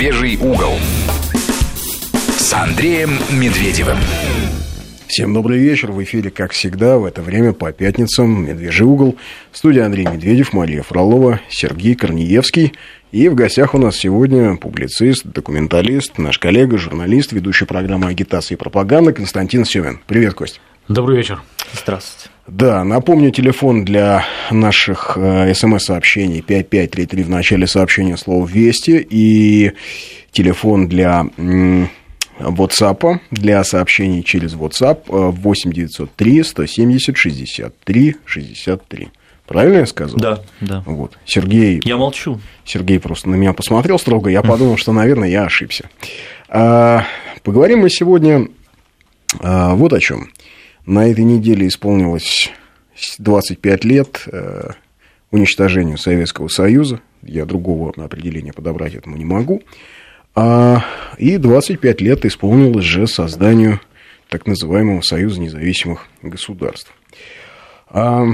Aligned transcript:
«Медвежий 0.00 0.38
угол» 0.38 0.72
с 2.38 2.54
Андреем 2.54 3.10
Медведевым. 3.38 3.98
Всем 5.06 5.34
добрый 5.34 5.58
вечер. 5.58 5.92
В 5.92 6.02
эфире, 6.02 6.30
как 6.30 6.52
всегда, 6.52 6.96
в 6.96 7.04
это 7.04 7.20
время 7.20 7.52
по 7.52 7.70
пятницам 7.70 8.46
«Медвежий 8.46 8.86
угол». 8.86 9.18
В 9.52 9.58
студии 9.58 9.80
Андрей 9.80 10.06
Медведев, 10.06 10.54
Мария 10.54 10.82
Фролова, 10.82 11.40
Сергей 11.50 11.96
Корнеевский. 11.96 12.72
И 13.12 13.28
в 13.28 13.34
гостях 13.34 13.74
у 13.74 13.78
нас 13.78 13.94
сегодня 13.98 14.56
публицист, 14.56 15.26
документалист, 15.26 16.16
наш 16.16 16.38
коллега, 16.38 16.78
журналист, 16.78 17.32
ведущий 17.32 17.66
программы 17.66 18.08
агитации 18.08 18.54
и 18.54 18.56
пропаганды 18.56 19.12
Константин 19.12 19.66
Семин. 19.66 20.00
Привет, 20.06 20.32
Кость. 20.32 20.62
Добрый 20.88 21.18
вечер. 21.18 21.42
Здравствуйте. 21.74 22.30
Да, 22.50 22.82
напомню, 22.82 23.30
телефон 23.30 23.84
для 23.84 24.24
наших 24.50 25.16
э, 25.16 25.54
смс-сообщений 25.54 26.42
5533 26.42 27.22
в 27.22 27.30
начале 27.30 27.68
сообщения 27.68 28.16
слово 28.16 28.44
«Вести» 28.44 29.06
и 29.08 29.70
телефон 30.32 30.88
для 30.88 31.26
WhatsApp, 32.40 33.20
для 33.30 33.62
сообщений 33.62 34.24
через 34.24 34.54
WhatsApp 34.54 35.04
8903 35.06 36.42
170 36.42 37.16
63 37.16 38.16
63. 38.24 39.08
Правильно 39.46 39.78
я 39.78 39.86
сказал? 39.86 40.18
Да, 40.18 40.40
да. 40.60 40.82
Вот. 40.86 41.18
Сергей... 41.24 41.80
Я 41.84 41.96
молчу. 41.96 42.40
Сергей 42.64 42.98
просто 42.98 43.28
на 43.28 43.36
меня 43.36 43.52
посмотрел 43.52 43.98
строго, 44.00 44.28
я 44.28 44.42
подумал, 44.42 44.76
что, 44.76 44.92
наверное, 44.92 45.28
я 45.28 45.44
ошибся. 45.44 45.88
А, 46.48 47.04
поговорим 47.44 47.80
мы 47.80 47.90
сегодня 47.90 48.48
а, 49.38 49.76
вот 49.76 49.92
о 49.92 50.00
чем. 50.00 50.30
На 50.86 51.08
этой 51.08 51.24
неделе 51.24 51.68
исполнилось 51.68 52.50
25 53.18 53.84
лет 53.84 54.22
э, 54.26 54.70
уничтожению 55.30 55.98
Советского 55.98 56.48
Союза. 56.48 57.00
Я 57.22 57.44
другого 57.44 57.92
определения 57.96 58.52
подобрать 58.52 58.94
этому 58.94 59.16
не 59.16 59.24
могу. 59.24 59.62
А, 60.34 60.84
и 61.18 61.36
25 61.36 62.00
лет 62.00 62.24
исполнилось 62.24 62.84
же 62.84 63.06
созданию 63.06 63.80
так 64.28 64.46
называемого 64.46 65.02
Союза 65.02 65.40
независимых 65.40 66.06
государств. 66.22 66.92
А, 67.88 68.26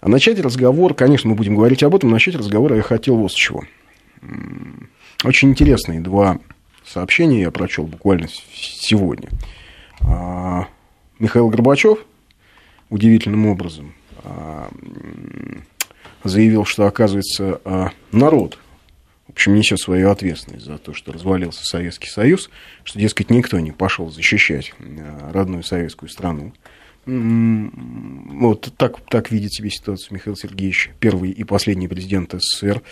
а 0.00 0.08
начать 0.08 0.38
разговор, 0.38 0.94
конечно, 0.94 1.30
мы 1.30 1.36
будем 1.36 1.56
говорить 1.56 1.82
об 1.82 1.94
этом, 1.94 2.10
начать 2.10 2.36
разговор 2.36 2.74
я 2.74 2.82
хотел 2.82 3.16
вот 3.16 3.32
с 3.32 3.34
чего. 3.34 3.64
Очень 5.24 5.50
интересные 5.50 6.00
два 6.00 6.38
сообщение 6.86 7.42
я 7.42 7.50
прочел 7.50 7.86
буквально 7.86 8.28
сегодня. 8.52 9.28
А, 10.00 10.68
Михаил 11.18 11.48
Горбачев 11.48 11.98
удивительным 12.90 13.46
образом 13.46 13.94
а, 14.22 14.70
заявил, 16.22 16.64
что, 16.64 16.86
оказывается, 16.86 17.60
а, 17.64 17.90
народ, 18.12 18.58
в 19.28 19.32
общем, 19.32 19.54
несет 19.54 19.80
свою 19.80 20.10
ответственность 20.10 20.64
за 20.64 20.78
то, 20.78 20.92
что 20.92 21.12
развалился 21.12 21.64
Советский 21.64 22.08
Союз, 22.08 22.50
что, 22.84 22.98
дескать, 22.98 23.30
никто 23.30 23.58
не 23.58 23.72
пошел 23.72 24.10
защищать 24.10 24.74
родную 25.32 25.62
советскую 25.62 26.08
страну. 26.08 26.52
Вот 27.06 28.72
так, 28.76 29.00
так 29.08 29.30
видит 29.30 29.52
себе 29.52 29.70
ситуацию 29.70 30.14
Михаил 30.14 30.36
Сергеевич, 30.36 30.90
первый 31.00 31.30
и 31.30 31.44
последний 31.44 31.88
президент 31.88 32.32
СССР, 32.32 32.82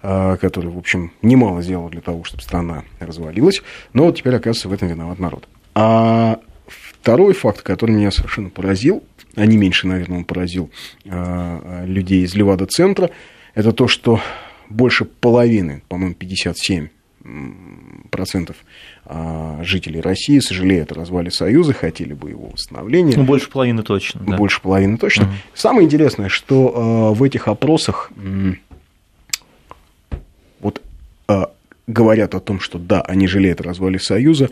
а, 0.00 0.36
который, 0.36 0.70
в 0.70 0.78
общем, 0.78 1.12
немало 1.22 1.62
сделал 1.62 1.88
для 1.88 2.00
того, 2.00 2.24
чтобы 2.24 2.42
страна 2.42 2.84
развалилась. 3.00 3.62
Но 3.92 4.04
вот 4.04 4.16
теперь, 4.16 4.36
оказывается, 4.36 4.68
в 4.68 4.72
этом 4.72 4.88
виноват 4.88 5.18
народ. 5.18 5.48
А 5.74 6.40
второй 6.66 7.34
факт, 7.34 7.62
который 7.62 7.92
меня 7.96 8.10
совершенно 8.10 8.50
поразил, 8.50 9.02
а 9.34 9.44
не 9.44 9.56
меньше, 9.56 9.86
наверное, 9.86 10.18
он 10.18 10.24
поразил 10.24 10.70
а, 11.06 11.84
людей 11.84 12.24
из 12.24 12.34
Левада-центра, 12.34 13.10
это 13.54 13.72
то, 13.72 13.88
что 13.88 14.20
больше 14.68 15.04
половины, 15.04 15.82
по-моему, 15.88 16.14
57 16.14 16.88
процентов 18.18 18.56
а, 19.04 19.60
жителей 19.62 20.00
России 20.00 20.40
сожалеют 20.40 20.90
о 20.90 20.96
развале 20.96 21.30
Союза, 21.30 21.72
хотели 21.72 22.14
бы 22.14 22.30
его 22.30 22.48
восстановления. 22.48 23.16
Ну, 23.16 23.22
больше 23.22 23.48
половины 23.48 23.84
точно. 23.84 24.20
Да. 24.26 24.36
Больше 24.36 24.60
половины 24.60 24.98
точно. 24.98 25.26
Угу. 25.26 25.32
Самое 25.54 25.86
интересное, 25.86 26.28
что 26.28 26.72
а, 26.74 27.14
в 27.14 27.22
этих 27.22 27.46
опросах 27.46 28.10
вот 30.58 30.82
а, 31.28 31.52
говорят 31.86 32.34
о 32.34 32.40
том, 32.40 32.58
что 32.58 32.80
да, 32.80 33.02
они 33.02 33.28
жалеют 33.28 33.60
о 33.60 33.64
развале 33.64 34.00
Союза, 34.00 34.50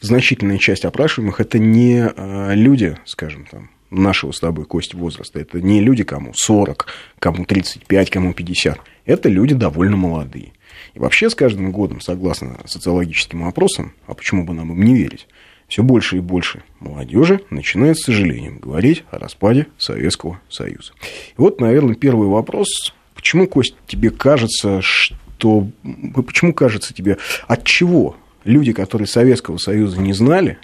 значительная 0.00 0.56
часть 0.56 0.86
опрашиваемых 0.86 1.38
это 1.38 1.58
не 1.58 2.10
люди, 2.54 2.96
скажем 3.04 3.44
там, 3.44 3.68
нашего 3.90 4.32
с 4.32 4.40
тобой 4.40 4.64
кость 4.64 4.94
возраста. 4.94 5.38
Это 5.38 5.60
не 5.60 5.80
люди, 5.80 6.04
кому 6.04 6.32
40, 6.34 6.86
кому 7.18 7.44
35, 7.44 8.10
кому 8.10 8.32
50. 8.32 8.78
Это 9.04 9.28
люди 9.28 9.54
довольно 9.54 9.96
молодые. 9.96 10.52
И 10.94 10.98
вообще 10.98 11.30
с 11.30 11.34
каждым 11.34 11.72
годом, 11.72 12.00
согласно 12.00 12.58
социологическим 12.64 13.44
опросам, 13.44 13.92
а 14.06 14.14
почему 14.14 14.44
бы 14.44 14.54
нам 14.54 14.72
им 14.72 14.82
не 14.82 14.94
верить, 14.94 15.26
все 15.68 15.82
больше 15.82 16.18
и 16.18 16.20
больше 16.20 16.62
молодежи 16.80 17.40
начинает 17.50 17.98
с 17.98 18.04
сожалением 18.04 18.58
говорить 18.58 19.04
о 19.10 19.18
распаде 19.18 19.66
Советского 19.78 20.40
Союза. 20.48 20.92
И 21.02 21.34
вот, 21.36 21.60
наверное, 21.60 21.94
первый 21.94 22.28
вопрос. 22.28 22.94
Почему, 23.14 23.46
Кость, 23.46 23.74
тебе 23.86 24.10
кажется, 24.10 24.80
что... 24.80 25.68
Почему 26.14 26.54
кажется 26.54 26.94
тебе, 26.94 27.18
от 27.46 27.64
чего 27.64 28.16
люди, 28.44 28.72
которые 28.72 29.08
Советского 29.08 29.58
Союза 29.58 30.00
не 30.00 30.12
знали, 30.12 30.58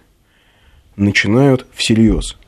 начинают 0.97 1.67
всерьез 1.75 2.39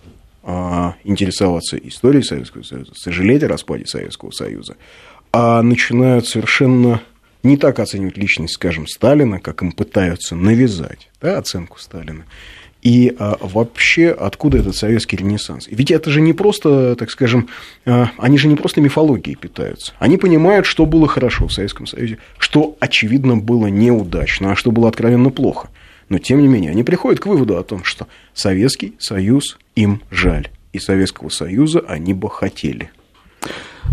интересоваться 1.04 1.76
историей 1.76 2.22
Советского 2.22 2.62
Союза, 2.62 2.92
сожалеть 2.94 3.42
о 3.42 3.48
распаде 3.48 3.86
Советского 3.86 4.30
Союза, 4.30 4.76
а 5.32 5.62
начинают 5.62 6.26
совершенно 6.26 7.00
не 7.42 7.56
так 7.56 7.78
оценивать 7.78 8.16
личность, 8.16 8.54
скажем, 8.54 8.86
Сталина, 8.86 9.38
как 9.38 9.62
им 9.62 9.72
пытаются 9.72 10.34
навязать 10.34 11.10
да, 11.20 11.38
оценку 11.38 11.78
Сталина. 11.78 12.24
И 12.82 13.16
а, 13.18 13.38
вообще, 13.40 14.10
откуда 14.10 14.58
этот 14.58 14.76
советский 14.76 15.16
ренессанс? 15.16 15.68
Ведь 15.70 15.90
это 15.90 16.10
же 16.10 16.20
не 16.20 16.34
просто, 16.34 16.94
так 16.96 17.10
скажем, 17.10 17.48
а, 17.86 18.10
они 18.18 18.36
же 18.36 18.46
не 18.46 18.56
просто 18.56 18.82
мифологией 18.82 19.36
питаются. 19.36 19.94
Они 19.98 20.18
понимают, 20.18 20.66
что 20.66 20.84
было 20.84 21.08
хорошо 21.08 21.48
в 21.48 21.52
Советском 21.52 21.86
Союзе, 21.86 22.18
что, 22.38 22.76
очевидно, 22.80 23.38
было 23.38 23.68
неудачно, 23.68 24.52
а 24.52 24.56
что 24.56 24.70
было 24.70 24.88
откровенно 24.88 25.30
плохо. 25.30 25.70
Но, 26.10 26.18
тем 26.18 26.42
не 26.42 26.48
менее, 26.48 26.72
они 26.72 26.84
приходят 26.84 27.20
к 27.20 27.26
выводу 27.26 27.56
о 27.56 27.62
том, 27.62 27.84
что 27.84 28.06
Советский 28.34 28.94
Союз 28.98 29.58
им 29.74 30.02
жаль, 30.10 30.48
и 30.72 30.78
Советского 30.78 31.28
Союза 31.28 31.80
они 31.80 32.14
бы 32.14 32.30
хотели. 32.30 32.90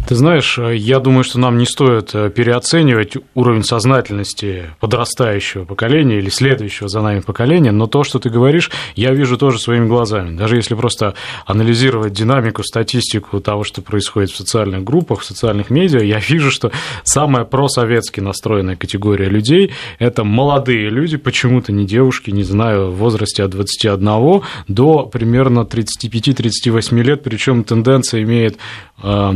Ты 0.07 0.15
знаешь, 0.15 0.57
я 0.57 0.99
думаю, 0.99 1.23
что 1.23 1.39
нам 1.39 1.57
не 1.57 1.65
стоит 1.65 2.13
э, 2.13 2.29
переоценивать 2.29 3.17
уровень 3.33 3.63
сознательности 3.63 4.65
подрастающего 4.79 5.63
поколения 5.63 6.17
или 6.17 6.29
следующего 6.29 6.89
за 6.89 7.01
нами 7.01 7.19
поколения, 7.19 7.71
но 7.71 7.87
то, 7.87 8.03
что 8.03 8.19
ты 8.19 8.29
говоришь, 8.29 8.71
я 8.95 9.13
вижу 9.13 9.37
тоже 9.37 9.59
своими 9.59 9.87
глазами. 9.87 10.35
Даже 10.35 10.55
если 10.55 10.75
просто 10.75 11.13
анализировать 11.45 12.13
динамику, 12.13 12.63
статистику 12.63 13.39
того, 13.39 13.63
что 13.63 13.81
происходит 13.81 14.31
в 14.31 14.35
социальных 14.35 14.83
группах, 14.83 15.21
в 15.21 15.25
социальных 15.25 15.69
медиа, 15.69 16.01
я 16.01 16.19
вижу, 16.19 16.51
что 16.51 16.71
самая 17.03 17.45
просоветски 17.45 18.19
настроенная 18.19 18.75
категория 18.75 19.29
людей– 19.29 19.71
это 19.99 20.23
молодые 20.23 20.89
люди, 20.89 21.17
почему-то 21.17 21.71
не 21.71 21.85
девушки, 21.85 22.31
не 22.31 22.43
знаю, 22.43 22.91
в 22.91 22.95
возрасте 22.95 23.43
от 23.43 23.51
21 23.51 24.41
до 24.67 25.05
примерно 25.05 25.61
35-38 25.61 27.01
лет, 27.01 27.23
причем 27.23 27.63
тенденция 27.63 28.23
имеет 28.23 28.57
э, 29.01 29.33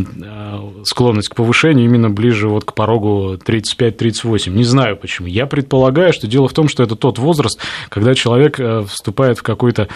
склонность 0.84 1.30
к 1.30 1.36
повышению 1.36 1.86
именно 1.86 2.10
ближе 2.10 2.48
вот 2.48 2.66
к 2.66 2.74
порогу 2.74 3.36
35-38. 3.36 4.52
Не 4.52 4.64
знаю 4.64 4.98
почему. 4.98 5.28
Я 5.28 5.46
предполагаю, 5.46 6.14
что 6.14 6.28
дело 6.28 6.48
в 6.48 6.54
том, 6.54 6.68
что 6.68 6.84
это 6.84 6.96
тот 6.96 7.20
возраст, 7.20 7.60
когда 7.90 8.14
человек 8.16 8.60
э, 8.60 8.84
вступает 8.88 9.38
в 9.38 9.44
какой-то 9.44 9.88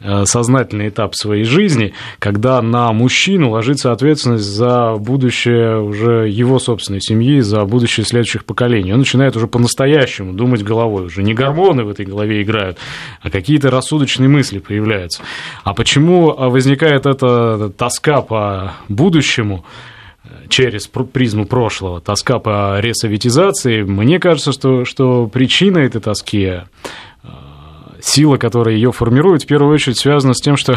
э, 0.00 0.24
сознательный 0.24 0.88
этап 0.88 1.14
своей 1.14 1.44
жизни, 1.44 1.92
когда 2.18 2.60
на 2.62 2.92
мужчину 2.92 3.50
ложится 3.50 3.92
ответственность 3.92 4.44
за 4.44 4.94
будущее 4.96 5.80
уже 5.80 6.28
его 6.28 6.58
собственной 6.58 7.00
семьи, 7.00 7.40
за 7.40 7.64
будущее 7.64 8.04
следующих 8.04 8.44
поколений. 8.44 8.92
Он 8.92 9.00
начинает 9.00 9.36
уже 9.36 9.46
по-настоящему 9.46 10.32
думать 10.32 10.62
головой. 10.62 11.06
Уже 11.06 11.22
не 11.22 11.34
гормоны 11.34 11.84
в 11.84 11.90
этой 11.90 12.06
голове 12.06 12.42
играют, 12.42 12.78
а 13.22 13.30
какие-то 13.30 13.70
рассудочные 13.70 14.28
мысли 14.28 14.58
появляются. 14.58 15.22
А 15.64 15.74
почему 15.74 16.34
возникает 16.34 17.06
эта 17.06 17.70
тоска 17.70 18.22
по 18.22 18.74
будущему? 18.88 19.64
Через 20.48 20.86
призму 20.86 21.46
прошлого, 21.46 22.00
тоска 22.00 22.38
по 22.38 22.80
ресоветизации, 22.80 23.82
мне 23.82 24.18
кажется, 24.18 24.52
что, 24.52 24.84
что 24.84 25.26
причина 25.26 25.78
этой 25.78 26.00
тоски 26.00 26.44
э, 26.44 26.60
сила, 28.00 28.36
которая 28.36 28.74
ее 28.74 28.92
формирует, 28.92 29.42
в 29.42 29.46
первую 29.46 29.74
очередь 29.74 29.98
связана 29.98 30.34
с 30.34 30.40
тем, 30.40 30.56
что 30.56 30.76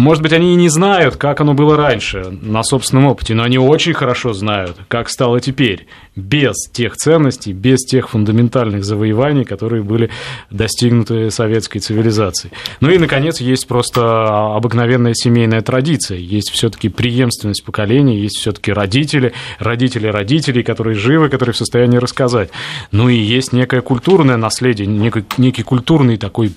Может 0.00 0.22
быть, 0.22 0.32
они 0.32 0.54
и 0.54 0.56
не 0.56 0.70
знают, 0.70 1.16
как 1.16 1.42
оно 1.42 1.52
было 1.52 1.76
раньше, 1.76 2.38
на 2.40 2.62
собственном 2.62 3.04
опыте, 3.04 3.34
но 3.34 3.42
они 3.42 3.58
очень 3.58 3.92
хорошо 3.92 4.32
знают, 4.32 4.78
как 4.88 5.10
стало 5.10 5.42
теперь, 5.42 5.88
без 6.16 6.54
тех 6.72 6.96
ценностей, 6.96 7.52
без 7.52 7.80
тех 7.80 8.08
фундаментальных 8.08 8.82
завоеваний, 8.82 9.44
которые 9.44 9.82
были 9.82 10.08
достигнуты 10.50 11.30
советской 11.30 11.80
цивилизацией. 11.80 12.50
Ну 12.80 12.88
и, 12.88 12.96
наконец, 12.96 13.42
есть 13.42 13.68
просто 13.68 14.54
обыкновенная 14.56 15.12
семейная 15.12 15.60
традиция, 15.60 16.16
есть 16.16 16.50
все-таки 16.50 16.88
преемственность 16.88 17.62
поколений, 17.62 18.20
есть 18.20 18.38
все-таки 18.38 18.72
родители, 18.72 19.34
родители 19.58 20.06
родителей, 20.06 20.62
которые 20.62 20.94
живы, 20.94 21.28
которые 21.28 21.52
в 21.52 21.58
состоянии 21.58 21.98
рассказать. 21.98 22.48
Ну 22.90 23.10
и 23.10 23.16
есть 23.16 23.52
некое 23.52 23.82
культурное 23.82 24.38
наследие, 24.38 24.86
некий, 24.86 25.26
некий 25.36 25.62
культурный 25.62 26.16
такой 26.16 26.54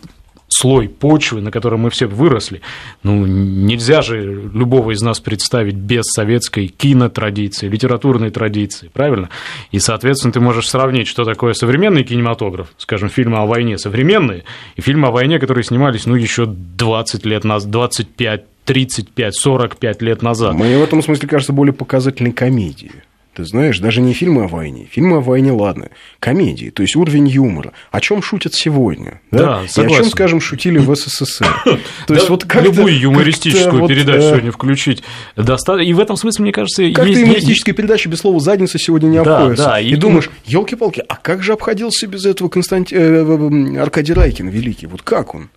слой 0.53 0.87
почвы, 0.87 1.41
на 1.41 1.51
котором 1.51 1.81
мы 1.81 1.89
все 1.89 2.05
выросли. 2.05 2.61
Ну, 3.01 3.25
нельзя 3.25 4.01
же 4.01 4.21
любого 4.53 4.91
из 4.91 5.01
нас 5.01 5.19
представить 5.19 5.75
без 5.75 6.05
советской 6.05 6.67
кинотрадиции, 6.67 7.67
литературной 7.67 8.29
традиции, 8.29 8.89
правильно? 8.93 9.29
И, 9.71 9.79
соответственно, 9.79 10.31
ты 10.31 10.39
можешь 10.39 10.69
сравнить, 10.69 11.07
что 11.07 11.25
такое 11.25 11.53
современный 11.53 12.03
кинематограф, 12.03 12.67
скажем, 12.77 13.09
фильмы 13.09 13.37
о 13.37 13.45
войне 13.45 13.77
современные, 13.77 14.43
и 14.75 14.81
фильмы 14.81 15.07
о 15.07 15.11
войне, 15.11 15.39
которые 15.39 15.63
снимались, 15.63 16.05
ну, 16.05 16.15
еще 16.15 16.45
20 16.45 17.25
лет 17.25 17.43
назад, 17.43 17.71
25 17.71 18.43
35, 18.65 19.35
45 19.35 20.01
лет 20.01 20.21
назад. 20.21 20.53
Мне 20.53 20.77
в 20.77 20.83
этом 20.83 21.01
смысле 21.01 21.27
кажется 21.27 21.51
более 21.51 21.73
показательной 21.73 22.31
комедией. 22.31 22.93
Ты 23.33 23.45
знаешь, 23.45 23.79
даже 23.79 24.01
не 24.01 24.13
фильмы 24.13 24.43
о 24.43 24.47
войне. 24.47 24.87
Фильмы 24.91 25.17
о 25.17 25.21
войне, 25.21 25.51
ладно. 25.51 25.89
Комедии, 26.19 26.69
то 26.69 26.83
есть 26.83 26.95
уровень 26.95 27.27
юмора. 27.27 27.73
О 27.91 27.99
чем 27.99 28.21
шутят 28.21 28.53
сегодня? 28.53 29.21
Да, 29.31 29.39
да 29.39 29.67
согласен. 29.67 29.81
И 29.81 29.85
о 29.85 30.03
чем, 30.03 30.11
скажем, 30.11 30.41
шутили 30.41 30.77
в 30.77 30.95
СССР. 30.95 31.47
То 32.07 32.13
есть 32.13 32.29
вот 32.29 32.45
любую 32.55 32.99
юмористическую 32.99 33.87
передачу 33.87 34.19
э, 34.19 34.29
сегодня 34.29 34.51
включить. 34.51 35.03
И 35.35 35.93
в 35.93 35.99
этом 35.99 36.15
смысле, 36.15 36.43
мне 36.43 36.51
кажется, 36.51 36.83
как 36.91 37.07
есть... 37.07 37.21
юмористическая 37.21 37.73
передача 37.73 38.07
без 38.07 38.19
слова 38.19 38.39
задница 38.39 38.77
сегодня 38.77 39.07
не 39.07 39.17
обходится. 39.17 39.65
Да, 39.65 39.79
и 39.79 39.95
думаешь, 39.95 40.29
елки-палки, 40.45 41.03
а 41.07 41.15
как 41.15 41.41
же 41.41 41.53
обходился 41.53 42.05
без 42.05 42.25
этого 42.25 42.49
Константин 42.49 42.97
э, 42.97 43.81
Аркадий 43.81 44.13
Райкин 44.13 44.47
великий? 44.49 44.85
Вот 44.85 45.01
как 45.01 45.33
он? 45.33 45.49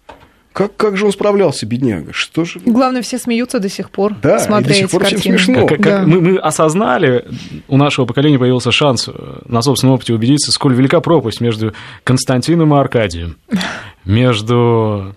Как, 0.57 0.75
как 0.75 0.97
же 0.97 1.05
он 1.05 1.13
справлялся, 1.13 1.67
бедняга? 1.67 2.15
Что 2.15 2.47
же... 2.47 2.61
Главное, 2.65 3.03
все 3.03 3.19
смеются 3.19 3.61
до 3.61 3.69
сих 3.69 3.91
пор, 3.91 4.15
да, 4.23 4.39
смотря 4.39 4.69
до 4.69 4.75
сих 4.75 4.91
пор 4.91 5.05
всем 5.05 5.19
смешно. 5.19 5.67
Как, 5.67 5.83
да. 5.83 6.03
мы, 6.07 6.19
мы 6.23 6.39
осознали, 6.39 7.27
у 7.69 7.77
нашего 7.77 8.07
поколения 8.07 8.39
появился 8.39 8.73
шанс 8.73 9.07
э, 9.07 9.13
на 9.45 9.61
собственном 9.61 9.97
опыте 9.97 10.15
убедиться, 10.15 10.53
сколь 10.53 10.75
велика 10.75 11.03
пропасть 11.03 11.43
между 11.43 11.75
Константином 12.05 12.75
и 12.75 12.79
Аркадием, 12.79 13.37
между 14.07 15.15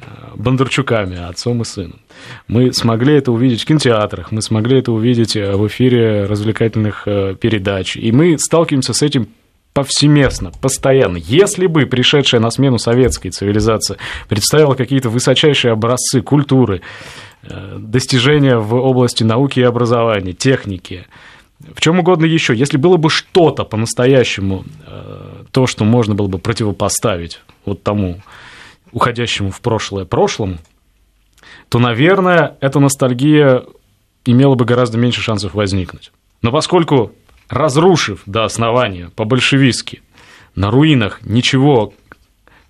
э, 0.00 0.04
Бондарчуками, 0.34 1.22
отцом 1.22 1.60
и 1.60 1.66
сыном. 1.66 2.00
Мы 2.48 2.72
смогли 2.72 3.16
это 3.16 3.32
увидеть 3.32 3.60
в 3.60 3.66
кинотеатрах, 3.66 4.32
мы 4.32 4.40
смогли 4.40 4.78
это 4.78 4.92
увидеть 4.92 5.36
э, 5.36 5.56
в 5.56 5.66
эфире 5.66 6.24
развлекательных 6.24 7.04
передач, 7.04 7.98
и 7.98 8.12
мы 8.12 8.38
сталкиваемся 8.38 8.94
с 8.94 9.02
этим 9.02 9.28
повсеместно, 9.76 10.52
постоянно. 10.62 11.18
Если 11.18 11.66
бы 11.66 11.84
пришедшая 11.84 12.40
на 12.40 12.50
смену 12.50 12.78
советской 12.78 13.28
цивилизация 13.28 13.98
представила 14.26 14.72
какие-то 14.72 15.10
высочайшие 15.10 15.72
образцы 15.72 16.22
культуры, 16.22 16.80
э, 17.42 17.76
достижения 17.78 18.56
в 18.56 18.74
области 18.74 19.22
науки 19.22 19.60
и 19.60 19.62
образования, 19.62 20.32
техники, 20.32 21.06
в 21.74 21.78
чем 21.82 21.98
угодно 21.98 22.24
еще, 22.24 22.56
если 22.56 22.78
было 22.78 22.96
бы 22.96 23.10
что-то 23.10 23.64
по-настоящему, 23.64 24.64
э, 24.86 25.44
то, 25.50 25.66
что 25.66 25.84
можно 25.84 26.14
было 26.14 26.28
бы 26.28 26.38
противопоставить 26.38 27.42
вот 27.66 27.82
тому 27.82 28.22
уходящему 28.92 29.50
в 29.50 29.60
прошлое 29.60 30.06
прошлому, 30.06 30.56
то, 31.68 31.78
наверное, 31.78 32.56
эта 32.62 32.80
ностальгия 32.80 33.64
имела 34.24 34.54
бы 34.54 34.64
гораздо 34.64 34.96
меньше 34.96 35.20
шансов 35.20 35.52
возникнуть. 35.52 36.12
Но 36.40 36.50
поскольку 36.50 37.12
разрушив 37.48 38.22
до 38.26 38.44
основания 38.44 39.10
по-большевистски, 39.14 40.02
на 40.54 40.70
руинах 40.70 41.20
ничего 41.22 41.92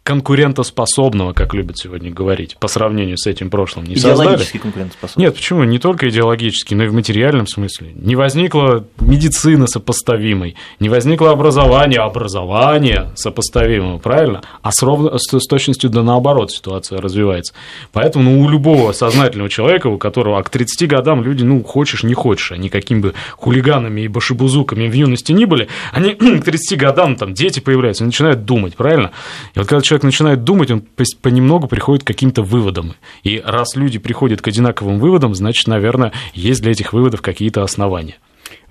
конкурентоспособного, 0.07 1.33
как 1.33 1.53
любят 1.53 1.79
сегодня 1.79 2.13
говорить, 2.13 2.57
по 2.61 2.69
сравнению 2.69 3.19
с 3.19 3.27
этим 3.27 3.51
прошлым, 3.51 3.87
не 3.87 3.97
идеологически 3.97 4.59
конкурентоспособный. 4.59 5.25
Нет, 5.25 5.35
почему? 5.35 5.65
Не 5.65 5.81
только 5.81 6.09
идеологически, 6.09 6.75
но 6.75 6.85
и 6.85 6.89
в 6.89 6.95
материальном 6.95 7.49
смысле. 7.49 7.91
Не 7.97 8.15
возникла 8.15 8.87
медицина 9.01 9.67
сопоставимой, 9.67 10.55
не 10.79 10.89
возникло 10.89 11.33
образование, 11.33 11.99
образование 12.01 13.11
сопоставимого, 13.17 13.99
правильно? 13.99 14.43
А 14.63 14.71
с, 14.71 14.81
ровно, 14.85 15.19
с, 15.19 15.27
с 15.27 15.47
точностью 15.49 15.91
да 15.91 16.05
наоборот 16.05 16.53
ситуация 16.53 17.01
развивается. 17.01 17.53
Поэтому 17.93 18.31
ну, 18.31 18.43
у 18.43 18.49
любого 18.49 18.93
сознательного 18.93 19.51
человека, 19.51 19.89
у 19.89 19.99
которого 19.99 20.39
а 20.39 20.43
к 20.45 20.51
30 20.51 20.89
годам 20.89 21.25
люди, 21.25 21.43
ну, 21.43 21.65
хочешь, 21.65 22.05
не 22.05 22.15
хочешь, 22.15 22.53
они 22.53 22.69
какими 22.69 23.01
бы 23.01 23.15
хулиганами 23.33 24.03
и 24.03 24.09
башибузуками 24.09 24.87
в 24.87 24.93
юности 24.93 25.33
не 25.33 25.47
были, 25.47 25.67
они 25.91 26.13
к 26.15 26.45
30 26.45 26.79
годам, 26.79 27.17
там, 27.17 27.35
дети 27.35 27.59
появляются, 27.59 28.05
начинают 28.05 28.45
думать, 28.45 28.77
правильно? 28.77 29.11
И 29.55 29.59
вот 29.59 29.67
когда 29.67 29.83
человек 29.83 29.96
человек 29.97 30.03
начинает 30.05 30.45
думать, 30.45 30.71
он 30.71 30.85
понемногу 31.23 31.69
приходит 31.69 32.05
к 32.05 32.07
каким-то 32.07 32.43
выводам. 32.43 32.95
И 33.23 33.41
раз 33.45 33.77
люди 33.77 33.99
приходят 33.99 34.43
к 34.43 34.49
одинаковым 34.49 34.99
выводам, 34.99 35.35
значит, 35.35 35.67
наверное, 35.69 36.13
есть 36.35 36.61
для 36.63 36.73
этих 36.73 36.93
выводов 36.93 37.23
какие-то 37.23 37.63
основания. 37.63 38.17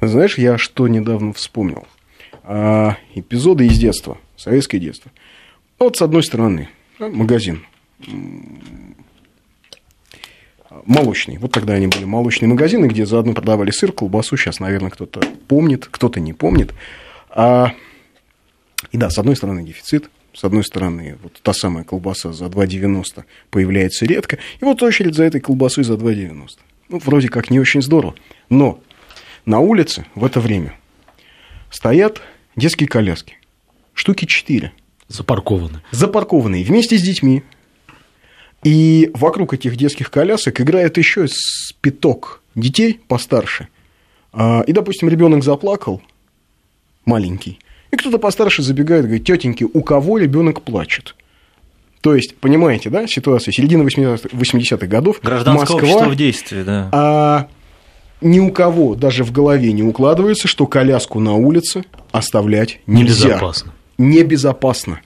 Знаешь, 0.02 0.38
я 0.38 0.58
что 0.58 0.88
недавно 0.88 1.34
вспомнил? 1.34 1.88
А, 2.44 2.98
эпизоды 3.16 3.66
из 3.66 3.78
детства, 3.78 4.18
советское 4.38 4.80
детство. 4.80 5.12
Вот 5.80 5.98
с 5.98 6.02
одной 6.02 6.24
стороны, 6.24 6.70
магазин 7.00 7.66
молочный. 10.86 11.38
Вот 11.38 11.52
тогда 11.52 11.74
они 11.74 11.88
были 11.88 12.06
молочные 12.06 12.50
магазины, 12.50 12.86
где 12.88 13.06
заодно 13.06 13.34
продавали 13.34 13.72
сыр, 13.72 13.92
колбасу. 13.92 14.38
Сейчас, 14.38 14.60
наверное, 14.60 14.92
кто-то 14.92 15.22
помнит, 15.48 15.88
кто-то 15.90 16.20
не 16.20 16.34
помнит. 16.34 16.74
А... 17.30 17.72
И 18.92 18.98
да, 18.98 19.10
с 19.10 19.18
одной 19.18 19.36
стороны, 19.36 19.64
дефицит, 19.64 20.10
с 20.36 20.44
одной 20.44 20.64
стороны, 20.64 21.18
вот 21.24 21.40
та 21.42 21.54
самая 21.54 21.86
колбаса 21.86 22.34
за 22.34 22.46
2,90 22.46 23.24
появляется 23.50 24.06
редко, 24.06 24.38
и 24.60 24.66
вот 24.66 24.84
очередь 24.84 25.16
за 25.16 25.24
этой 25.24 25.40
колбасой 25.40 25.86
за 25.86 25.94
2,90. 25.94 26.50
Ну, 26.90 27.00
вроде 27.00 27.30
как 27.30 27.50
не 27.50 27.60
очень 27.60 27.82
здорово. 27.82 28.16
Но 28.50 28.80
на 29.46 29.60
улице 29.60 30.06
в 30.14 30.26
это 30.26 30.42
время 30.42 30.78
стоят 31.72 32.22
детские 32.56 32.90
коляски. 32.90 33.38
Штуки 33.94 34.26
4. 34.26 34.74
Запаркованы. 35.08 35.82
Запаркованные 35.92 36.66
вместе 36.66 36.98
с 36.98 37.02
детьми. 37.02 37.44
И 38.64 39.12
вокруг 39.14 39.54
этих 39.54 39.78
детских 39.78 40.12
колясок 40.12 40.60
играет 40.60 40.98
еще 40.98 41.28
пяток 41.82 42.42
детей 42.56 43.00
постарше. 43.08 43.70
А, 44.34 44.64
и, 44.68 44.74
допустим, 44.74 45.08
ребенок 45.08 45.44
заплакал, 45.44 46.02
маленький, 47.06 47.60
и 47.92 47.98
кто-то 47.98 48.18
постарше 48.18 48.62
забегает 48.62 49.06
говорит, 49.06 49.26
тетеньки, 49.26 49.66
у 49.72 49.82
кого 49.82 50.18
ребенок 50.18 50.62
плачет? 50.62 51.16
То 52.02 52.14
есть, 52.14 52.36
понимаете, 52.36 52.92
да, 52.92 53.08
ситуация 53.08 53.52
середины 53.52 53.82
80-х 53.84 54.86
годов. 54.86 55.20
Гражданское 55.24 55.74
Москва, 55.74 55.78
общество 55.78 56.10
в 56.10 56.16
действии, 56.16 56.62
да. 56.62 56.90
А 56.92 57.48
ни 58.22 58.40
у 58.40 58.52
кого 58.52 58.96
даже 58.96 59.24
в 59.24 59.32
голове 59.32 59.72
не 59.74 59.82
укладывается, 59.82 60.48
что 60.48 60.68
коляску 60.68 61.20
на 61.20 61.34
улице 61.34 61.84
оставлять 62.12 62.80
нельзя. 62.86 63.30
Небезопасно. 63.30 63.74
Небезопасно. 63.98 65.00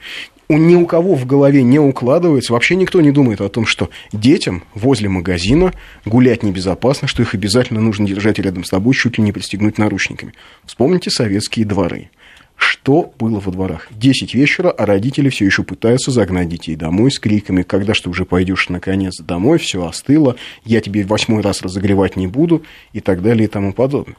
У 0.52 0.58
ни 0.58 0.76
у 0.76 0.88
кого 0.88 1.14
в 1.14 1.28
голове 1.28 1.62
не 1.62 1.80
укладывается, 1.80 2.54
вообще 2.54 2.76
никто 2.76 3.02
не 3.02 3.12
думает 3.12 3.40
о 3.40 3.50
том, 3.50 3.68
что 3.68 3.90
детям 4.12 4.64
возле 4.74 5.08
магазина 5.08 5.74
гулять 6.06 6.42
небезопасно, 6.42 7.08
что 7.08 7.22
их 7.22 7.36
обязательно 7.36 7.82
нужно 7.82 8.08
держать 8.08 8.40
рядом 8.40 8.64
с 8.64 8.70
тобой, 8.70 8.96
чуть 8.96 9.20
ли 9.20 9.24
не 9.24 9.32
пристегнуть 9.32 9.78
наручниками. 9.78 10.34
Вспомните 10.66 11.12
советские 11.12 11.68
дворы 11.68 12.10
что 12.60 13.14
было 13.18 13.40
во 13.40 13.52
дворах. 13.52 13.88
Десять 13.90 14.34
вечера, 14.34 14.70
а 14.70 14.86
родители 14.86 15.30
все 15.30 15.46
еще 15.46 15.64
пытаются 15.64 16.12
загнать 16.12 16.50
детей 16.50 16.76
домой 16.76 17.12
с 17.12 17.18
криками, 17.18 17.64
когда 17.64 17.94
что 17.94 18.10
уже 18.10 18.26
пойдешь 18.26 18.70
наконец 18.70 19.18
домой, 19.20 19.58
все 19.58 19.86
остыло, 19.86 20.36
я 20.66 20.82
тебе 20.82 21.06
восьмой 21.06 21.42
раз 21.42 21.62
разогревать 21.62 22.16
не 22.18 22.28
буду 22.28 22.64
и 22.92 23.00
так 23.00 23.22
далее 23.22 23.46
и 23.46 23.48
тому 23.48 23.74
подобное. 23.74 24.18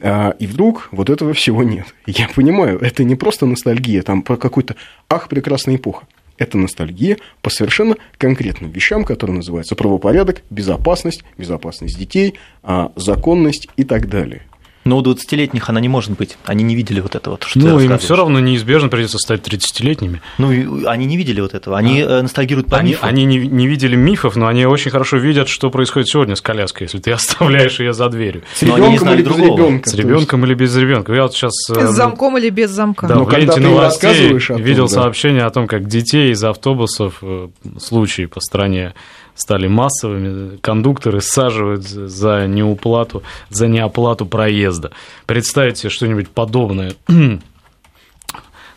А, 0.00 0.30
и 0.38 0.46
вдруг 0.46 0.88
вот 0.92 1.10
этого 1.10 1.34
всего 1.34 1.64
нет. 1.64 1.86
Я 2.06 2.28
понимаю, 2.28 2.78
это 2.78 3.02
не 3.02 3.16
просто 3.16 3.46
ностальгия, 3.46 4.02
там 4.02 4.22
про 4.22 4.36
какой-то 4.36 4.76
ах, 5.08 5.28
прекрасная 5.28 5.76
эпоха. 5.76 6.06
Это 6.38 6.56
ностальгия 6.56 7.18
по 7.42 7.50
совершенно 7.50 7.96
конкретным 8.16 8.70
вещам, 8.70 9.04
которые 9.04 9.36
называются 9.36 9.74
правопорядок, 9.74 10.42
безопасность, 10.50 11.24
безопасность 11.36 11.98
детей, 11.98 12.34
а, 12.62 12.92
законность 12.94 13.68
и 13.76 13.82
так 13.82 14.08
далее. 14.08 14.42
Но 14.88 14.96
у 14.96 15.02
20-летних 15.02 15.68
она 15.68 15.80
не 15.80 15.88
может 15.88 16.12
быть. 16.12 16.38
Они 16.46 16.64
не 16.64 16.74
видели 16.74 17.00
вот 17.00 17.14
этого. 17.14 17.38
Что 17.44 17.58
ну, 17.58 17.78
им 17.78 17.98
все 17.98 18.16
равно 18.16 18.40
неизбежно 18.40 18.88
придется 18.88 19.18
стать 19.18 19.42
30-летними. 19.42 20.22
Ну, 20.38 20.88
они 20.88 21.04
не 21.04 21.18
видели 21.18 21.42
вот 21.42 21.52
этого. 21.52 21.76
Они 21.76 22.00
а. 22.00 22.22
ностальгируют 22.22 22.68
по 22.68 22.78
они, 22.78 22.90
мифу. 22.90 23.04
Они 23.04 23.24
не, 23.24 23.36
не 23.36 23.66
видели 23.66 23.96
мифов, 23.96 24.34
но 24.34 24.46
они 24.46 24.64
очень 24.64 24.90
хорошо 24.90 25.18
видят, 25.18 25.48
что 25.48 25.70
происходит 25.70 26.08
сегодня 26.08 26.36
с 26.36 26.40
коляской, 26.40 26.86
если 26.86 26.98
ты 26.98 27.10
оставляешь 27.12 27.78
ее 27.80 27.92
за 27.92 28.08
дверью. 28.08 28.44
С 28.54 28.62
ребенком 28.62 29.10
или 29.12 29.22
без 29.22 29.36
ребенка. 29.36 29.90
С 29.90 29.94
ребенком 29.94 30.44
или 30.46 30.54
без 30.54 30.76
ребенка. 30.76 31.12
Я 31.12 31.22
вот 31.24 31.34
сейчас... 31.34 31.52
С 31.52 31.70
э, 31.70 31.86
замком 31.88 32.38
или 32.38 32.48
без 32.48 32.70
замка. 32.70 33.06
Да, 33.06 33.16
но 33.16 33.24
в 33.24 33.32
ленте 33.36 33.60
новостей 33.60 34.38
видел 34.56 34.88
да. 34.88 34.94
сообщение 34.94 35.44
о 35.44 35.50
том, 35.50 35.66
как 35.66 35.86
детей 35.86 36.32
из 36.32 36.42
автобусов, 36.42 37.18
э, 37.20 37.48
случаи 37.78 38.24
по 38.24 38.40
стране 38.40 38.94
стали 39.38 39.68
массовыми, 39.68 40.56
кондукторы 40.58 41.20
саживают 41.20 41.84
за 41.84 42.46
неуплату, 42.46 43.22
за 43.48 43.68
неоплату 43.68 44.26
проезда. 44.26 44.90
Представить 45.26 45.78
себе 45.78 45.90
что-нибудь 45.90 46.28
подобное 46.28 46.92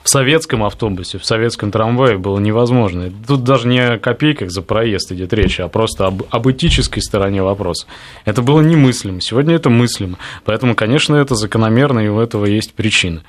в 0.03 0.09
советском 0.09 0.63
автобусе, 0.63 1.17
в 1.17 1.25
советском 1.25 1.71
трамвае 1.71 2.17
было 2.17 2.39
невозможно. 2.39 3.11
Тут 3.27 3.43
даже 3.43 3.67
не 3.67 3.79
о 3.79 3.99
копейках 3.99 4.49
за 4.49 4.61
проезд 4.61 5.11
идет 5.11 5.33
речь, 5.33 5.59
а 5.59 5.67
просто 5.67 6.07
об, 6.07 6.23
об 6.29 6.49
этической 6.49 7.01
стороне 7.01 7.43
вопроса. 7.43 7.85
Это 8.25 8.41
было 8.41 8.61
немыслимо, 8.61 9.21
сегодня 9.21 9.55
это 9.55 9.69
мыслимо. 9.69 10.17
Поэтому, 10.45 10.75
конечно, 10.75 11.15
это 11.15 11.35
закономерно, 11.35 11.99
и 11.99 12.07
у 12.07 12.19
этого 12.19 12.45
есть 12.45 12.73
причины. 12.73 13.21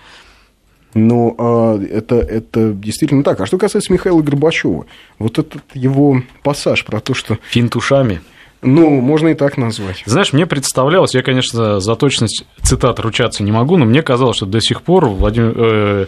Но 0.94 1.34
а, 1.38 1.78
это, 1.82 2.16
это 2.16 2.72
действительно 2.72 3.22
так. 3.22 3.40
А 3.40 3.46
что 3.46 3.58
касается 3.58 3.92
Михаила 3.92 4.20
Горбачева, 4.20 4.86
вот 5.18 5.38
этот 5.38 5.62
его 5.74 6.22
пассаж 6.42 6.84
про 6.84 7.00
то, 7.00 7.14
что... 7.14 7.38
Финт 7.50 7.76
ушами. 7.76 8.20
Ну, 8.62 9.00
можно 9.00 9.28
и 9.28 9.34
так 9.34 9.56
назвать. 9.56 10.04
Знаешь, 10.06 10.32
мне 10.32 10.46
представлялось, 10.46 11.14
я, 11.14 11.22
конечно, 11.22 11.80
за 11.80 11.96
точность 11.96 12.46
цитат 12.62 13.00
ручаться 13.00 13.42
не 13.42 13.50
могу, 13.50 13.76
но 13.76 13.84
мне 13.84 14.02
казалось, 14.02 14.36
что 14.36 14.46
до 14.46 14.60
сих 14.60 14.82
пор 14.82 15.06
Владимир, 15.06 15.52
э, 15.56 16.06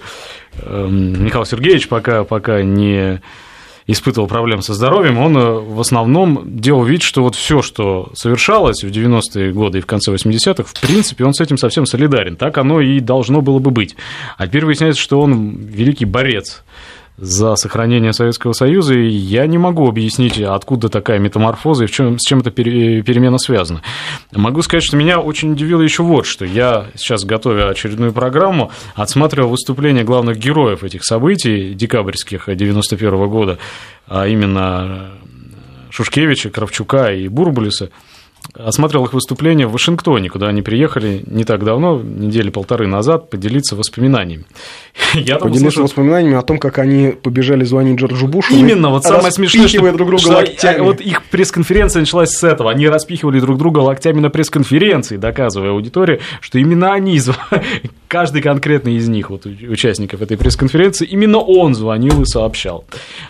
э, 0.58 0.88
Михаил 0.88 1.44
Сергеевич 1.44 1.88
пока, 1.88 2.22
пока 2.22 2.62
не 2.62 3.20
испытывал 3.86 4.28
проблем 4.28 4.62
со 4.62 4.74
здоровьем, 4.74 5.18
он 5.18 5.36
э, 5.36 5.52
в 5.52 5.80
основном 5.80 6.42
делал 6.44 6.84
вид, 6.84 7.02
что 7.02 7.22
вот 7.22 7.34
все, 7.34 7.60
что 7.62 8.10
совершалось 8.14 8.82
в 8.82 8.88
90-е 8.88 9.52
годы 9.52 9.78
и 9.78 9.80
в 9.80 9.86
конце 9.86 10.12
80-х, 10.12 10.64
в 10.64 10.80
принципе, 10.80 11.24
он 11.24 11.34
с 11.34 11.40
этим 11.40 11.58
совсем 11.58 11.84
солидарен. 11.84 12.36
Так 12.36 12.56
оно 12.58 12.80
и 12.80 13.00
должно 13.00 13.42
было 13.42 13.58
бы 13.58 13.70
быть. 13.70 13.96
А 14.38 14.46
теперь 14.46 14.64
выясняется, 14.64 15.00
что 15.00 15.20
он 15.20 15.56
великий 15.56 16.06
борец 16.06 16.62
за 17.16 17.54
сохранение 17.54 18.12
Советского 18.12 18.52
Союза, 18.52 18.94
и 18.94 19.08
я 19.08 19.46
не 19.46 19.56
могу 19.56 19.88
объяснить, 19.88 20.40
откуда 20.40 20.88
такая 20.88 21.18
метаморфоза 21.18 21.84
и 21.84 21.86
в 21.86 21.90
чем, 21.90 22.18
с 22.18 22.22
чем 22.26 22.40
эта 22.40 22.50
перемена 22.50 23.38
связана. 23.38 23.82
Могу 24.32 24.62
сказать, 24.62 24.82
что 24.82 24.96
меня 24.96 25.20
очень 25.20 25.52
удивило 25.52 25.80
еще 25.80 26.02
вот 26.02 26.26
что. 26.26 26.44
Я 26.44 26.88
сейчас, 26.96 27.24
готовя 27.24 27.68
очередную 27.68 28.12
программу, 28.12 28.72
отсматривал 28.94 29.50
выступления 29.50 30.02
главных 30.02 30.38
героев 30.38 30.82
этих 30.82 31.04
событий 31.04 31.74
декабрьских 31.74 32.48
91 32.48 33.28
года, 33.28 33.58
а 34.08 34.26
именно 34.26 35.12
Шушкевича, 35.90 36.50
Кравчука 36.50 37.12
и 37.12 37.28
Бурбулиса– 37.28 37.90
осматривал 38.56 39.06
их 39.06 39.12
выступления 39.12 39.66
в 39.66 39.72
Вашингтоне, 39.72 40.28
куда 40.28 40.48
они 40.48 40.62
приехали 40.62 41.22
не 41.26 41.44
так 41.44 41.64
давно, 41.64 42.00
недели 42.00 42.50
полторы 42.50 42.86
назад, 42.86 43.30
поделиться 43.30 43.76
воспоминаниями. 43.76 44.44
Я 45.14 45.36
поделиться 45.36 45.66
услышал... 45.66 45.82
воспоминаниями 45.84 46.36
о 46.36 46.42
том, 46.42 46.58
как 46.58 46.78
они 46.78 47.08
побежали 47.20 47.64
звонить 47.64 47.98
Джорджу 47.98 48.28
Бушу. 48.28 48.54
Именно, 48.54 48.90
вот 48.90 49.04
самое 49.04 49.32
смешное, 49.32 49.66
что, 49.66 49.80
друг 49.92 50.08
друга 50.08 50.18
что 50.18 50.32
локтями. 50.32 50.80
вот 50.80 51.00
их 51.00 51.24
пресс-конференция 51.24 52.00
началась 52.00 52.30
с 52.30 52.44
этого. 52.44 52.70
Они 52.70 52.88
распихивали 52.88 53.40
друг 53.40 53.58
друга 53.58 53.80
локтями 53.80 54.20
на 54.20 54.30
пресс-конференции, 54.30 55.16
доказывая 55.16 55.70
аудитории, 55.70 56.20
что 56.40 56.58
именно 56.58 56.92
они, 56.92 57.20
каждый 58.08 58.42
конкретный 58.42 58.94
из 58.94 59.08
них, 59.08 59.30
вот 59.30 59.46
участников 59.46 60.22
этой 60.22 60.36
пресс-конференции, 60.36 61.06
именно 61.06 61.38
он 61.38 61.74
звонил 61.74 62.22
и 62.22 62.24
сообщал. 62.24 62.84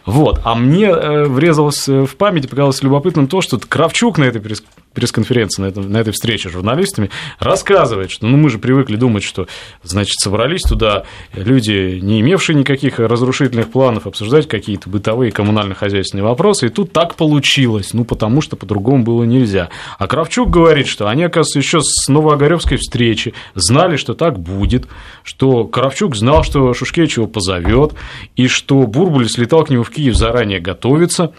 Вот. 0.05 0.41
А 0.45 0.55
мне 0.55 0.87
э, 0.87 1.25
врезалось 1.25 1.89
в 1.89 2.17
память, 2.17 2.49
показалось 2.51 2.83
любопытным 2.83 3.27
то, 3.27 3.41
что 3.41 3.59
Кравчук 3.59 4.19
на 4.19 4.25
этой 4.25 4.41
пресс-конференции 4.41 4.84
пресс-конференции 4.95 5.63
на, 5.63 5.67
этом, 5.67 5.91
на 5.91 5.99
этой 5.99 6.13
встрече 6.13 6.49
с 6.49 6.53
журналистами, 6.53 7.11
рассказывает, 7.39 8.11
что 8.11 8.27
ну, 8.27 8.37
мы 8.37 8.51
же 8.51 8.59
привыкли 8.59 8.97
думать, 8.97 9.23
что, 9.23 9.47
значит, 9.83 10.19
собрались 10.21 10.63
туда 10.63 11.05
люди, 11.35 11.99
не 12.01 12.21
имевшие 12.21 12.57
никаких 12.57 12.99
разрушительных 12.99 13.71
планов, 13.71 14.07
обсуждать 14.07 14.49
какие-то 14.49 14.89
бытовые 14.89 15.33
коммунально-хозяйственные 15.33 16.25
вопросы, 16.25 16.67
и 16.67 16.71
тут 16.71 16.93
так 16.93 17.15
получилось, 17.17 17.93
ну, 17.93 18.05
потому 18.05 18.41
что 18.41 18.57
по-другому 18.57 19.05
было 19.05 19.25
нельзя. 19.25 19.69
А 19.99 20.07
Кравчук 20.07 20.51
говорит, 20.51 20.87
что 20.87 21.09
они, 21.09 21.25
оказывается, 21.25 21.59
еще 21.59 21.81
с 21.83 22.09
Новоогаревской 22.09 22.79
встречи 22.79 23.35
знали, 23.55 23.97
что 23.97 24.15
так 24.15 24.39
будет, 24.39 24.87
что 25.23 25.65
Кравчук 25.65 26.17
знал, 26.17 26.45
что 26.45 26.73
Шушкевич 26.75 27.17
его 27.17 27.27
позовет, 27.27 27.95
и 28.37 28.47
что 28.47 28.87
Бурбуль 28.87 29.29
слетал 29.29 29.65
к 29.65 29.71
нему 29.71 29.83
в 29.83 29.91
Киев 29.91 30.15
заранее 30.17 30.61
готовиться 30.61 31.33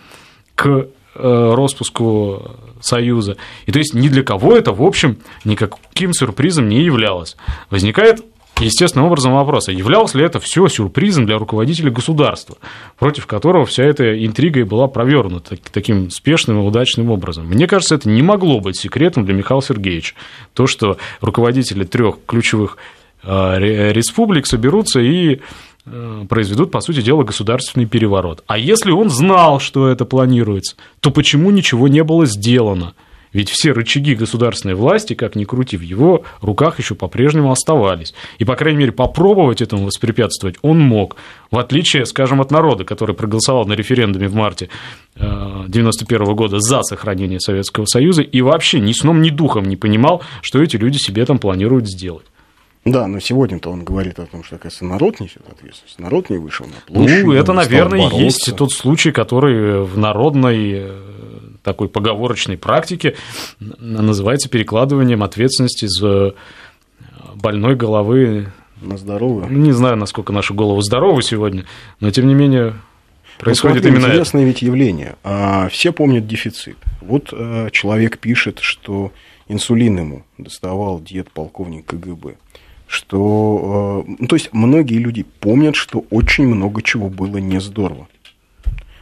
к 0.55 0.87
распуску 1.15 2.51
Союза. 2.81 3.37
И 3.65 3.71
то 3.71 3.79
есть 3.79 3.93
ни 3.93 4.09
для 4.09 4.23
кого 4.23 4.55
это, 4.55 4.73
в 4.73 4.83
общем, 4.83 5.17
никаким 5.43 6.13
сюрпризом 6.13 6.69
не 6.69 6.83
являлось. 6.83 7.35
Возникает 7.69 8.23
естественным 8.59 9.07
образом 9.07 9.33
вопрос, 9.33 9.67
а 9.67 9.71
являлось 9.71 10.13
ли 10.13 10.23
это 10.23 10.39
все 10.39 10.67
сюрпризом 10.67 11.25
для 11.25 11.37
руководителя 11.37 11.91
государства, 11.91 12.57
против 12.97 13.27
которого 13.27 13.65
вся 13.65 13.83
эта 13.83 14.25
интрига 14.25 14.61
и 14.61 14.63
была 14.63 14.87
провернута 14.87 15.57
таким 15.71 16.09
спешным 16.09 16.59
и 16.59 16.65
удачным 16.65 17.09
образом. 17.11 17.47
Мне 17.47 17.67
кажется, 17.67 17.95
это 17.95 18.09
не 18.09 18.21
могло 18.21 18.59
быть 18.59 18.77
секретом 18.77 19.25
для 19.25 19.33
Михаила 19.33 19.61
Сергеевича. 19.61 20.15
То, 20.53 20.67
что 20.67 20.97
руководители 21.21 21.83
трех 21.83 22.17
ключевых 22.25 22.77
а, 23.23 23.57
республик 23.57 24.45
соберутся 24.45 25.01
и 25.01 25.41
Э, 25.41 25.74
произведут, 26.29 26.71
по 26.71 26.81
сути 26.81 27.01
дела, 27.01 27.23
государственный 27.23 27.85
переворот. 27.85 28.43
А 28.47 28.57
если 28.57 28.91
он 28.91 29.09
знал, 29.09 29.59
что 29.59 29.87
это 29.87 30.05
планируется, 30.05 30.75
то 30.99 31.11
почему 31.11 31.51
ничего 31.51 31.87
не 31.87 32.03
было 32.03 32.25
сделано? 32.25 32.93
Ведь 33.35 33.49
все 33.49 33.73
рычаги 33.73 34.15
государственной 34.15 34.75
власти, 34.75 35.13
как 35.13 35.35
ни 35.35 35.43
крути, 35.43 35.75
в 35.75 35.81
его 35.81 36.23
руках 36.39 36.79
еще 36.79 36.95
по-прежнему 36.95 37.51
оставались. 37.51 38.13
И, 38.37 38.45
по 38.45 38.55
крайней 38.55 38.79
мере, 38.79 38.93
попробовать 38.93 39.61
этому 39.61 39.87
воспрепятствовать 39.87 40.55
он 40.61 40.79
мог. 40.79 41.17
В 41.51 41.57
отличие, 41.57 42.05
скажем, 42.05 42.39
от 42.39 42.49
народа, 42.49 42.85
который 42.85 43.13
проголосовал 43.13 43.65
на 43.65 43.73
референдуме 43.73 44.29
в 44.29 44.35
марте 44.35 44.69
1991 45.15 46.21
э, 46.21 46.33
года 46.33 46.61
за 46.61 46.81
сохранение 46.83 47.41
Советского 47.41 47.85
Союза 47.87 48.21
и 48.21 48.39
вообще 48.39 48.79
ни 48.79 48.93
сном, 48.93 49.21
ни 49.21 49.31
духом 49.31 49.65
не 49.65 49.75
понимал, 49.75 50.23
что 50.41 50.63
эти 50.63 50.77
люди 50.77 50.95
себе 50.95 51.25
там 51.25 51.37
планируют 51.37 51.89
сделать. 51.89 52.25
Да, 52.85 53.07
но 53.07 53.19
сегодня-то 53.19 53.71
он 53.71 53.83
говорит 53.83 54.19
о 54.19 54.27
том, 54.27 54.43
что, 54.43 54.57
оказывается, 54.57 54.85
народ 54.85 55.19
несет 55.19 55.41
ответственность. 55.49 55.97
Народ 55.97 56.29
не 56.29 56.37
вышел 56.37 56.67
на 56.67 56.73
площадь. 56.85 57.25
Ну, 57.25 57.31
это, 57.33 57.51
наверное, 57.51 58.11
есть 58.11 58.55
тот 58.55 58.71
случай, 58.71 59.11
который 59.11 59.83
в 59.83 59.97
народной 59.97 60.71
э, 60.73 60.99
такой 61.63 61.89
поговорочной 61.89 62.57
практике 62.57 63.15
называется 63.59 64.49
перекладыванием 64.49 65.23
ответственности 65.23 65.87
за 65.87 66.35
больной 67.33 67.75
головы 67.75 68.51
на 68.79 68.97
здоровую. 68.97 69.49
Не 69.51 69.71
знаю, 69.71 69.97
насколько 69.97 70.31
наша 70.31 70.53
голова 70.53 70.81
здорова 70.83 71.23
сегодня, 71.23 71.65
но 71.99 72.11
тем 72.11 72.27
не 72.27 72.35
менее 72.35 72.73
ну, 72.73 72.75
происходит 73.39 73.83
ну, 73.83 73.89
именно 73.89 74.05
интересное 74.05 74.43
это. 74.43 74.47
ведь 74.47 74.61
явление. 74.61 75.15
А, 75.23 75.69
все 75.69 75.91
помнят 75.91 76.27
дефицит. 76.27 76.77
Вот 77.01 77.29
а, 77.31 77.71
человек 77.71 78.19
пишет, 78.19 78.59
что 78.59 79.11
инсулин 79.47 79.97
ему 79.97 80.23
доставал 80.37 81.01
дед 81.01 81.31
полковник 81.31 81.87
КГБ 81.87 82.35
что... 82.87 84.05
Э, 84.07 84.15
ну, 84.19 84.27
то 84.27 84.35
есть, 84.35 84.49
многие 84.53 84.97
люди 84.97 85.25
помнят, 85.39 85.75
что 85.75 86.05
очень 86.09 86.47
много 86.47 86.81
чего 86.81 87.09
было 87.09 87.37
не 87.37 87.59
здорово. 87.59 88.07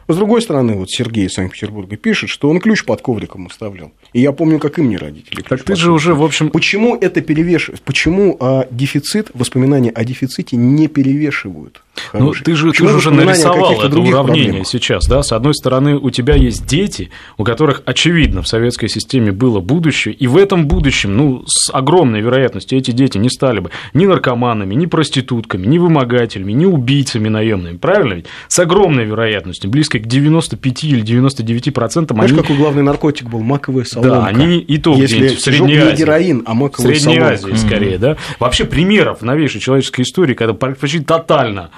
С 0.07 0.15
другой 0.15 0.41
стороны, 0.41 0.75
вот 0.75 0.89
Сергей 0.89 1.27
из 1.27 1.33
Санкт-Петербурга 1.33 1.95
пишет, 1.95 2.29
что 2.29 2.49
он 2.49 2.59
ключ 2.59 2.83
под 2.83 3.01
ковриком 3.01 3.47
оставлял. 3.47 3.91
И 4.13 4.22
я 4.22 4.32
помню, 4.32 4.60
как 4.60 4.77
и 4.77 4.82
мне 4.82 4.98
родители. 4.98 5.41
Так 5.41 5.63
ты 5.63 5.75
же 5.75 5.91
уже, 5.91 6.13
в 6.13 6.24
общем... 6.24 6.50
Почему 6.50 6.96
это 6.96 7.22
перевешивает? 7.22 7.82
Почему 7.82 8.38
а, 8.39 8.67
дефицит, 8.70 9.32
воспоминания 9.34 9.89
о 9.89 10.03
дефиците 10.05 10.55
не 10.55 10.88
перевешивают? 10.88 11.82
Ну, 12.12 12.34
ты 12.34 12.55
же, 12.55 12.72
ты 12.72 12.88
же 12.88 12.96
уже 12.96 13.12
нарисовал 13.12 13.74
это 13.74 13.86
уравнение 14.00 14.12
проблемах? 14.12 14.67
сейчас, 14.67 15.08
да? 15.08 15.24
С 15.24 15.32
одной 15.32 15.53
стороны, 15.53 15.96
у 15.96 16.10
тебя 16.10 16.36
есть 16.36 16.65
дети, 16.65 17.10
у 17.38 17.43
которых, 17.43 17.84
очевидно, 17.86 18.41
в 18.41 18.48
советской 18.48 18.88
системе 18.88 19.32
было 19.32 19.60
будущее, 19.60 20.13
и 20.13 20.27
в 20.27 20.38
этом 20.38 20.67
будущем, 20.67 21.15
ну, 21.15 21.43
с 21.48 21.72
огромной 21.72 22.22
вероятностью 22.22 22.77
эти 22.77 22.91
дети 22.91 23.17
не 23.17 23.29
стали 23.29 23.60
бы 23.60 23.72
ни 23.93 24.05
наркоманами, 24.05 24.74
ни 24.75 24.86
проститутками, 24.86 25.65
ни 25.65 25.77
вымогателями, 25.77 26.51
ни 26.51 26.65
убийцами 26.65 27.29
наемными, 27.29 27.77
правильно 27.77 28.13
ведь? 28.13 28.25
С 28.48 28.60
огромной 28.60 29.05
вероятностью, 29.05 29.70
близко 29.70 30.00
к 30.00 30.08
95 30.08 30.84
или 30.84 31.01
99 31.01 31.74
процентам. 31.74 32.17
Знаешь, 32.17 32.32
они... 32.32 32.41
какой 32.41 32.58
главный 32.58 32.84
наркотик 32.84 33.27
был? 33.27 33.41
Маковая 33.41 33.86
соломка. 33.86 34.02
Да, 34.10 34.25
они 34.25 34.60
и 34.60 34.77
то 34.77 34.95
Если 34.95 35.36
в 35.36 35.41
Средней 35.41 35.77
Азии. 35.77 35.91
не 35.91 35.98
героин, 35.98 36.43
а 36.45 36.53
маковая 36.53 36.93
В 36.93 36.98
Средней. 37.00 37.19
Азии, 37.19 37.53
скорее, 37.55 37.98
да? 37.98 38.17
Вообще 38.39 38.65
примеров 38.65 39.22
новейшей 39.22 39.62
человеческой 39.62 40.01
истории, 40.01 40.33
когда 40.33 40.53
почти 40.53 41.00
тотально 41.00 41.72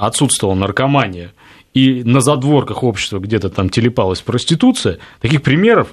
отсутствовала 0.00 0.54
наркомания, 0.54 1.32
и 1.74 2.02
на 2.04 2.20
задворках 2.20 2.82
общества 2.82 3.18
где-то 3.18 3.50
там 3.50 3.68
телепалась 3.68 4.20
проституция, 4.20 4.98
таких 5.20 5.42
примеров 5.42 5.88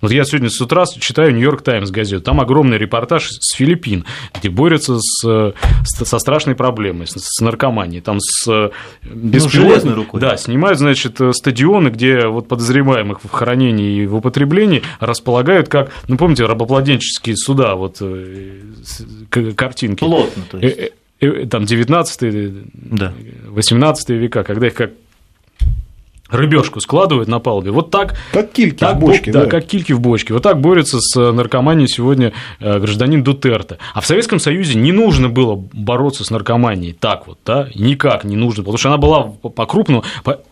вот 0.00 0.12
я 0.12 0.24
сегодня 0.24 0.48
с 0.48 0.60
утра 0.60 0.84
читаю 0.86 1.32
«Нью-Йорк 1.34 1.62
Таймс» 1.62 1.90
газету, 1.90 2.22
там 2.22 2.40
огромный 2.40 2.78
репортаж 2.78 3.30
с 3.30 3.54
Филиппин, 3.54 4.04
где 4.38 4.48
борются 4.48 4.98
с, 4.98 5.54
со 5.84 6.18
страшной 6.18 6.54
проблемой, 6.54 7.06
с, 7.06 7.14
с 7.16 7.40
наркоманией, 7.40 8.00
там 8.00 8.18
с 8.20 8.48
э, 8.48 8.70
беспилотной 9.04 9.90
ну, 9.90 9.96
рукой. 9.96 10.20
Да, 10.20 10.36
снимают, 10.36 10.78
значит, 10.78 11.20
стадионы, 11.32 11.88
где 11.88 12.26
вот 12.26 12.48
подозреваемых 12.48 13.22
в 13.22 13.30
хранении 13.30 14.02
и 14.02 14.06
в 14.06 14.16
употреблении 14.16 14.82
располагают 15.00 15.68
как, 15.68 15.92
ну, 16.08 16.16
помните, 16.16 16.46
рабоплоденческие 16.46 17.36
суда, 17.36 17.74
вот 17.74 17.98
э, 18.00 18.60
картинки. 19.56 20.00
Плотно, 20.00 20.42
то 20.50 20.58
есть 20.58 20.92
там 21.50 21.66
19 21.66 22.52
да. 22.72 23.12
18 23.48 24.10
века, 24.10 24.42
когда 24.42 24.66
их 24.68 24.74
как 24.74 24.92
рыбешку 26.30 26.80
складывают 26.80 27.28
на 27.28 27.38
палубе. 27.40 27.70
Вот 27.70 27.90
так... 27.90 28.16
Как 28.32 28.52
кильки 28.52 28.78
так, 28.78 28.96
в 28.96 29.00
бочке, 29.00 29.32
да. 29.32 29.44
да. 29.44 29.46
как 29.46 29.66
кильки 29.66 29.92
в 29.92 30.00
бочке. 30.00 30.32
Вот 30.34 30.42
так 30.42 30.60
борется 30.60 30.98
с 31.00 31.32
наркоманией 31.32 31.88
сегодня 31.88 32.32
э, 32.58 32.78
гражданин 32.78 33.22
Дутерте. 33.22 33.78
А 33.94 34.00
в 34.00 34.06
Советском 34.06 34.38
Союзе 34.38 34.78
не 34.78 34.92
нужно 34.92 35.28
было 35.28 35.54
бороться 35.72 36.24
с 36.24 36.30
наркоманией 36.30 36.92
так 36.92 37.26
вот, 37.26 37.38
да, 37.44 37.68
никак 37.74 38.24
не 38.24 38.36
нужно, 38.36 38.62
потому 38.62 38.78
что 38.78 38.88
она 38.88 38.98
была 38.98 39.22
по-крупному. 39.22 40.04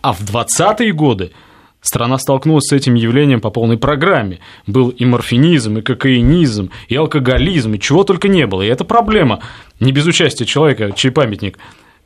А 0.02 0.12
в 0.12 0.20
20-е 0.20 0.92
годы 0.92 1.32
Страна 1.80 2.18
столкнулась 2.18 2.66
с 2.66 2.72
этим 2.72 2.94
явлением 2.94 3.40
по 3.40 3.50
полной 3.50 3.78
программе. 3.78 4.40
Был 4.66 4.88
и 4.88 5.04
морфинизм, 5.04 5.78
и 5.78 5.82
кокаинизм, 5.82 6.70
и 6.88 6.96
алкоголизм, 6.96 7.74
и 7.74 7.78
чего 7.78 8.02
только 8.02 8.26
не 8.26 8.46
было. 8.46 8.62
И 8.62 8.66
эта 8.66 8.84
проблема, 8.84 9.40
не 9.78 9.92
без 9.92 10.04
участия 10.04 10.44
человека, 10.44 10.90
чей 10.96 11.12
памятник 11.12 11.58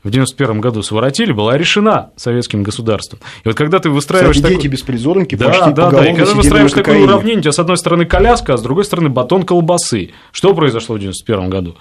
в 0.03 0.11
91 0.11 0.61
году 0.61 0.83
своротили, 0.83 1.33
была 1.33 1.57
решена 1.57 2.11
советским 2.17 2.63
государством. 2.63 3.21
И 3.45 3.49
вот 3.49 3.57
когда 3.57 3.79
ты 3.79 3.89
выстраиваешь... 3.89 4.37
Кстати, 4.37 4.55
такой... 4.55 4.63
дети-беспризорники 4.63 5.37
да, 5.37 5.47
почти 5.47 5.73
да, 5.73 5.91
да, 5.91 6.11
и 6.11 6.15
когда 6.15 6.35
выстраиваешь 6.35 6.73
такое 6.73 7.03
уравнение, 7.03 7.39
у 7.39 7.43
тебя 7.43 7.53
с 7.53 7.59
одной 7.59 7.77
стороны 7.77 8.05
коляска, 8.05 8.55
а 8.55 8.57
с 8.57 8.63
другой 8.63 8.85
стороны 8.85 9.09
батон 9.09 9.45
колбасы. 9.45 10.11
Что 10.33 10.55
произошло 10.55 10.97
в 10.97 10.99
91 10.99 11.51
году? 11.51 11.77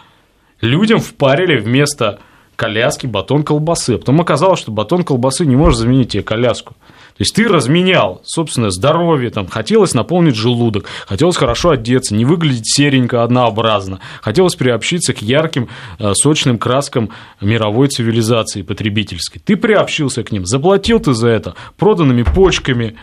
Людям 0.61 0.99
впарили 0.99 1.59
вместо 1.59 2.19
коляски 2.61 3.07
батон 3.07 3.41
колбасы. 3.41 3.95
А 3.95 3.97
потом 3.97 4.21
оказалось, 4.21 4.59
что 4.59 4.71
батон 4.71 5.03
колбасы 5.03 5.47
не 5.47 5.55
может 5.55 5.79
заменить 5.79 6.09
тебе 6.09 6.21
коляску. 6.21 6.75
То 7.17 7.23
есть 7.23 7.33
ты 7.33 7.47
разменял 7.47 8.21
собственное 8.23 8.69
здоровье, 8.69 9.31
там, 9.31 9.47
хотелось 9.47 9.95
наполнить 9.95 10.35
желудок, 10.35 10.85
хотелось 11.07 11.37
хорошо 11.37 11.71
одеться, 11.71 12.13
не 12.13 12.23
выглядеть 12.23 12.71
серенько, 12.71 13.23
однообразно, 13.23 13.99
хотелось 14.21 14.53
приобщиться 14.55 15.13
к 15.13 15.23
ярким, 15.23 15.69
э, 15.97 16.13
сочным 16.13 16.59
краскам 16.59 17.09
мировой 17.41 17.87
цивилизации 17.87 18.61
потребительской. 18.61 19.41
Ты 19.43 19.57
приобщился 19.57 20.23
к 20.23 20.31
ним, 20.31 20.45
заплатил 20.45 20.99
ты 20.99 21.13
за 21.13 21.29
это 21.29 21.55
проданными 21.77 22.21
почками, 22.21 22.95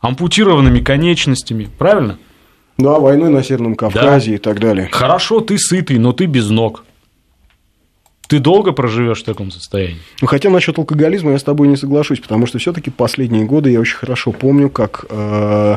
ампутированными 0.00 0.80
конечностями, 0.80 1.70
правильно? 1.78 2.18
Да, 2.76 2.98
войной 2.98 3.30
на 3.30 3.42
Северном 3.42 3.74
Кавказе 3.74 4.32
да. 4.32 4.34
и 4.34 4.38
так 4.38 4.60
далее. 4.60 4.90
Хорошо, 4.92 5.40
ты 5.40 5.56
сытый, 5.56 5.96
но 5.96 6.12
ты 6.12 6.26
без 6.26 6.50
ног. 6.50 6.84
Ты 8.28 8.38
долго 8.38 8.72
проживешь 8.72 9.22
в 9.22 9.24
таком 9.24 9.50
состоянии? 9.50 9.98
Ну, 10.20 10.26
хотя 10.26 10.50
насчет 10.50 10.78
алкоголизма 10.78 11.32
я 11.32 11.38
с 11.38 11.42
тобой 11.42 11.68
не 11.68 11.76
соглашусь, 11.76 12.20
потому 12.20 12.46
что 12.46 12.58
все-таки 12.58 12.90
последние 12.90 13.44
годы 13.44 13.70
я 13.70 13.80
очень 13.80 13.96
хорошо 13.96 14.32
помню, 14.32 14.70
как 14.70 15.04
э, 15.10 15.76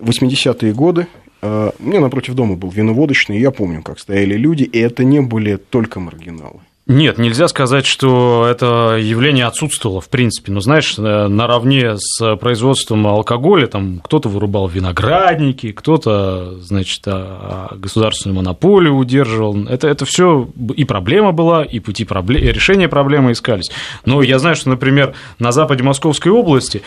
80-е 0.00 0.72
годы 0.72 1.06
э, 1.42 1.70
у 1.78 2.00
напротив 2.00 2.34
дома 2.34 2.56
был 2.56 2.70
виноводочный, 2.70 3.38
и 3.38 3.40
я 3.40 3.50
помню, 3.50 3.82
как 3.82 3.98
стояли 3.98 4.36
люди, 4.36 4.62
и 4.62 4.78
это 4.78 5.04
не 5.04 5.20
были 5.20 5.56
только 5.56 6.00
маргиналы. 6.00 6.60
Нет, 6.86 7.16
нельзя 7.16 7.48
сказать, 7.48 7.86
что 7.86 8.46
это 8.46 8.98
явление 9.00 9.46
отсутствовало 9.46 10.02
в 10.02 10.10
принципе. 10.10 10.52
Но 10.52 10.60
знаешь, 10.60 10.96
э, 10.98 11.28
наравне 11.28 11.96
с 11.96 12.36
производством 12.36 13.06
алкоголя 13.06 13.66
там 13.66 14.00
кто-то 14.04 14.28
вырубал 14.28 14.68
виноградники, 14.68 15.72
кто-то, 15.72 16.60
значит, 16.60 17.00
а, 17.06 17.70
а, 17.72 17.76
государственную 17.76 18.36
монополию 18.36 18.96
удерживал. 18.96 19.66
Это, 19.66 19.88
это 19.88 20.04
все 20.04 20.46
и 20.76 20.84
проблема 20.84 21.32
была, 21.32 21.64
и 21.64 21.78
пути 21.80 22.04
проблем, 22.04 22.42
и 22.42 22.48
решения 22.48 22.88
проблемы 22.88 23.32
искались. 23.32 23.70
Но 24.04 24.20
я 24.20 24.38
знаю, 24.38 24.54
что, 24.54 24.68
например, 24.68 25.14
на 25.38 25.52
западе 25.52 25.82
Московской 25.82 26.32
области 26.32 26.82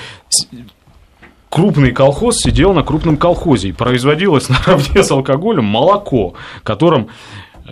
крупный 1.49 1.91
колхоз 1.91 2.37
сидел 2.37 2.73
на 2.73 2.83
крупном 2.83 3.17
колхозе 3.17 3.69
и 3.69 3.71
производилось 3.71 4.47
наравне 4.67 5.01
с 5.01 5.09
алкоголем 5.09 5.65
молоко, 5.65 6.35
которым 6.61 7.09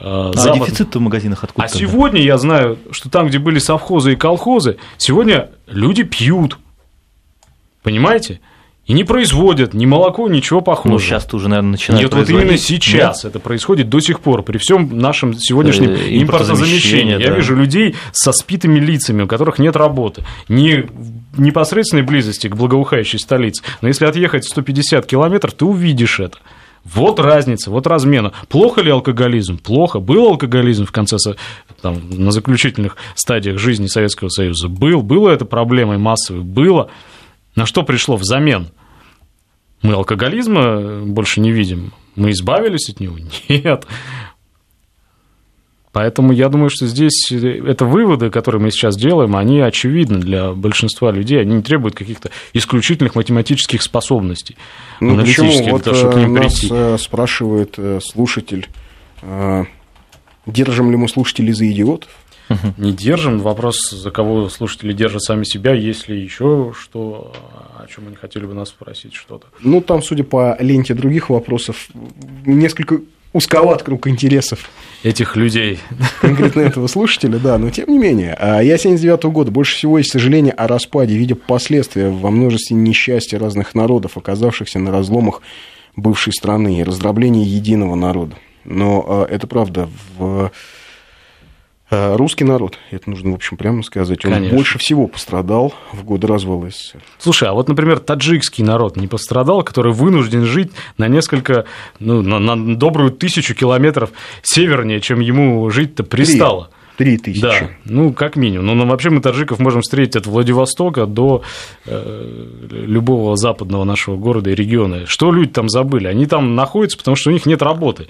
а 0.01 0.31
Запад... 0.33 0.67
дефицит 0.67 0.95
в 0.95 0.99
магазинах 0.99 1.43
откуда? 1.43 1.65
А 1.65 1.67
сегодня 1.69 2.21
я 2.21 2.37
знаю, 2.37 2.77
что 2.91 3.09
там, 3.09 3.27
где 3.27 3.39
были 3.39 3.59
совхозы 3.59 4.13
и 4.13 4.15
колхозы, 4.15 4.77
сегодня 4.97 5.49
люди 5.67 6.03
пьют. 6.03 6.57
Понимаете? 7.83 8.39
И 8.85 8.93
не 8.93 9.03
производят 9.03 9.73
ни 9.73 9.87
молоко, 9.87 10.27
ничего 10.27 10.61
похожего. 10.61 10.93
Ну, 10.93 10.99
сейчас-то 10.99 11.37
уже, 11.37 11.49
наверное, 11.49 11.71
начинают 11.71 12.03
Нет, 12.03 12.13
вот 12.13 12.29
именно 12.29 12.55
сейчас 12.55 13.23
Нет? 13.23 13.31
это 13.31 13.39
происходит 13.39 13.89
до 13.89 13.99
сих 13.99 14.19
пор, 14.19 14.43
при 14.43 14.59
всем 14.59 14.99
нашем 14.99 15.33
сегодняшнем 15.33 15.89
э, 15.89 16.21
импортозамещении. 16.21 17.19
Я 17.19 17.31
да. 17.31 17.35
вижу 17.35 17.55
людей 17.55 17.95
со 18.11 18.31
спитыми 18.31 18.77
лицами, 18.79 19.23
у 19.23 19.27
которых 19.27 19.57
нет 19.57 19.75
работы. 19.75 20.23
Не 20.49 20.85
в 21.33 21.41
непосредственной 21.41 22.03
близости 22.03 22.47
к 22.47 22.55
благоухающей 22.55 23.17
столице, 23.17 23.63
но 23.81 23.87
если 23.87 24.05
отъехать 24.05 24.45
150 24.45 25.03
километров, 25.07 25.53
ты 25.53 25.65
увидишь 25.65 26.19
это. 26.19 26.37
Вот 26.85 27.19
разница, 27.19 27.71
вот 27.71 27.87
размена. 27.87 28.31
Плохо 28.47 28.81
ли 28.81 28.91
алкоголизм? 28.91 29.57
Плохо. 29.57 29.99
Был 29.99 30.27
алкоголизм 30.27 30.85
в 30.85 30.91
конце, 30.91 31.17
там, 31.81 32.01
на 32.09 32.31
заключительных 32.31 32.95
стадиях 33.15 33.57
жизни 33.57 33.87
Советского 33.87 34.29
Союза? 34.29 34.69
Был. 34.69 35.01
Было 35.01 35.29
это 35.29 35.45
проблемой 35.45 35.98
массовой? 35.98 36.41
Было. 36.41 36.89
На 37.55 37.65
что 37.65 37.81
пришло 37.81 38.17
взамен? 38.17 38.69
Мы 39.81 39.93
алкоголизма 39.93 41.01
больше 41.05 41.41
не 41.41 41.51
видим. 41.51 41.91
Мы 42.15 42.31
избавились 42.31 42.89
от 42.89 43.00
него? 43.00 43.17
Нет. 43.50 43.85
Поэтому 45.96 46.34
я 46.34 46.50
думаю, 46.50 46.70
что 46.70 46.88
здесь 46.88 47.31
э, 47.31 47.62
это 47.66 47.86
выводы, 47.86 48.29
которые 48.29 48.62
мы 48.62 48.70
сейчас 48.70 48.98
делаем, 48.98 49.34
они 49.38 49.62
очевидны 49.62 50.20
для 50.20 50.51
большинства 50.51 51.10
людей, 51.10 51.40
они 51.40 51.55
не 51.55 51.62
требуют 51.62 51.96
каких-то 51.96 52.31
исключительных 52.51 53.16
математических 53.16 53.81
способностей. 53.81 54.58
Ну 55.00 55.18
почему? 55.18 55.53
Вот 55.70 55.86
того, 55.86 55.96
чтобы 55.96 56.14
к 56.16 56.18
ним 56.18 56.34
нас 56.34 56.60
прийти. 56.60 56.68
Э, 56.70 56.98
спрашивает 57.00 57.75
э, 57.77 58.01
слушатель, 58.03 58.68
держим 60.46 60.92
ли 60.92 60.98
мы 60.98 61.08
слушателей 61.08 61.53
за 61.53 61.72
идиотов? 61.72 62.10
Не 62.77 62.92
держим. 62.92 63.40
Вопрос, 63.40 63.77
за 63.90 64.12
кого 64.12 64.50
слушатели 64.50 64.92
держат 64.92 65.22
сами 65.24 65.46
себя, 65.46 65.74
есть 65.74 66.10
ли 66.10 66.22
еще 66.22 66.74
что, 66.77 67.31
о 67.77 67.88
чем 67.88 68.08
они 68.08 68.18
хотели 68.18 68.46
бы 68.46 68.53
нас 68.53 68.68
спросить 68.68 69.14
что-то. 69.14 69.48
Ну, 69.62 69.79
там, 69.79 70.03
судя 70.03 70.25
по 70.25 70.58
ленте 70.60 70.94
других 70.94 71.29
вопросов, 71.29 71.88
несколько 72.46 73.00
узковат 73.35 73.83
круг 73.83 74.07
интересов. 74.07 74.69
Этих 75.03 75.35
людей. 75.35 75.79
Конкретно 76.21 76.61
этого 76.61 76.87
слушателя, 76.87 77.37
да, 77.37 77.57
но 77.57 77.69
тем 77.69 77.89
не 77.89 78.00
менее. 78.00 78.33
А 78.39 78.61
я 78.61 78.77
79 78.77 79.25
-го 79.25 79.31
года. 79.31 79.51
Больше 79.51 79.75
всего 79.75 79.98
есть 79.98 80.09
сожаление 80.09 80.53
о 80.53 80.67
распаде, 80.67 81.15
видя 81.17 81.35
последствия 81.35 82.09
во 82.09 82.31
множестве 82.31 82.77
несчастья 82.77 83.37
разных 83.37 83.75
народов, 83.75 84.17
оказавшихся 84.17 84.79
на 84.79 84.89
разломах 84.91 85.41
бывшей 85.98 86.31
страны 86.31 86.79
и 86.79 86.83
раздробления 86.83 87.43
единого 87.43 87.95
народа. 87.95 88.37
Но 88.63 89.05
а, 89.07 89.25
это 89.25 89.48
правда, 89.48 89.89
в 90.17 90.51
русский 91.89 92.43
народ, 92.43 92.77
это 92.91 93.09
нужно, 93.09 93.31
в 93.31 93.35
общем, 93.35 93.57
прямо 93.57 93.83
сказать, 93.83 94.25
он 94.25 94.33
Конечно. 94.33 94.55
больше 94.55 94.79
всего 94.79 95.07
пострадал 95.07 95.74
в 95.93 96.03
годы 96.03 96.27
развала 96.27 96.69
СССР. 96.69 97.00
Слушай, 97.19 97.50
а 97.50 97.53
вот, 97.53 97.67
например, 97.67 98.00
таджикский 98.00 98.63
народ 98.63 98.98
не 98.98 99.07
пострадал, 99.07 99.63
который 99.63 99.93
вынужден 99.93 100.45
жить 100.45 100.71
на 100.98 101.07
несколько, 101.07 101.65
ну, 102.00 102.21
на, 102.21 102.39
на 102.39 102.75
добрую 102.75 103.11
тысячу 103.11 103.53
километров 103.53 104.11
севернее, 104.41 105.00
чем 105.01 105.19
ему 105.19 105.69
жить-то 105.69 106.03
пристало. 106.03 106.69
Три 106.98 107.17
тысячи. 107.17 107.41
Да, 107.41 107.69
ну, 107.83 108.13
как 108.13 108.37
минимум. 108.37 108.67
Но 108.67 108.74
ну, 108.74 108.85
вообще 108.85 109.09
мы 109.09 109.19
таджиков 109.19 109.59
можем 109.59 109.81
встретить 109.81 110.15
от 110.15 110.27
Владивостока 110.27 111.05
до 111.05 111.43
э, 111.85 112.48
любого 112.71 113.35
западного 113.35 113.83
нашего 113.83 114.15
города 114.15 114.50
и 114.50 114.55
региона. 114.55 115.05
Что 115.05 115.31
люди 115.31 115.51
там 115.51 115.67
забыли? 115.67 116.07
Они 116.07 116.25
там 116.25 116.55
находятся, 116.55 116.98
потому 116.98 117.17
что 117.17 117.31
у 117.31 117.33
них 117.33 117.45
нет 117.45 117.61
работы. 117.61 118.07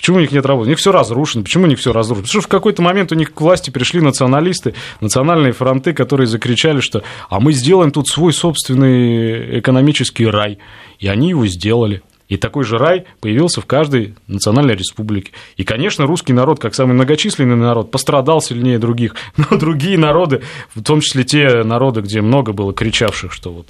Почему 0.00 0.16
у 0.16 0.20
них 0.20 0.32
нет 0.32 0.46
работы? 0.46 0.66
У 0.66 0.70
них 0.70 0.78
все 0.78 0.92
разрушено. 0.92 1.44
Почему 1.44 1.64
у 1.64 1.66
них 1.66 1.78
все 1.78 1.92
разрушено? 1.92 2.22
Потому 2.22 2.40
что 2.40 2.48
в 2.48 2.50
какой-то 2.50 2.80
момент 2.80 3.12
у 3.12 3.14
них 3.14 3.34
к 3.34 3.40
власти 3.42 3.68
пришли 3.68 4.00
националисты, 4.00 4.74
национальные 5.02 5.52
фронты, 5.52 5.92
которые 5.92 6.26
закричали, 6.26 6.80
что 6.80 7.02
а 7.28 7.38
мы 7.38 7.52
сделаем 7.52 7.90
тут 7.90 8.08
свой 8.08 8.32
собственный 8.32 9.58
экономический 9.60 10.26
рай. 10.26 10.58
И 11.00 11.06
они 11.06 11.28
его 11.28 11.46
сделали. 11.46 12.02
И 12.28 12.38
такой 12.38 12.64
же 12.64 12.78
рай 12.78 13.04
появился 13.20 13.60
в 13.60 13.66
каждой 13.66 14.14
национальной 14.26 14.74
республике. 14.74 15.32
И, 15.56 15.64
конечно, 15.64 16.06
русский 16.06 16.32
народ, 16.32 16.60
как 16.60 16.74
самый 16.74 16.92
многочисленный 16.92 17.56
народ, 17.56 17.90
пострадал 17.90 18.40
сильнее 18.40 18.78
других. 18.78 19.16
Но 19.36 19.58
другие 19.58 19.98
народы, 19.98 20.40
в 20.74 20.82
том 20.82 21.00
числе 21.00 21.24
те 21.24 21.62
народы, 21.62 22.00
где 22.00 22.22
много 22.22 22.52
было 22.52 22.72
кричавших, 22.72 23.34
что 23.34 23.52
вот 23.52 23.68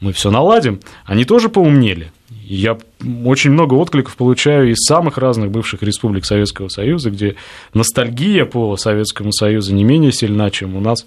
мы 0.00 0.12
все 0.12 0.30
наладим, 0.30 0.80
они 1.04 1.24
тоже 1.24 1.48
поумнели. 1.48 2.12
Я 2.30 2.78
очень 3.24 3.50
много 3.50 3.74
откликов 3.74 4.16
получаю 4.16 4.70
из 4.70 4.78
самых 4.78 5.18
разных 5.18 5.50
бывших 5.50 5.82
республик 5.82 6.24
Советского 6.24 6.68
Союза, 6.68 7.10
где 7.10 7.36
ностальгия 7.74 8.44
по 8.44 8.76
Советскому 8.76 9.32
Союзу 9.32 9.74
не 9.74 9.84
менее 9.84 10.12
сильна, 10.12 10.50
чем 10.50 10.76
у 10.76 10.80
нас. 10.80 11.06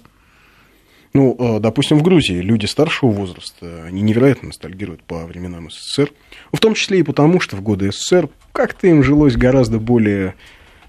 Ну, 1.12 1.36
э, 1.38 1.60
допустим, 1.60 1.98
в 1.98 2.02
Грузии 2.02 2.40
люди 2.40 2.66
старшего 2.66 3.10
возраста, 3.10 3.84
они 3.84 4.02
невероятно 4.02 4.48
ностальгируют 4.48 5.02
по 5.02 5.26
временам 5.26 5.70
СССР, 5.70 6.12
в 6.52 6.60
том 6.60 6.74
числе 6.74 7.00
и 7.00 7.02
потому, 7.02 7.40
что 7.40 7.56
в 7.56 7.62
годы 7.62 7.90
СССР 7.90 8.28
как-то 8.52 8.86
им 8.86 9.02
жилось 9.02 9.36
гораздо 9.36 9.78
более 9.78 10.34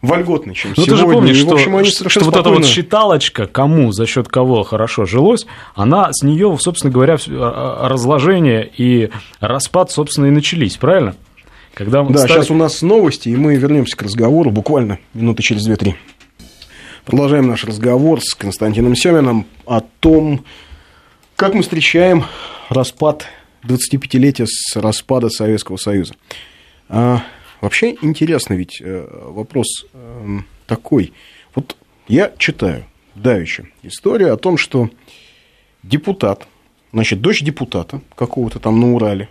вольготный, 0.02 0.56
чем 0.56 0.74
ну, 0.76 0.84
сегодня. 0.84 0.94
ты 0.94 1.00
же 1.00 1.14
помнишь, 1.14 1.38
что, 1.38 1.54
общем, 1.54 1.76
они 1.76 1.90
что, 1.90 2.10
что 2.10 2.26
вот 2.26 2.36
эта 2.36 2.50
вот 2.50 2.66
считалочка, 2.66 3.48
кому, 3.48 3.92
за 3.92 4.06
счет 4.06 4.28
кого 4.28 4.64
хорошо 4.64 5.06
жилось, 5.06 5.46
она 5.76 6.12
с 6.12 6.24
нее, 6.24 6.58
собственно 6.60 6.92
говоря, 6.92 7.18
а, 7.28 7.82
а, 7.84 7.90
разложение 7.90 8.70
и 8.76 9.10
распад, 9.40 9.92
собственно, 9.92 10.28
и 10.28 10.32
начались, 10.32 10.78
правильно? 10.78 11.16
Когда 11.74 12.04
да, 12.04 12.20
стали... 12.20 12.40
сейчас 12.40 12.52
у 12.52 12.56
нас 12.56 12.82
новости, 12.82 13.30
и 13.30 13.36
мы 13.36 13.56
вернемся 13.56 13.96
к 13.96 14.02
разговору 14.02 14.52
буквально 14.52 15.00
минуты 15.14 15.44
через 15.44 15.68
2-3. 15.68 15.94
Продолжаем 17.06 17.48
наш 17.48 17.64
разговор 17.64 18.22
с 18.22 18.34
Константином 18.36 18.96
Семиным 18.96 19.46
о 19.66 19.82
том, 19.82 20.44
Как 21.36 21.54
мы 21.54 21.64
встречаем 21.64 22.26
распад 22.70 23.26
25-летия 23.64 24.46
с 24.48 24.76
распада 24.76 25.30
Советского 25.30 25.78
Союза? 25.78 26.14
Вообще 27.62 27.96
интересно 28.02 28.56
ведь 28.56 28.82
э, 28.82 29.08
вопрос 29.12 29.86
э, 29.94 30.40
такой. 30.66 31.14
Вот 31.54 31.78
я 32.08 32.34
читаю 32.38 32.86
давеча 33.16 33.68
историю 33.84 34.34
о 34.34 34.38
том, 34.38 34.58
что 34.58 34.90
депутат, 35.84 36.48
значит, 36.92 37.22
дочь 37.22 37.42
депутата 37.42 38.02
какого-то 38.16 38.60
там 38.60 38.80
на 38.80 38.94
Урале, 38.94 39.30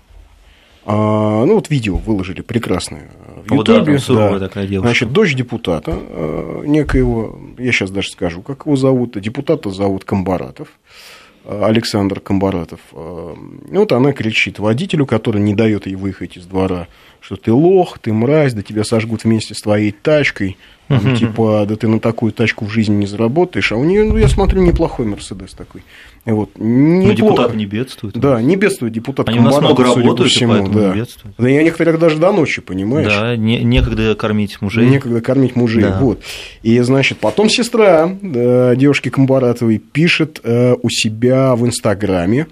а, 0.86 1.44
ну, 1.44 1.56
вот 1.56 1.68
видео 1.70 1.96
выложили 1.96 2.40
прекрасное 2.40 3.10
в 3.44 3.54
Вот 3.54 3.66
да, 3.66 3.78
Ютубе. 3.78 3.98
суровая 3.98 4.38
такая 4.40 4.66
девушка. 4.66 4.88
Значит, 4.88 5.12
дочь 5.12 5.34
депутата, 5.34 5.92
э, 5.94 6.62
некоего, 6.66 7.38
я 7.58 7.72
сейчас 7.72 7.90
даже 7.90 8.10
скажу, 8.10 8.42
как 8.42 8.64
его 8.64 8.76
зовут, 8.76 9.20
депутата 9.20 9.70
зовут 9.70 10.04
Комбаратов, 10.04 10.68
э, 10.68 11.19
Александр 11.50 12.20
Комбаратов. 12.20 12.80
Э, 12.92 13.34
вот 13.68 13.92
она 13.92 14.12
кричит 14.12 14.58
водителю, 14.58 15.06
который 15.06 15.40
не 15.40 15.54
дает 15.54 15.86
ей 15.86 15.96
выехать 15.96 16.36
из 16.36 16.46
двора, 16.46 16.86
что 17.20 17.36
ты 17.36 17.52
лох, 17.52 17.98
ты 17.98 18.12
мразь, 18.12 18.54
да 18.54 18.62
тебя 18.62 18.84
сожгут 18.84 19.24
вместе 19.24 19.54
с 19.54 19.60
твоей 19.60 19.90
тачкой, 19.90 20.56
там, 20.88 21.14
типа, 21.16 21.66
да 21.68 21.76
ты 21.76 21.86
на 21.86 22.00
такую 22.00 22.32
тачку 22.32 22.64
в 22.64 22.70
жизни 22.70 22.94
не 22.94 23.06
заработаешь, 23.06 23.70
а 23.70 23.76
у 23.76 23.84
нее, 23.84 24.04
ну, 24.04 24.16
я 24.16 24.28
смотрю, 24.28 24.62
неплохой 24.62 25.06
Мерседес 25.06 25.52
такой. 25.52 25.82
И 26.26 26.32
Вот, 26.32 26.50
Но 26.58 26.64
неплохо. 26.64 27.14
депутаты 27.14 27.56
не 27.56 27.64
бедствуют. 27.66 28.16
Да, 28.18 28.42
не 28.42 28.56
бедствует 28.56 28.92
депутат 28.92 29.28
Они 29.30 29.38
у 29.38 29.42
нас 29.42 29.58
много 29.58 29.82
работают, 29.84 30.20
и 30.20 30.24
всему, 30.28 30.52
поэтому 30.52 30.78
да. 30.78 30.88
не 30.90 31.00
бедствуют. 31.00 31.34
Да 31.38 31.48
я 31.48 31.62
некоторых 31.62 31.98
даже 31.98 32.18
до 32.18 32.30
ночи, 32.32 32.60
понимаешь? 32.60 33.08
Да, 33.10 33.36
не- 33.36 33.60
некогда 33.64 34.14
кормить 34.14 34.60
мужей. 34.60 34.86
Некогда 34.86 35.22
кормить 35.22 35.56
мужей. 35.56 35.82
Да. 35.82 35.98
Вот. 35.98 36.20
И, 36.62 36.78
значит, 36.80 37.18
потом 37.18 37.48
сестра 37.48 38.10
э, 38.20 38.74
девушки 38.76 39.08
Комбаратовой 39.08 39.78
пишет 39.78 40.40
э, 40.44 40.74
у 40.82 40.90
себя 40.90 41.56
в 41.56 41.64
Инстаграме. 41.66 42.46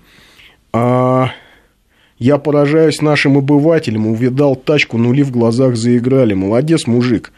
а, 0.72 1.30
я 2.18 2.38
поражаюсь 2.38 3.00
нашим 3.00 3.36
обывателям, 3.38 4.06
увидал 4.08 4.56
тачку, 4.56 4.98
нули 4.98 5.22
в 5.22 5.30
глазах 5.30 5.76
заиграли. 5.76 6.34
Молодец, 6.34 6.86
мужик. 6.86 7.32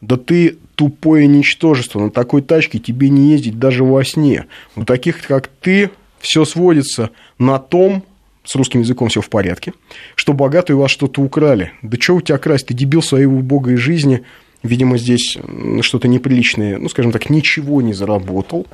Да 0.00 0.16
ты 0.16 0.56
тупое 0.74 1.26
ничтожество, 1.26 2.00
на 2.00 2.10
такой 2.10 2.42
тачке 2.42 2.78
тебе 2.78 3.08
не 3.08 3.30
ездить 3.30 3.58
даже 3.58 3.84
во 3.84 4.04
сне. 4.04 4.46
У 4.76 4.84
таких, 4.84 5.26
как 5.26 5.48
ты, 5.48 5.90
все 6.20 6.44
сводится 6.44 7.10
на 7.38 7.58
том, 7.58 8.02
с 8.44 8.54
русским 8.54 8.80
языком 8.80 9.08
все 9.08 9.20
в 9.20 9.28
порядке, 9.28 9.72
что 10.16 10.32
богатые 10.32 10.76
вас 10.76 10.90
что-то 10.90 11.22
украли. 11.22 11.72
Да 11.82 11.96
что 12.00 12.16
у 12.16 12.20
тебя 12.20 12.38
красть? 12.38 12.66
Ты 12.66 12.74
дебил 12.74 13.02
своей 13.02 13.26
убогой 13.26 13.76
жизни. 13.76 14.22
Видимо, 14.62 14.96
здесь 14.98 15.36
что-то 15.80 16.08
неприличное, 16.08 16.78
ну, 16.78 16.88
скажем 16.88 17.12
так, 17.12 17.28
ничего 17.28 17.82
не 17.82 17.92
заработал 17.92 18.66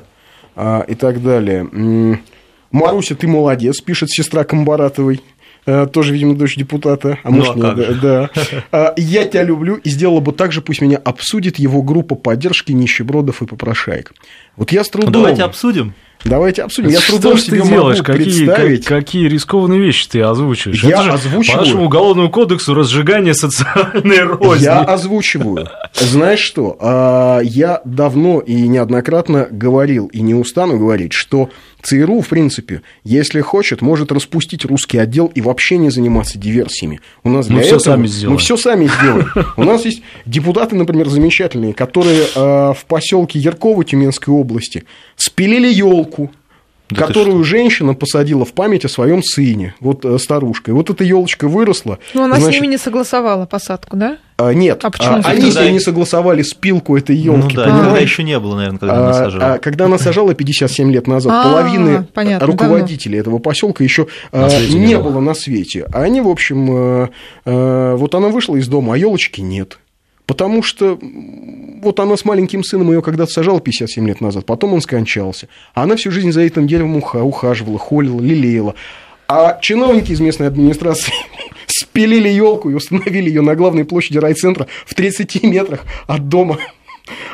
а, 0.55 0.85
и 0.87 0.95
так 0.95 1.21
далее. 1.21 1.67
Маруся, 2.71 3.15
ты 3.15 3.27
молодец, 3.27 3.81
пишет 3.81 4.09
сестра 4.09 4.43
Комбаратовой. 4.43 5.21
Э, 5.65 5.87
Тоже, 5.91 6.13
видимо, 6.13 6.35
дочь 6.35 6.55
депутата. 6.55 7.19
А 7.23 7.29
Ну, 7.29 7.37
может, 7.37 7.55
а 7.55 7.57
нет, 7.57 7.87
как 7.87 7.99
да, 7.99 8.29
да. 8.71 8.93
Я 8.97 9.25
тебя 9.25 9.43
люблю 9.43 9.75
и 9.75 9.89
сделала 9.89 10.19
бы 10.19 10.31
так 10.31 10.51
же, 10.51 10.61
пусть 10.61 10.81
меня 10.81 10.97
обсудит 10.97 11.59
его 11.59 11.81
группа 11.81 12.15
поддержки 12.15 12.71
нищебродов 12.71 13.41
и 13.41 13.45
попрошаек. 13.45 14.13
Вот 14.55 14.71
я 14.71 14.83
с 14.83 14.89
трудом... 14.89 15.13
давайте 15.13 15.43
обсудим. 15.43 15.93
Давайте 16.23 16.63
обсудим. 16.63 16.89
Я 16.89 16.99
с 16.99 17.03
что 17.03 17.13
трудом 17.19 17.37
ты 17.37 17.41
себе 17.43 17.61
делаешь? 17.61 17.97
могу 17.99 18.03
Какие, 18.11 18.23
представить. 18.45 18.85
как- 18.85 18.99
какие 18.99 19.27
рискованные 19.27 19.79
вещи 19.79 20.07
ты 20.07 20.21
озвучиваешь? 20.21 20.83
Я 20.83 20.89
Это 20.91 21.03
же 21.03 21.11
озвучиваю. 21.11 21.57
По 21.59 21.65
нашему 21.65 21.85
уголовному 21.85 22.29
кодексу 22.29 22.73
разжигание 22.73 23.33
социальной 23.33 24.21
розни. 24.23 24.63
Я 24.63 24.81
озвучиваю. 24.81 25.67
Знаешь 25.93 26.39
что? 26.39 26.77
А, 26.79 27.39
Я 27.41 27.81
давно 27.85 28.39
и 28.39 28.53
неоднократно 28.67 29.47
говорил, 29.49 30.07
и 30.07 30.21
не 30.21 30.35
устану 30.35 30.77
говорить, 30.77 31.13
что 31.13 31.49
ЦРУ, 31.83 32.21
в 32.21 32.27
принципе, 32.27 32.81
если 33.03 33.41
хочет, 33.41 33.81
может 33.81 34.11
распустить 34.11 34.65
русский 34.65 34.99
отдел 34.99 35.31
и 35.33 35.41
вообще 35.41 35.77
не 35.77 35.89
заниматься 35.89 36.37
диверсиями. 36.37 37.01
У 37.23 37.29
нас 37.29 37.47
Мы 37.49 37.55
для 37.55 37.63
всё 37.63 37.75
этого- 37.77 37.95
сами 37.95 38.07
сделаем. 38.07 38.33
Мы 38.33 38.37
все 38.37 38.57
сами 38.57 38.85
сделаем. 38.87 39.27
У 39.57 39.63
нас 39.63 39.83
есть 39.85 40.03
депутаты, 40.27 40.75
например, 40.75 41.09
замечательные, 41.09 41.73
которые 41.73 42.21
э, 42.35 42.73
в 42.73 42.85
поселке 42.87 43.39
Ярково 43.39 43.83
Тюменской 43.83 44.31
области 44.33 44.83
спилили 45.15 45.67
елку. 45.73 46.10
Да 46.89 47.07
ты 47.07 47.13
которую 47.13 47.41
женщина 47.45 47.93
посадила 47.93 48.43
в 48.43 48.51
память 48.51 48.83
о 48.83 48.89
своем 48.89 49.23
сыне, 49.23 49.75
вот 49.79 50.03
э, 50.03 50.17
старушка. 50.19 50.71
И 50.71 50.73
вот 50.73 50.89
эта 50.89 51.05
елочка 51.05 51.47
выросла. 51.47 51.99
Ну, 52.13 52.23
она 52.25 52.35
значит, 52.35 52.57
с 52.57 52.61
ними 52.61 52.71
не 52.71 52.77
согласовала 52.77 53.45
посадку, 53.45 53.95
да? 53.95 54.17
а, 54.37 54.53
нет, 54.53 54.83
А 54.83 54.89
почему? 54.89 55.13
а, 55.15 55.21
они 55.23 55.43
Когда- 55.43 55.61
себе 55.61 55.71
не 55.71 55.79
согласовали 55.79 56.41
спилку 56.41 56.97
этой 56.97 57.15
елки, 57.15 57.55
Ну 57.55 57.63
да, 57.63 57.69
понимаешь? 57.69 58.01
еще 58.01 58.23
не 58.23 58.37
было, 58.39 58.55
наверное, 58.57 58.79
когда 58.79 58.97
она 58.97 59.09
А, 59.11 59.13
сажала. 59.13 59.53
а 59.53 59.57
когда 59.59 59.85
она 59.85 59.97
сажала 59.99 60.33
57 60.33 60.91
лет 60.91 61.07
назад, 61.07 61.31
А, 61.33 61.43
половины 61.43 62.05
понятно, 62.13 62.45
руководителей 62.45 63.19
этого 63.19 63.37
поселка 63.37 63.85
еще 63.85 64.07
не 64.33 64.97
было 64.97 65.21
на 65.21 65.33
свете. 65.33 65.87
А 65.93 66.01
они, 66.01 66.19
в 66.19 66.27
общем, 66.27 67.03
э, 67.03 67.07
э, 67.45 67.95
вот 67.95 68.15
она 68.15 68.27
вышла 68.27 68.57
из 68.57 68.67
дома, 68.67 68.95
а 68.95 68.97
елочки 68.97 69.39
нет. 69.39 69.77
Потому 70.31 70.63
что 70.63 70.97
вот 71.81 71.99
она 71.99 72.15
с 72.15 72.23
маленьким 72.23 72.63
сыном 72.63 72.89
ее 72.93 73.01
когда-то 73.01 73.29
сажала 73.29 73.59
57 73.59 74.07
лет 74.07 74.21
назад, 74.21 74.45
потом 74.45 74.73
он 74.73 74.79
скончался. 74.79 75.49
А 75.73 75.83
она 75.83 75.97
всю 75.97 76.09
жизнь 76.09 76.31
за 76.31 76.39
этим 76.39 76.67
деревом 76.67 76.95
уха- 76.95 77.21
ухаживала, 77.21 77.77
холила, 77.77 78.21
лелеяла. 78.21 78.75
А 79.27 79.59
чиновники 79.59 80.13
из 80.13 80.21
местной 80.21 80.47
администрации 80.47 81.11
спилили 81.67 82.29
елку 82.29 82.69
и 82.69 82.75
установили 82.75 83.27
ее 83.27 83.41
на 83.41 83.55
главной 83.55 83.83
площади 83.83 84.19
райцентра 84.19 84.67
в 84.85 84.95
30 84.95 85.43
метрах 85.43 85.81
от 86.07 86.29
дома 86.29 86.59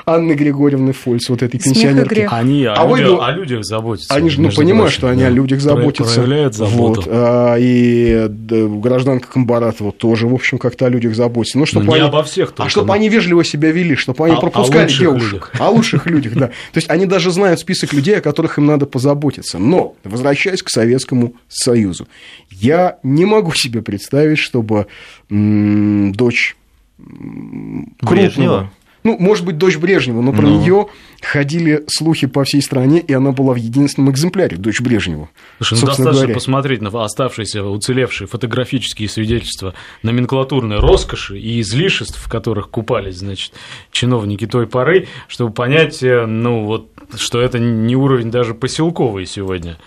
Анны 0.09 0.33
Григорьевны 0.33 0.93
Фольц, 0.93 1.27
вот 1.27 1.43
этой 1.43 1.59
Смех 1.59 1.75
и 1.75 1.79
пенсионерки. 1.81 2.27
Они 2.31 2.63
о, 2.63 2.73
А 2.75 2.85
вы 2.85 2.99
людях, 2.99 3.11
ду- 3.17 3.21
о 3.21 3.31
людях 3.33 3.65
заботятся. 3.65 4.13
Они 4.13 4.29
же, 4.29 4.39
ну, 4.39 4.49
понимают, 4.51 4.93
что 4.93 5.09
они 5.09 5.21
да. 5.23 5.27
о 5.27 5.31
людях 5.31 5.59
заботятся. 5.59 6.15
Проявляют 6.15 6.55
заботу. 6.55 7.01
Вот, 7.01 7.09
а, 7.11 7.55
и 7.59 8.27
да, 8.29 8.67
гражданка 8.67 9.27
Комбаратова 9.27 9.91
тоже, 9.91 10.27
в 10.27 10.33
общем, 10.33 10.59
как-то 10.59 10.85
о 10.85 10.89
людях 10.89 11.13
заботится. 11.13 11.57
Ну, 11.59 11.65
чтобы 11.65 11.87
Ну, 11.87 11.91
не 11.91 11.99
они, 11.99 12.07
обо 12.07 12.23
всех 12.23 12.51
а 12.51 12.53
только, 12.53 12.69
чтобы 12.69 12.87
ну. 12.87 12.93
они 12.93 13.09
вежливо 13.09 13.43
себя 13.43 13.69
вели, 13.71 13.95
чтобы 13.95 14.23
они 14.25 14.35
А- 14.35 14.37
о 14.37 14.41
пропускали 14.41 14.83
лучших 14.83 14.99
девушек. 15.01 15.33
людях. 15.33 15.51
О 15.59 15.69
лучших 15.71 16.05
людях, 16.05 16.33
да. 16.35 16.47
То 16.47 16.53
есть 16.75 16.89
они 16.89 17.05
даже 17.05 17.29
знают 17.31 17.59
список 17.59 17.91
людей, 17.91 18.17
о 18.17 18.21
которых 18.21 18.57
им 18.59 18.65
надо 18.65 18.85
позаботиться. 18.85 19.59
Но, 19.59 19.95
возвращаясь 20.05 20.63
к 20.63 20.69
Советскому 20.69 21.33
Союзу, 21.49 22.07
я 22.49 22.97
не 23.03 23.25
могу 23.25 23.51
себе 23.53 23.81
представить, 23.81 24.37
чтобы 24.39 24.87
м, 25.29 26.13
дочь 26.13 26.55
крупного, 26.97 28.15
Брежнева? 28.15 28.71
Ну, 29.07 29.17
может 29.17 29.45
быть, 29.45 29.57
дочь 29.57 29.77
Брежнева, 29.77 30.21
но 30.21 30.33
про 30.33 30.41
Ну. 30.41 30.59
нее 30.61 30.87
ходили 31.21 31.83
слухи 31.87 32.27
по 32.27 32.43
всей 32.43 32.61
стране, 32.61 32.99
и 32.99 33.13
она 33.13 33.31
была 33.31 33.53
в 33.53 33.55
единственном 33.55 34.11
экземпляре, 34.11 34.57
дочь 34.57 34.81
Брежнева. 34.81 35.29
Слушай, 35.57 35.79
ну 35.81 35.87
достаточно 35.87 36.13
говоря. 36.13 36.33
посмотреть 36.33 36.81
на 36.81 36.89
оставшиеся, 37.03 37.63
уцелевшие 37.63 38.27
фотографические 38.27 39.07
свидетельства 39.07 39.73
номенклатурной 40.03 40.79
роскоши 40.79 41.39
и 41.39 41.61
излишеств, 41.61 42.19
в 42.23 42.29
которых 42.29 42.69
купались, 42.69 43.17
значит, 43.17 43.53
чиновники 43.91 44.45
той 44.45 44.67
поры, 44.67 45.07
чтобы 45.27 45.53
понять, 45.53 46.03
э, 46.03 46.25
ну, 46.25 46.65
вот, 46.65 46.91
что 47.15 47.39
это 47.39 47.59
не 47.59 47.95
уровень 47.95 48.29
даже 48.29 48.53
поселковый 48.53 49.25
сегодня. 49.25 49.77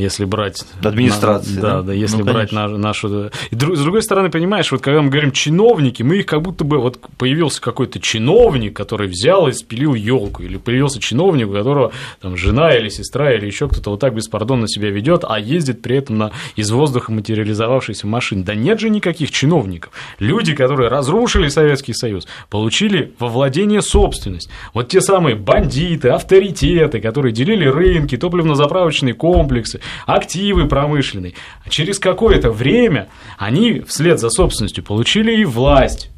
Если 0.00 0.24
брать... 0.24 0.64
Администрации, 0.82 1.56
на- 1.56 1.60
да, 1.60 1.70
да? 1.76 1.82
да, 1.82 1.92
если 1.92 2.18
Ну, 2.18 2.24
брать 2.24 2.52
на- 2.52 2.68
нашу... 2.68 3.30
И 3.50 3.54
друг- 3.54 3.76
с 3.76 3.80
другой 3.82 4.02
стороны, 4.02 4.30
понимаешь, 4.30 4.72
вот 4.72 4.80
когда 4.80 5.02
мы 5.02 5.10
говорим 5.10 5.30
чиновники, 5.32 6.02
мы 6.02 6.18
их 6.18 6.26
как 6.26 6.42
будто 6.42 6.64
бы... 6.64 6.78
Вот 6.78 6.98
появился 7.18 7.60
какой-то 7.60 8.00
чиновник, 8.00 8.74
который 8.74 9.08
взял 9.08 9.46
и 9.48 9.52
спилил 9.52 9.94
елку, 9.94 10.42
или 10.42 10.56
появился 10.56 11.00
чиновник, 11.00 11.48
у 11.48 11.52
которого 11.52 11.92
там 12.20 12.36
жена 12.36 12.74
или 12.74 12.88
сестра 12.88 13.34
или 13.34 13.44
еще 13.46 13.68
кто-то 13.68 13.90
вот 13.90 14.00
так 14.00 14.14
беспардонно 14.14 14.66
себя 14.68 14.90
ведет, 14.90 15.24
а 15.28 15.38
ездит 15.38 15.82
при 15.82 15.96
этом 15.96 16.16
на 16.18 16.30
из 16.56 16.70
воздуха 16.70 17.12
материализовавшейся 17.12 18.06
машине. 18.06 18.42
Да 18.44 18.54
нет 18.54 18.80
же 18.80 18.88
никаких 18.90 19.30
чиновников. 19.30 19.92
Люди, 20.18 20.54
которые 20.54 20.88
разрушили 20.88 21.48
Советский 21.48 21.92
Союз, 21.92 22.26
получили 22.48 23.12
во 23.18 23.28
владение 23.28 23.82
собственность. 23.82 24.48
Вот 24.72 24.88
те 24.88 25.00
самые 25.00 25.36
бандиты, 25.36 26.08
авторитеты, 26.08 27.00
которые 27.00 27.32
делили 27.32 27.66
рынки, 27.66 28.16
топливно-заправочные 28.16 29.14
комплексы, 29.14 29.80
активы 30.06 30.66
промышленные. 30.66 31.34
А 31.64 31.70
через 31.70 31.98
какое-то 31.98 32.50
время 32.50 33.08
они 33.38 33.80
вслед 33.80 34.18
за 34.18 34.30
собственностью 34.30 34.84
получили 34.84 35.36
и 35.36 35.44
власть. 35.44 36.10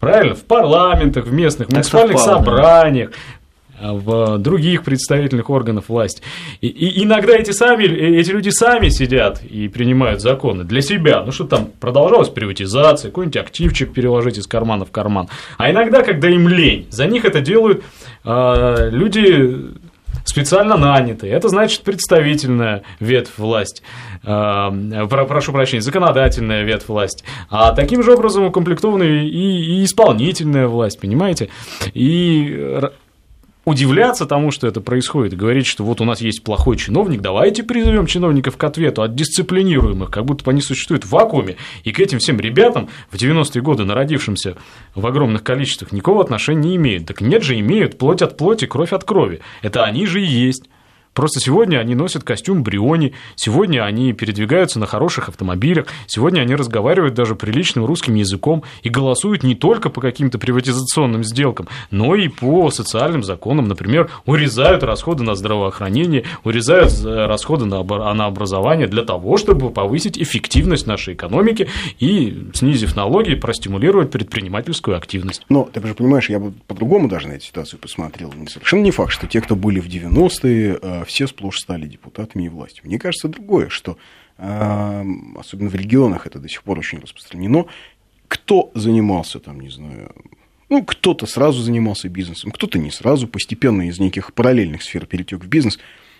Правильно? 0.00 0.34
В 0.34 0.44
парламентах, 0.44 1.26
в 1.26 1.32
местных, 1.32 1.70
муниципальных 1.70 2.18
совпало, 2.18 2.44
да. 2.44 2.44
собраниях 2.44 3.10
а, 3.78 3.92
в 3.92 4.38
других 4.38 4.84
представительных 4.84 5.50
органах 5.50 5.88
власти. 5.88 6.22
И, 6.60 6.68
и 6.68 7.04
иногда 7.04 7.34
эти, 7.34 7.50
сами, 7.50 7.84
э, 7.84 8.20
эти 8.20 8.30
люди 8.30 8.48
сами 8.48 8.88
сидят 8.88 9.42
и 9.42 9.68
принимают 9.68 10.22
законы 10.22 10.64
для 10.64 10.80
себя. 10.80 11.22
Ну, 11.22 11.32
что 11.32 11.44
там 11.44 11.70
продолжалась 11.78 12.30
приватизация, 12.30 13.10
какой-нибудь 13.10 13.36
активчик 13.36 13.92
переложить 13.92 14.38
из 14.38 14.46
кармана 14.46 14.84
в 14.84 14.90
карман. 14.90 15.28
А 15.58 15.70
иногда, 15.70 16.02
когда 16.02 16.28
им 16.28 16.48
лень, 16.48 16.86
за 16.90 17.06
них 17.06 17.24
это 17.24 17.40
делают 17.40 17.82
а, 18.24 18.88
люди 18.88 19.74
специально 20.26 20.76
нанятые. 20.76 21.32
Это 21.32 21.48
значит 21.48 21.80
представительная 21.82 22.82
ветвь 23.00 23.38
власти. 23.38 23.82
А, 24.22 24.70
про- 25.08 25.24
прошу 25.24 25.52
прощения, 25.52 25.80
законодательная 25.80 26.62
ветвь 26.62 26.88
власти. 26.88 27.24
А 27.48 27.72
таким 27.72 28.02
же 28.02 28.12
образом 28.12 28.44
укомплектована 28.44 29.04
и, 29.04 29.28
и 29.28 29.84
исполнительная 29.84 30.68
власть, 30.68 31.00
понимаете? 31.00 31.48
И 31.94 32.52
р- 32.52 32.92
удивляться 33.66 34.26
тому, 34.26 34.50
что 34.52 34.66
это 34.68 34.80
происходит, 34.80 35.36
говорить, 35.36 35.66
что 35.66 35.84
вот 35.84 36.00
у 36.00 36.04
нас 36.04 36.22
есть 36.22 36.42
плохой 36.42 36.78
чиновник, 36.78 37.20
давайте 37.20 37.64
призовем 37.64 38.06
чиновников 38.06 38.56
к 38.56 38.64
ответу, 38.64 39.02
отдисциплинируем 39.02 40.04
их, 40.04 40.10
как 40.10 40.24
будто 40.24 40.48
они 40.50 40.62
существуют 40.62 41.04
в 41.04 41.10
вакууме, 41.10 41.56
и 41.82 41.92
к 41.92 42.00
этим 42.00 42.18
всем 42.18 42.38
ребятам 42.38 42.88
в 43.10 43.16
90-е 43.16 43.60
годы, 43.60 43.84
народившимся 43.84 44.56
в 44.94 45.04
огромных 45.04 45.42
количествах, 45.42 45.92
никакого 45.92 46.22
отношения 46.22 46.68
не 46.68 46.76
имеют. 46.76 47.06
Так 47.06 47.20
нет 47.20 47.42
же, 47.42 47.58
имеют 47.58 47.98
плоть 47.98 48.22
от 48.22 48.36
плоти, 48.36 48.66
кровь 48.66 48.92
от 48.92 49.04
крови. 49.04 49.40
Это 49.62 49.84
они 49.84 50.06
же 50.06 50.22
и 50.22 50.26
есть. 50.26 50.64
Просто 51.16 51.40
сегодня 51.40 51.78
они 51.78 51.94
носят 51.94 52.24
костюм 52.24 52.62
Бриони, 52.62 53.14
сегодня 53.36 53.82
они 53.84 54.12
передвигаются 54.12 54.78
на 54.78 54.84
хороших 54.84 55.30
автомобилях, 55.30 55.86
сегодня 56.06 56.42
они 56.42 56.54
разговаривают 56.54 57.14
даже 57.14 57.34
приличным 57.34 57.86
русским 57.86 58.14
языком 58.16 58.64
и 58.82 58.90
голосуют 58.90 59.42
не 59.42 59.54
только 59.54 59.88
по 59.88 60.02
каким-то 60.02 60.38
приватизационным 60.38 61.24
сделкам, 61.24 61.68
но 61.90 62.14
и 62.14 62.28
по 62.28 62.70
социальным 62.70 63.24
законам. 63.24 63.66
Например, 63.66 64.10
урезают 64.26 64.82
расходы 64.82 65.24
на 65.24 65.34
здравоохранение, 65.34 66.24
урезают 66.44 66.92
расходы 67.02 67.64
на 67.64 68.26
образование 68.26 68.86
для 68.86 69.02
того, 69.02 69.38
чтобы 69.38 69.70
повысить 69.70 70.18
эффективность 70.18 70.86
нашей 70.86 71.14
экономики 71.14 71.70
и, 71.98 72.50
снизив 72.52 72.94
налоги, 72.94 73.36
простимулировать 73.36 74.10
предпринимательскую 74.10 74.98
активность. 74.98 75.46
Но 75.48 75.66
ты 75.72 75.80
же 75.86 75.94
понимаешь, 75.94 76.28
я 76.28 76.38
бы 76.38 76.52
по-другому 76.66 77.08
даже 77.08 77.28
на 77.28 77.32
эту 77.32 77.44
ситуацию 77.46 77.80
посмотрел. 77.80 78.34
Совершенно 78.48 78.82
не 78.82 78.90
факт, 78.90 79.12
что 79.12 79.26
те, 79.26 79.40
кто 79.40 79.56
были 79.56 79.80
в 79.80 79.86
90-е, 79.86 81.05
все 81.06 81.26
сплошь 81.26 81.58
стали 81.60 81.86
депутатами 81.86 82.44
и 82.44 82.48
властью. 82.48 82.84
Мне 82.84 82.98
кажется 82.98 83.28
другое, 83.28 83.68
что 83.68 83.96
особенно 84.38 85.70
в 85.70 85.74
регионах 85.74 86.26
это 86.26 86.38
до 86.38 86.48
сих 86.48 86.62
пор 86.62 86.78
очень 86.78 86.98
распространено. 86.98 87.64
Кто 88.28 88.70
занимался 88.74 89.38
там, 89.40 89.60
не 89.60 89.70
знаю, 89.70 90.12
ну, 90.68 90.84
кто-то 90.84 91.26
сразу 91.26 91.62
занимался 91.62 92.08
бизнесом, 92.08 92.50
кто-то 92.50 92.78
не 92.78 92.90
сразу, 92.90 93.28
постепенно 93.28 93.88
из 93.88 93.98
неких 94.00 94.34
параллельных 94.34 94.82
сфер 94.82 95.06
перетек 95.06 95.44
в 95.44 95.46
бизнес. 95.46 95.78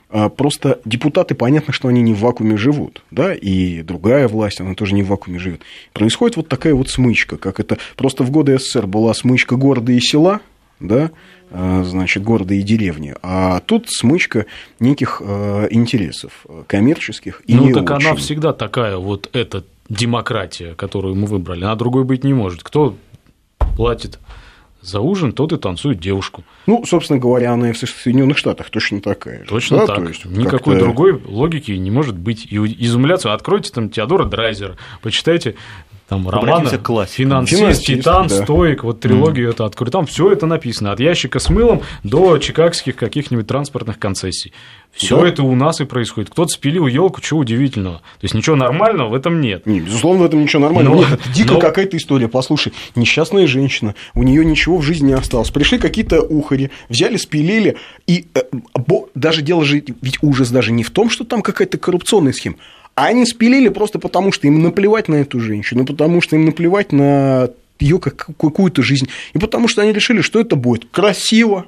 А, 0.08 0.28
просто 0.28 0.80
депутаты, 0.84 1.34
понятно, 1.34 1.72
что 1.72 1.88
они 1.88 2.00
не 2.00 2.14
в 2.14 2.20
вакууме 2.20 2.56
живут, 2.56 3.02
да, 3.10 3.34
и 3.34 3.82
другая 3.82 4.28
власть, 4.28 4.60
она 4.60 4.74
тоже 4.74 4.94
не 4.94 5.02
в 5.02 5.08
вакууме 5.08 5.40
живет. 5.40 5.62
Происходит 5.92 6.36
вот 6.36 6.48
такая 6.48 6.74
вот 6.74 6.88
смычка, 6.88 7.36
как 7.36 7.58
это 7.58 7.78
просто 7.96 8.22
в 8.22 8.30
годы 8.30 8.56
СССР 8.56 8.86
была 8.86 9.12
смычка 9.14 9.56
города 9.56 9.90
и 9.90 9.98
села, 9.98 10.40
да, 10.80 11.10
Э, 11.50 11.84
значит, 11.84 12.24
города 12.24 12.54
и 12.54 12.62
деревни. 12.62 13.14
А 13.22 13.60
тут 13.60 13.86
смычка 13.88 14.46
неких 14.80 15.22
э, 15.24 15.68
интересов 15.70 16.44
коммерческих 16.66 17.40
и 17.46 17.54
Ну, 17.54 17.72
так 17.72 17.96
очень. 17.96 18.08
она 18.08 18.16
всегда 18.16 18.52
такая, 18.52 18.96
вот 18.96 19.30
эта 19.32 19.64
демократия, 19.88 20.74
которую 20.74 21.14
мы 21.14 21.26
выбрали. 21.26 21.62
Она 21.62 21.76
другой 21.76 22.02
быть 22.02 22.24
не 22.24 22.34
может. 22.34 22.64
Кто 22.64 22.96
платит 23.76 24.18
за 24.82 25.00
ужин, 25.00 25.32
тот 25.32 25.52
и 25.52 25.56
танцует 25.56 26.00
девушку. 26.00 26.42
Ну, 26.66 26.84
собственно 26.84 27.20
говоря, 27.20 27.52
она 27.52 27.70
и 27.70 27.72
в 27.72 27.78
Соединенных 27.78 28.38
Штатах 28.38 28.68
точно 28.70 29.00
такая 29.00 29.44
же. 29.44 29.48
Точно 29.48 29.78
да? 29.78 29.86
так. 29.86 29.96
То 29.98 30.08
есть, 30.08 30.24
Никакой 30.24 30.78
другой 30.78 31.22
логики 31.24 31.70
не 31.72 31.92
может 31.92 32.16
быть. 32.16 32.46
И 32.50 32.56
изумляться. 32.56 33.32
Откройте 33.32 33.70
там 33.72 33.88
Теодора 33.88 34.24
Драйзера, 34.24 34.76
почитайте 35.00 35.54
там 36.08 36.28
романы, 36.28 36.68
финансист, 36.68 37.14
финансист, 37.14 37.84
титан, 37.84 38.28
да. 38.28 38.42
стоик, 38.42 38.84
вот 38.84 39.00
трилогию 39.00 39.48
mm. 39.48 39.52
это 39.52 39.64
открою, 39.64 39.90
там 39.90 40.06
все 40.06 40.30
это 40.30 40.46
написано, 40.46 40.92
от 40.92 41.00
ящика 41.00 41.40
с 41.40 41.50
мылом 41.50 41.82
до 42.04 42.38
чикагских 42.38 42.94
каких-нибудь 42.94 43.46
транспортных 43.46 43.98
концессий. 43.98 44.52
Все 44.92 45.20
да. 45.20 45.28
это 45.28 45.42
у 45.42 45.54
нас 45.54 45.80
и 45.80 45.84
происходит. 45.84 46.30
Кто-то 46.30 46.48
спилил 46.48 46.86
елку, 46.86 47.20
чего 47.20 47.40
удивительного. 47.40 47.96
То 47.96 48.24
есть 48.24 48.34
ничего 48.34 48.56
нормального 48.56 49.10
в 49.10 49.14
этом 49.14 49.40
нет. 49.40 49.66
Не, 49.66 49.80
безусловно, 49.80 50.22
в 50.22 50.26
этом 50.26 50.42
ничего 50.42 50.62
нормального 50.62 50.94
но, 50.94 51.00
нет. 51.00 51.12
Это 51.12 51.32
дико 51.32 51.54
но... 51.54 51.60
какая-то 51.60 51.96
история. 51.96 52.28
Послушай, 52.28 52.72
несчастная 52.94 53.46
женщина, 53.46 53.94
у 54.14 54.22
нее 54.22 54.44
ничего 54.44 54.78
в 54.78 54.82
жизни 54.82 55.08
не 55.08 55.12
осталось. 55.12 55.50
Пришли 55.50 55.78
какие-то 55.78 56.22
ухари, 56.22 56.70
взяли, 56.88 57.16
спилили, 57.16 57.76
и 58.06 58.26
э, 58.34 58.40
бо, 58.74 59.08
даже 59.14 59.42
дело 59.42 59.64
же, 59.64 59.84
ведь 60.00 60.18
ужас 60.22 60.50
даже 60.50 60.72
не 60.72 60.82
в 60.82 60.90
том, 60.90 61.10
что 61.10 61.24
там 61.24 61.42
какая-то 61.42 61.78
коррупционная 61.78 62.32
схема, 62.32 62.56
а 62.96 63.06
они 63.06 63.26
спилили 63.26 63.68
просто 63.68 63.98
потому, 63.98 64.32
что 64.32 64.48
им 64.48 64.62
наплевать 64.62 65.08
на 65.08 65.16
эту 65.16 65.38
женщину, 65.38 65.84
потому 65.84 66.20
что 66.20 66.34
им 66.34 66.46
наплевать 66.46 66.92
на 66.92 67.50
ее 67.78 68.00
какую-то 68.00 68.82
жизнь, 68.82 69.08
и 69.34 69.38
потому 69.38 69.68
что 69.68 69.82
они 69.82 69.92
решили, 69.92 70.22
что 70.22 70.40
это 70.40 70.56
будет 70.56 70.86
красиво, 70.90 71.66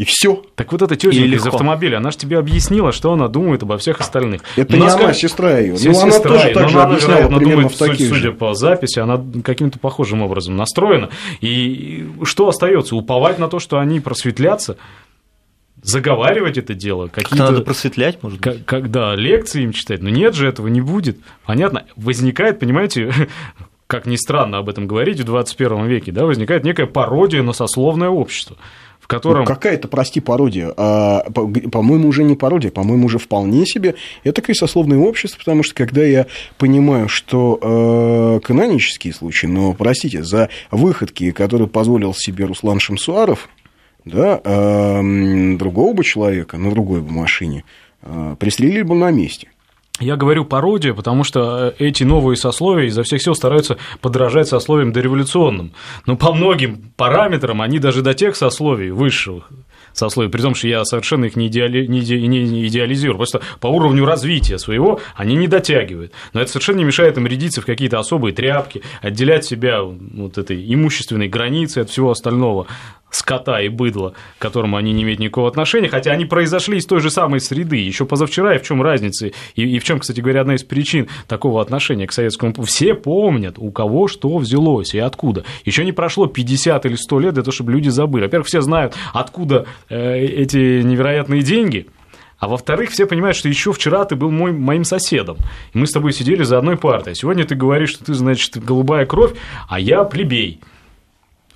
и 0.00 0.04
все. 0.04 0.42
Так 0.54 0.72
вот 0.72 0.80
эта 0.80 0.96
тетенька 0.96 1.36
из 1.36 1.46
автомобиля, 1.46 1.98
она 1.98 2.10
же 2.10 2.16
тебе 2.16 2.38
объяснила, 2.38 2.90
что 2.90 3.12
она 3.12 3.28
думает 3.28 3.62
обо 3.62 3.76
всех 3.76 4.00
остальных. 4.00 4.42
Это 4.56 4.78
не 4.78 4.86
она, 4.86 5.12
сестра 5.12 5.58
ее. 5.58 5.76
Ну, 5.78 6.00
она 6.00 6.10
сестра, 6.10 6.30
тоже 6.30 6.54
так 6.54 6.68
же 6.70 6.78
она, 6.78 6.90
объясняла 6.90 7.26
примерно 7.26 7.50
думает, 7.50 7.72
в 7.72 7.78
таких 7.78 8.08
судя 8.08 8.20
же. 8.20 8.32
по 8.32 8.54
записи, 8.54 8.98
она 8.98 9.22
каким-то 9.44 9.78
похожим 9.78 10.22
образом 10.22 10.56
настроена. 10.56 11.10
И 11.42 12.06
что 12.22 12.48
остается? 12.48 12.96
Уповать 12.96 13.38
на 13.38 13.48
то, 13.48 13.58
что 13.58 13.78
они 13.78 14.00
просветлятся? 14.00 14.78
Заговаривать 15.82 16.58
это 16.58 16.74
дело. 16.74 17.08
Какие-то... 17.08 17.44
Надо 17.44 17.62
просветлять, 17.62 18.22
может 18.22 18.40
быть. 18.40 18.64
Когда 18.64 19.14
лекции 19.14 19.62
им 19.62 19.72
читать. 19.72 20.02
Но 20.02 20.08
нет 20.08 20.34
же, 20.34 20.46
этого 20.46 20.68
не 20.68 20.80
будет. 20.80 21.18
Понятно. 21.46 21.84
Возникает, 21.96 22.58
понимаете, 22.58 23.12
как 23.86 24.06
ни 24.06 24.16
странно 24.16 24.58
об 24.58 24.68
этом 24.68 24.86
говорить 24.86 25.20
в 25.20 25.24
21 25.24 25.86
веке, 25.86 26.12
да, 26.12 26.24
возникает 26.24 26.64
некая 26.64 26.86
пародия 26.86 27.42
на 27.42 27.52
сословное 27.52 28.08
общество 28.08 28.56
в 29.00 29.06
котором... 29.06 29.40
Ну, 29.40 29.46
какая-то, 29.46 29.88
прости, 29.88 30.20
пародия. 30.20 30.72
А, 30.76 31.22
по-моему, 31.32 32.08
уже 32.08 32.22
не 32.22 32.36
пародия, 32.36 32.70
по-моему, 32.70 33.06
уже 33.06 33.18
вполне 33.18 33.66
себе. 33.66 33.96
Это 34.22 34.40
такое 34.40 34.54
сословное 34.54 34.98
общество, 34.98 35.38
потому 35.38 35.62
что 35.64 35.74
когда 35.74 36.04
я 36.04 36.26
понимаю, 36.58 37.08
что 37.08 37.58
э, 37.60 38.46
канонические 38.46 39.12
случаи, 39.12 39.46
но, 39.46 39.72
простите, 39.72 40.22
за 40.22 40.50
выходки, 40.70 41.32
которые 41.32 41.66
позволил 41.66 42.14
себе 42.14 42.44
Руслан 42.44 42.78
Шамсуаров, 42.78 43.48
да, 44.04 44.40
а 44.44 45.00
другого 45.56 45.94
бы 45.94 46.04
человека 46.04 46.58
на 46.58 46.70
другой 46.70 47.00
бы 47.00 47.10
машине 47.12 47.64
а, 48.02 48.36
пристрелили 48.36 48.82
бы 48.82 48.94
на 48.94 49.10
месте. 49.10 49.48
Я 50.00 50.16
говорю 50.16 50.46
пародия, 50.46 50.94
потому 50.94 51.24
что 51.24 51.74
э, 51.78 51.84
эти 51.84 52.04
новые 52.04 52.36
сословия 52.38 52.86
изо 52.86 53.02
всех 53.02 53.22
сил 53.22 53.34
стараются 53.34 53.76
подражать 54.00 54.48
сословиям 54.48 54.92
дореволюционным. 54.92 55.72
Но 56.06 56.16
по 56.16 56.32
многим 56.32 56.92
параметрам 56.96 57.60
они 57.60 57.78
даже 57.78 58.00
до 58.00 58.14
тех 58.14 58.34
сословий 58.34 58.90
высших 58.90 59.50
сословий, 59.92 60.30
при 60.30 60.40
том, 60.40 60.54
что 60.54 60.68
я 60.68 60.84
совершенно 60.84 61.26
их 61.26 61.36
не, 61.36 61.48
идеали, 61.48 61.84
не, 61.86 62.00
иде, 62.00 62.16
идеализирую, 62.16 63.16
просто 63.16 63.42
по 63.60 63.66
уровню 63.66 64.04
развития 64.04 64.58
своего 64.58 65.00
они 65.14 65.36
не 65.36 65.48
дотягивают. 65.48 66.12
Но 66.32 66.40
это 66.40 66.50
совершенно 66.50 66.78
не 66.78 66.84
мешает 66.84 67.16
им 67.18 67.26
рядиться 67.26 67.60
в 67.60 67.66
какие-то 67.66 67.98
особые 67.98 68.34
тряпки, 68.34 68.82
отделять 69.02 69.44
себя 69.44 69.82
вот 69.82 70.38
этой 70.38 70.72
имущественной 70.72 71.28
границы 71.28 71.78
от 71.78 71.90
всего 71.90 72.10
остального 72.10 72.66
скота 73.10 73.60
и 73.60 73.68
быдла, 73.68 74.14
к 74.38 74.42
которому 74.42 74.76
они 74.76 74.92
не 74.92 75.02
имеют 75.02 75.20
никакого 75.20 75.48
отношения, 75.48 75.88
хотя 75.88 76.12
они 76.12 76.24
произошли 76.24 76.78
из 76.78 76.86
той 76.86 77.00
же 77.00 77.10
самой 77.10 77.40
среды. 77.40 77.76
Еще 77.76 78.04
позавчера, 78.04 78.54
и 78.54 78.58
в 78.58 78.62
чем 78.62 78.82
разница, 78.82 79.28
и, 79.28 79.32
и 79.54 79.78
в 79.78 79.84
чем, 79.84 80.00
кстати 80.00 80.20
говоря, 80.20 80.42
одна 80.42 80.54
из 80.54 80.64
причин 80.64 81.08
такого 81.28 81.60
отношения 81.60 82.06
к 82.06 82.12
советскому... 82.12 82.54
Все 82.64 82.94
помнят, 82.94 83.56
у 83.58 83.70
кого 83.70 84.08
что 84.08 84.36
взялось 84.38 84.94
и 84.94 84.98
откуда. 84.98 85.44
Еще 85.64 85.84
не 85.84 85.92
прошло 85.92 86.26
50 86.26 86.86
или 86.86 86.94
100 86.94 87.20
лет 87.20 87.34
для 87.34 87.42
того, 87.42 87.52
чтобы 87.52 87.72
люди 87.72 87.88
забыли. 87.88 88.24
Во-первых, 88.24 88.46
все 88.46 88.60
знают, 88.60 88.94
откуда 89.12 89.66
э, 89.88 90.18
эти 90.18 90.82
невероятные 90.82 91.42
деньги, 91.42 91.86
а 92.40 92.48
во-вторых, 92.48 92.90
все 92.90 93.06
понимают, 93.06 93.36
что 93.36 93.48
еще 93.48 93.72
вчера 93.72 94.04
ты 94.06 94.16
был 94.16 94.30
мой, 94.30 94.52
моим 94.52 94.84
соседом. 94.84 95.36
И 95.74 95.78
мы 95.78 95.86
с 95.86 95.92
тобой 95.92 96.12
сидели 96.12 96.42
за 96.42 96.58
одной 96.58 96.78
партой. 96.78 97.14
Сегодня 97.14 97.44
ты 97.44 97.54
говоришь, 97.54 97.90
что 97.90 98.04
ты, 98.04 98.14
значит, 98.14 98.56
голубая 98.64 99.04
кровь, 99.04 99.32
а 99.68 99.78
я 99.78 100.04
плебей. 100.04 100.58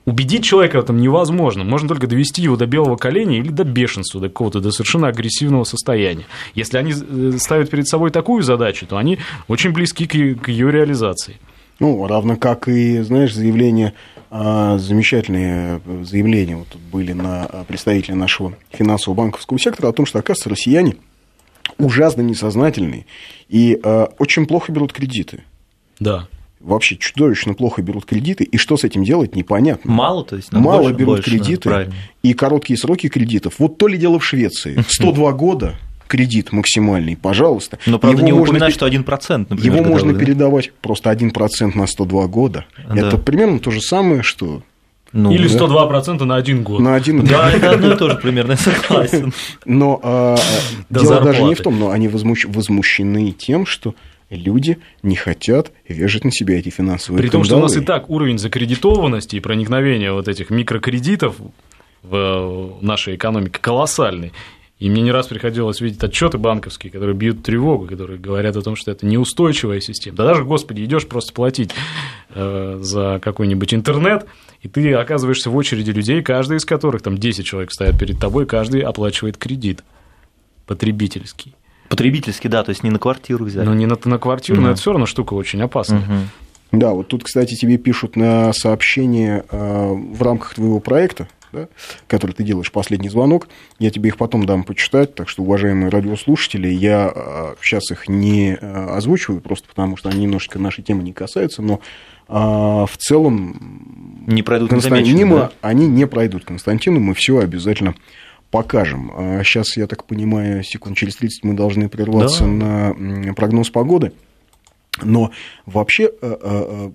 Убедить 0.05 0.45
человека 0.45 0.77
в 0.77 0.85
этом 0.85 0.99
невозможно. 1.01 1.65
Можно 1.65 1.89
только 1.89 2.07
довести 2.07 2.43
его 2.43 2.57
до 2.57 2.67
белого 2.67 2.97
коленя 2.97 3.39
или 3.39 3.49
до 3.49 3.65
бешенства, 3.65 4.21
до 4.21 4.29
какого-то, 4.29 4.61
до 4.61 4.71
совершенно 4.71 5.09
агрессивного 5.09 5.65
состояния. 5.65 6.27
Если 6.55 6.77
они 6.77 6.93
э, 6.93 7.39
ставят 7.39 7.71
перед 7.71 7.89
собой 7.89 8.11
такую 8.11 8.43
задачу, 8.43 8.87
то 8.87 8.99
они 8.99 9.19
очень 9.49 9.71
близки 9.71 10.07
к 10.07 10.49
ее 10.49 10.71
реализации. 10.71 11.39
Ну, 11.81 12.07
равно 12.07 12.37
как 12.37 12.69
и, 12.69 13.01
знаешь, 13.01 13.35
заявления, 13.35 13.95
а, 14.31 14.77
замечательные 14.79 15.81
заявления 16.03 16.57
вот 16.57 16.69
тут 16.69 16.83
были 16.83 17.13
на 17.13 17.47
а, 17.47 17.65
представителя 17.65 18.15
нашего 18.15 18.55
финансового 18.71 19.17
банковского 19.17 19.59
сектора 19.59 19.89
о 19.89 19.93
том, 19.93 20.07
что, 20.07 20.19
оказывается, 20.19 20.51
россияне 20.51 20.97
ужасно 21.79 22.21
несознательные 22.21 23.07
и 23.49 23.81
а, 23.83 24.11
очень 24.19 24.47
плохо 24.47 24.71
берут 24.71 24.93
кредиты. 24.93 25.45
Да 25.99 26.29
вообще 26.65 26.97
чудовищно 26.97 27.55
плохо 27.55 27.83
берут 27.83 28.07
кредиты, 28.07 28.45
и 28.45 28.57
что 28.57 28.77
с 28.77 28.85
этим 28.85 29.05
делать, 29.05 29.37
непонятно. 29.37 29.91
Мало, 29.91 30.25
то 30.25 30.37
есть 30.37 30.53
Мало 30.53 30.83
больше, 30.83 30.95
берут 30.95 31.15
больше, 31.17 31.31
кредиты, 31.31 31.69
да, 31.69 31.87
и 32.23 32.33
короткие 32.33 32.79
сроки 32.79 33.09
кредитов. 33.09 33.55
Вот 33.59 33.79
то 33.79 33.87
ли 33.87 33.99
дело 33.99 34.19
в 34.19 34.25
Швеции. 34.25 34.85
102 34.89 35.33
года 35.33 35.75
кредит 36.07 36.53
максимальный, 36.53 37.17
пожалуйста. 37.17 37.79
Но, 37.87 37.99
правда, 37.99 38.19
его 38.19 38.27
не 38.27 38.33
можно, 38.33 38.55
упоминать, 38.55 38.75
что 38.75 38.87
1%, 38.87 39.47
например, 39.49 39.77
Его 39.77 39.85
можно 39.85 40.13
да? 40.13 40.19
передавать 40.19 40.73
просто 40.81 41.11
1% 41.11 41.77
на 41.77 41.87
102 41.87 42.27
года. 42.27 42.67
Да. 42.89 43.09
Это 43.09 43.19
примерно 43.19 43.59
то 43.59 43.71
же 43.71 43.81
самое, 43.81 44.23
что 44.23 44.63
ну, 45.13 45.31
Или 45.31 45.49
102% 45.49 46.19
да? 46.19 46.25
на 46.25 46.37
один 46.37 46.65
год. 46.65 46.81
На 46.81 46.97
один 46.97 47.21
год. 47.21 47.31
Да, 47.31 47.51
это 47.55 47.71
одно 47.71 47.93
и 47.93 47.97
то 47.97 48.11
же 48.11 48.17
примерно, 48.17 48.53
я 48.53 48.57
согласен. 48.57 49.33
Но 49.65 50.01
а, 50.03 50.37
дело 50.91 51.21
даже 51.21 51.43
не 51.43 51.55
в 51.55 51.61
том, 51.61 51.79
но 51.79 51.91
они 51.91 52.09
возмущены 52.09 53.31
тем, 53.31 53.65
что 53.65 53.95
люди 54.37 54.79
не 55.03 55.17
хотят 55.17 55.73
вешать 55.89 56.25
на 56.25 56.31
себя 56.31 56.59
эти 56.59 56.69
финансовые 56.69 57.23
При 57.23 57.29
том, 57.29 57.45
что 57.45 57.57
у 57.57 57.61
нас 57.61 57.77
и 57.77 57.81
так 57.81 58.11
уровень 58.11 58.39
закредитованности 58.39 59.37
и 59.37 59.41
проникновения 59.41 60.13
вот 60.13 60.29
этих 60.29 60.51
микрокредитов 60.51 61.37
в 62.03 62.79
нашей 62.83 63.17
экономике 63.17 63.59
колоссальный. 63.61 64.33
И 64.79 64.91
мне 64.91 65.03
не 65.03 65.13
раз 65.13 65.29
приходилось 65.29 65.81
видеть 65.81 66.03
отчеты 66.03 66.37
банковские, 66.37 66.91
которые 66.91 67.15
бьют 67.15 67.43
тревогу, 67.43 67.87
которые 67.87 68.19
говорят 68.19 68.57
о 68.57 68.63
том, 68.63 68.75
что 68.75 68.91
это 68.91 69.07
неустойчивая 69.07 69.81
система. 69.81 70.17
Да 70.17 70.25
даже, 70.25 70.45
господи, 70.45 70.85
идешь 70.85 71.07
просто 71.07 71.33
платить 71.33 71.71
э, 72.31 72.79
за 72.83 73.21
какой-нибудь 73.23 73.73
интернет, 73.73 74.27
и 74.63 74.69
ты 74.69 74.93
оказываешься 74.93 75.49
в 75.49 75.57
очереди 75.57 75.93
людей, 75.93 76.23
каждый 76.23 76.57
из 76.57 76.65
которых, 76.65 77.03
там 77.03 77.17
10 77.17 77.47
человек 77.47 77.73
стоят 77.73 77.99
перед 77.99 78.19
тобой, 78.19 78.47
каждый 78.47 78.81
оплачивает 78.81 79.39
кредит 79.39 79.85
потребительский. 80.67 81.55
Потребительский, 81.89 82.49
да, 82.49 82.63
то 82.63 82.71
есть 82.71 82.83
не 82.83 82.91
на 82.91 82.99
квартиру 82.99 83.45
взяли. 83.45 83.67
Ну, 83.67 83.75
не 83.75 83.87
на, 83.87 83.97
на 84.05 84.19
квартиру, 84.19 84.61
но 84.61 84.71
это 84.71 84.81
все 84.81 84.91
равно 84.91 85.07
штука 85.07 85.35
очень 85.35 85.63
опасная. 85.63 86.29
Да, 86.79 86.91
вот 86.93 87.09
тут, 87.09 87.25
кстати, 87.25 87.55
тебе 87.55 87.79
пишут 87.79 88.17
на 88.17 88.53
сообщение 88.53 89.45
э, 89.51 89.93
в 89.93 90.21
рамках 90.23 90.55
твоего 90.55 90.81
проекта, 90.81 91.29
да, 91.53 91.69
который 92.09 92.33
ты 92.33 92.43
делаешь, 92.43 92.73
последний 92.73 93.09
звонок. 93.09 93.49
Я 93.79 93.91
тебе 93.91 94.09
их 94.09 94.17
потом 94.17 94.45
дам 94.45 94.65
почитать, 94.65 95.15
так 95.15 95.29
что, 95.29 95.43
уважаемые 95.43 95.89
радиослушатели, 95.89 96.69
я 96.69 97.13
э, 97.15 97.55
сейчас 97.63 97.91
их 97.93 98.09
не 98.09 98.59
э, 98.61 98.87
озвучиваю, 98.97 99.41
просто 99.41 99.69
потому 99.69 99.97
что 99.97 100.09
они 100.09 100.23
немножечко 100.23 100.59
нашей 100.59 100.83
темы 100.83 101.03
не 101.03 101.13
касаются, 101.13 101.63
но 101.63 101.81
в 102.27 102.91
целом 102.97 104.25
не 104.27 104.43
пройдут 104.43 104.71
мимо 105.13 105.37
да? 105.37 105.53
они 105.61 105.87
не 105.87 106.07
пройдут 106.07 106.47
Константину, 106.47 106.99
мы 106.99 107.13
все 107.13 107.41
обязательно 107.41 107.95
покажем. 108.55 109.11
Сейчас, 109.43 109.77
я 109.77 109.89
так 109.89 110.05
понимаю, 110.05 110.63
секунд 110.63 110.97
через 110.97 111.17
30 111.17 111.43
мы 111.43 111.55
должны 111.55 111.89
прерваться 111.89 112.45
да. 112.45 112.95
на 112.95 113.35
прогноз 113.35 113.71
погоды. 113.71 114.13
Но 115.03 115.33
вообще, 115.67 116.05
э, 116.05 116.11
э, 116.23 116.37
э, 116.41 116.91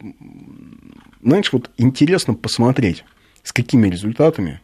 знаешь, 1.21 1.51
вот 1.51 1.69
интересно 1.77 2.33
посмотреть, 2.33 3.03
с 3.43 3.51
какими 3.51 3.89
результатами. 3.89 4.61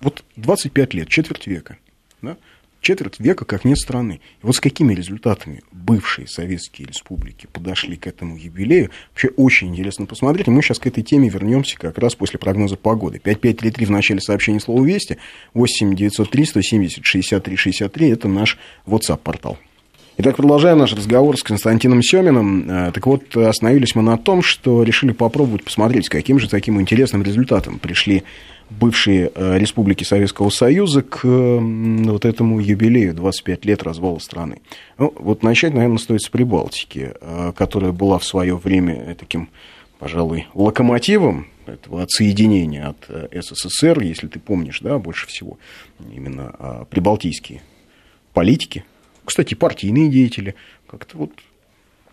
Вот 0.00 0.24
25 0.36 0.94
лет, 0.94 1.08
четверть 1.08 1.46
века, 1.46 1.78
да? 2.20 2.36
Четверть 2.80 3.20
века 3.20 3.44
как 3.44 3.64
нет 3.64 3.78
страны. 3.78 4.20
И 4.42 4.46
вот 4.46 4.56
с 4.56 4.60
какими 4.60 4.94
результатами 4.94 5.62
бывшие 5.72 6.26
советские 6.28 6.88
республики 6.88 7.48
подошли 7.52 7.96
к 7.96 8.06
этому 8.06 8.36
юбилею, 8.36 8.90
вообще 9.10 9.28
очень 9.36 9.68
интересно 9.68 10.06
посмотреть. 10.06 10.48
И 10.48 10.50
мы 10.50 10.62
сейчас 10.62 10.78
к 10.78 10.86
этой 10.86 11.02
теме 11.02 11.28
вернемся 11.28 11.76
как 11.76 11.98
раз 11.98 12.14
после 12.14 12.38
прогноза 12.38 12.76
погоды. 12.76 13.18
5533 13.18 13.86
в 13.86 13.90
начале 13.90 14.20
сообщения 14.20 14.60
слова 14.60 14.84
«Вести», 14.84 15.18
8 15.54 15.94
903 15.94 16.44
170 16.44 17.04
63 17.04 17.56
63– 17.56 18.08
это 18.10 18.28
наш 18.28 18.58
WhatsApp-портал. 18.86 19.58
Итак, 20.20 20.36
продолжаем 20.36 20.78
наш 20.78 20.92
разговор 20.94 21.38
с 21.38 21.44
Константином 21.44 22.02
Семиным. 22.02 22.68
Э, 22.68 22.90
так 22.90 23.06
вот, 23.06 23.36
остановились 23.36 23.94
мы 23.94 24.02
на 24.02 24.18
том, 24.18 24.42
что 24.42 24.82
решили 24.82 25.12
попробовать 25.12 25.62
посмотреть, 25.62 26.06
с 26.06 26.08
каким 26.08 26.40
же 26.40 26.48
таким 26.48 26.80
интересным 26.80 27.22
результатом 27.22 27.78
пришли 27.78 28.24
бывшие 28.68 29.30
э, 29.32 29.58
республики 29.58 30.02
Советского 30.02 30.50
Союза 30.50 31.02
к 31.02 31.20
вот 31.22 32.24
этому 32.24 32.58
юбилею 32.58 33.14
25 33.14 33.64
лет 33.64 33.84
развала 33.84 34.18
страны. 34.18 34.60
Ну, 34.98 35.14
вот 35.16 35.44
начать, 35.44 35.72
наверное, 35.72 35.98
стоит 35.98 36.22
с 36.22 36.28
Прибалтики, 36.28 37.12
э, 37.20 37.52
которая 37.56 37.92
была 37.92 38.18
в 38.18 38.24
свое 38.24 38.56
время 38.56 39.14
таким, 39.16 39.50
пожалуй, 40.00 40.48
локомотивом 40.52 41.46
этого 41.66 42.02
отсоединения 42.02 42.88
от 42.88 43.08
СССР, 43.32 44.00
если 44.00 44.26
ты 44.26 44.40
помнишь, 44.40 44.80
да, 44.80 44.98
больше 44.98 45.28
всего 45.28 45.58
именно 46.12 46.86
прибалтийские 46.90 47.62
политики, 48.32 48.84
кстати, 49.28 49.54
партийные 49.54 50.08
деятели, 50.08 50.54
как-то 50.88 51.16
вот 51.16 51.30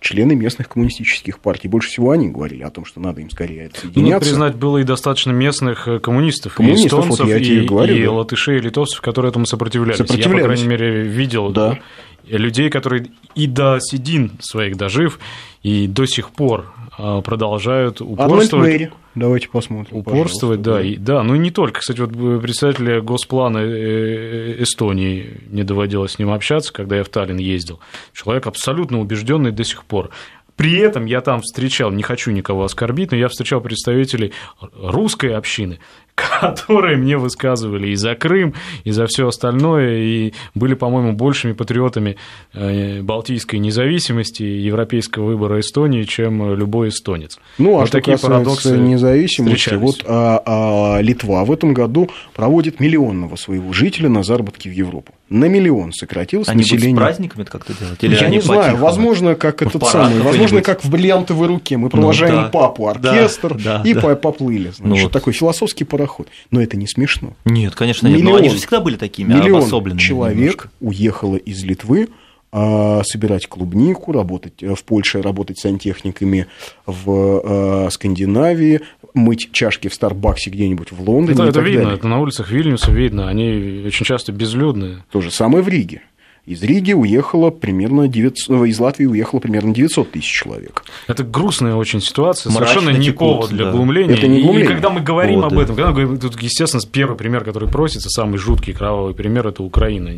члены 0.06 0.36
местных 0.36 0.69
коммунистических 0.69 1.39
партий. 1.39 1.67
Больше 1.67 1.89
всего 1.89 2.12
они 2.12 2.30
говорили 2.30 2.62
о 2.62 2.69
том, 2.69 2.86
что 2.86 2.99
надо 2.99 3.21
им 3.21 3.30
скорее 3.32 3.67
отсоединяться. 3.67 3.99
Ну, 3.99 4.10
надо 4.10 4.25
признать, 4.25 4.56
было 4.56 4.78
и 4.78 4.84
достаточно 4.84 5.32
местных 5.32 5.88
э, 5.88 5.99
коммунистов, 5.99 6.54
коммунистов 6.54 6.84
и 6.84 6.88
эстонцев, 6.88 7.19
вот 7.25 7.28
я 7.28 7.38
и, 7.38 7.65
говорю, 7.65 7.95
и 7.95 8.04
да. 8.04 8.12
латышей, 8.12 8.58
и 8.58 8.60
литовцев, 8.60 9.01
которые 9.01 9.32
этому 9.32 9.47
сопротивлялись. 9.47 9.97
сопротивлялись. 9.97 10.36
Я, 10.36 10.41
по 10.41 10.45
крайней 10.45 10.67
мере, 10.67 11.01
видел 11.01 11.49
да. 11.49 11.80
Людей, 12.27 12.69
которые 12.69 13.07
и 13.35 13.47
до 13.47 13.79
седин 13.79 14.31
своих 14.39 14.77
дожив, 14.77 15.19
и 15.63 15.88
до 15.88 16.05
сих 16.05 16.29
пор 16.31 16.71
а, 16.97 17.21
продолжают 17.21 18.01
упорствовать. 18.01 18.67
Мэри. 18.67 18.91
Давайте 19.15 19.49
посмотрим. 19.49 19.97
Упорствовать, 19.97 20.61
да, 20.61 20.81
и, 20.81 20.97
да. 20.97 21.23
Ну 21.23 21.35
и 21.35 21.39
не 21.39 21.51
только. 21.51 21.79
Кстати, 21.79 22.01
вот 22.01 22.41
представителя 22.41 23.01
Госплана 23.01 23.59
э, 23.59 24.57
э, 24.57 24.63
Эстонии 24.63 25.41
не 25.47 25.63
доводилось 25.63 26.13
с 26.13 26.19
ним 26.19 26.31
общаться, 26.31 26.73
когда 26.73 26.97
я 26.97 27.03
в 27.03 27.09
Таллин 27.09 27.38
ездил. 27.38 27.79
Человек 28.13 28.47
абсолютно 28.47 28.99
убежденный 28.99 29.51
до 29.51 29.63
сих 29.63 29.85
пор. 29.85 30.11
При 30.55 30.77
этом 30.77 31.05
я 31.05 31.19
там 31.19 31.41
встречал, 31.41 31.91
не 31.91 32.03
хочу 32.03 32.31
никого 32.31 32.63
оскорбить, 32.63 33.11
но 33.11 33.17
я 33.17 33.27
встречал 33.27 33.59
представителей 33.59 34.31
русской 34.73 35.35
общины, 35.35 35.79
которые 36.41 36.97
мне 36.97 37.17
высказывали 37.17 37.89
и 37.89 37.95
за 37.95 38.15
Крым, 38.15 38.54
и 38.84 38.91
за 38.91 39.06
все 39.08 39.28
остальное, 39.28 39.97
и 39.97 40.34
были, 40.54 40.73
по-моему, 40.73 41.13
большими 41.13 41.51
патриотами 41.51 42.15
э, 42.54 43.01
балтийской 43.01 43.60
независимости 43.60 44.43
и 44.43 44.62
европейского 44.62 45.25
выбора 45.25 45.60
Эстонии, 45.60 46.04
чем 46.04 46.56
любой 46.56 46.89
эстонец. 46.89 47.38
Ну, 47.58 47.75
а 47.75 47.80
вот 47.80 47.88
что 47.89 47.97
такие 47.97 48.17
парадоксы 48.17 48.78
независимости, 48.78 49.75
вот 49.75 50.04
а, 50.06 50.41
а, 50.45 51.01
Литва 51.01 51.43
в 51.43 51.51
этом 51.51 51.73
году 51.73 52.10
проводит 52.34 52.80
миллионного 52.80 53.36
своего 53.36 53.73
жителя 53.73 54.10
на 54.10 54.23
заработки 54.23 54.69
в 54.69 54.71
Европу. 54.71 55.13
На 55.30 55.45
миллион 55.45 55.91
сократилось 55.91 56.47
они 56.47 56.60
население. 56.60 56.89
Они 56.89 56.95
с 56.95 56.99
праздниками 56.99 57.41
это 57.41 57.51
как-то 57.51 57.73
делать? 57.73 58.04
Или 58.04 58.15
Я 58.15 58.30
не 58.30 58.41
знаю, 58.41 58.78
возможно, 58.78 59.36
как 59.36 59.62
этот 59.62 59.86
самый, 59.88 60.21
возможно, 60.21 60.62
как 60.62 60.84
в 60.84 60.89
бриллиантовой 60.89 61.47
руке. 61.47 61.78
Мы 61.78 61.89
провожаем 61.89 62.36
ну, 62.36 62.41
да, 62.43 62.49
папу, 62.49 62.88
оркестр, 62.88 63.56
да, 63.56 63.80
да, 63.80 63.89
и 63.89 63.93
да. 63.93 64.15
поплыли. 64.15 64.69
Значит, 64.69 64.84
ну, 64.84 64.95
вот. 64.95 65.12
такой 65.12 65.34
философский 65.34 65.84
пароход 65.84 66.05
пароход. 66.06 66.28
Но 66.52 66.62
это 66.62 66.78
не 66.78 66.88
смешно. 66.88 67.34
Нет, 67.46 67.76
конечно, 67.76 68.08
нет. 68.08 68.18
Миллион, 68.18 68.34
Но 68.34 68.38
они 68.39 68.50
же 68.50 68.58
всегда 68.58 68.80
были 68.80 68.96
такими 68.96 69.34
миллион 69.34 69.62
обособленными. 69.62 70.00
человек 70.00 70.38
немножко. 70.38 70.70
уехало 70.80 71.36
из 71.36 71.63
Литвы 71.63 72.10
а, 72.52 73.02
собирать 73.04 73.48
клубнику, 73.48 74.12
работать 74.12 74.62
э, 74.63 74.76
в 74.76 74.84
Польше, 74.84 75.22
работать 75.22 75.60
сантехниками 75.60 76.48
в 76.86 77.41
э, 77.44 77.89
Скандинавии, 77.91 78.82
мыть 79.13 79.52
чашки 79.52 79.88
в 79.88 79.94
Старбаксе 79.94 80.52
где-нибудь 80.52 80.91
в 80.91 81.02
Лондоне. 81.02 81.34
Это, 81.34 81.50
это 81.50 81.60
видно, 81.60 81.84
далее. 81.84 81.98
это 81.98 82.08
на 82.08 82.20
улицах 82.20 82.52
Вильнюса 82.52 82.91
видно, 82.91 83.28
они 83.28 83.84
очень 83.86 84.06
часто 84.06 84.32
безлюдные. 84.32 85.04
То 85.12 85.22
же 85.22 85.32
самое 85.32 85.63
в 85.63 85.68
Риге. 85.68 86.02
Из 86.45 86.62
Риги 86.62 86.93
уехало 86.93 87.49
примерно 87.49 88.08
900, 88.08 88.49
ну, 88.49 88.65
из 88.65 88.79
Латвии 88.79 89.05
уехало 89.05 89.39
примерно 89.39 89.73
900 89.73 90.12
тысяч 90.12 90.31
человек. 90.31 90.84
Это 91.08 91.23
грустная 91.23 91.73
очень 91.73 92.01
ситуация, 92.01 92.51
Мрачный 92.51 92.81
совершенно 92.81 92.97
не 92.99 93.10
повод 93.10 93.49
для 93.49 93.65
да. 93.65 93.71
глумления. 93.71 94.13
Это 94.13 94.27
не 94.27 94.41
глумление. 94.43 94.69
И 94.69 94.73
когда 94.73 94.91
мы 94.91 95.01
говорим 95.01 95.41
вот, 95.41 95.51
об 95.51 95.58
этом, 95.58 95.75
когда 95.75 95.89
мы 95.89 95.93
говорим, 95.93 96.19
тут, 96.19 96.39
естественно, 96.39 96.84
первый 96.91 97.17
пример, 97.17 97.43
который 97.43 97.67
просится, 97.67 98.10
самый 98.10 98.38
жуткий 98.38 98.73
кровавый 98.73 99.15
пример, 99.15 99.47
это 99.47 99.63
Украина 99.63 100.10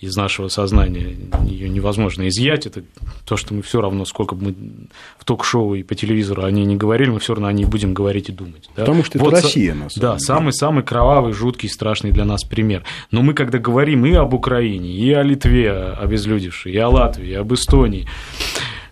из 0.00 0.16
нашего 0.16 0.48
сознания. 0.48 1.16
Ее 1.44 1.68
невозможно 1.68 2.28
изъять. 2.28 2.66
Это 2.66 2.82
то, 3.24 3.36
что 3.36 3.52
мы 3.52 3.62
все 3.62 3.80
равно, 3.80 4.04
сколько 4.04 4.34
бы 4.34 4.46
мы 4.46 4.54
в 5.18 5.24
ток-шоу 5.24 5.74
и 5.74 5.82
по 5.82 5.94
телевизору 5.94 6.44
о 6.44 6.50
ней 6.50 6.64
не 6.64 6.76
говорили, 6.76 7.10
мы 7.10 7.18
все 7.18 7.34
равно 7.34 7.48
о 7.48 7.52
ней 7.52 7.64
будем 7.64 7.94
говорить 7.94 8.28
и 8.28 8.32
думать. 8.32 8.70
Да? 8.76 8.82
Потому 8.82 9.02
что 9.02 9.18
вот 9.18 9.34
это 9.34 9.42
Россия, 9.42 9.74
на 9.74 9.90
самом 9.90 10.00
Да, 10.00 10.18
самый-самый 10.18 10.84
кровавый, 10.84 11.32
жуткий, 11.32 11.68
страшный 11.68 12.12
для 12.12 12.24
нас 12.24 12.44
пример. 12.44 12.84
Но 13.10 13.22
мы, 13.22 13.34
когда 13.34 13.58
говорим 13.58 14.06
и 14.06 14.12
об 14.12 14.34
Украине, 14.34 14.90
и 14.90 15.12
о 15.12 15.22
Литве 15.22 15.72
обезлюдившей, 15.72 16.72
и 16.72 16.78
о 16.78 16.88
Латвии, 16.88 17.30
и 17.30 17.34
об 17.34 17.52
Эстонии, 17.52 18.06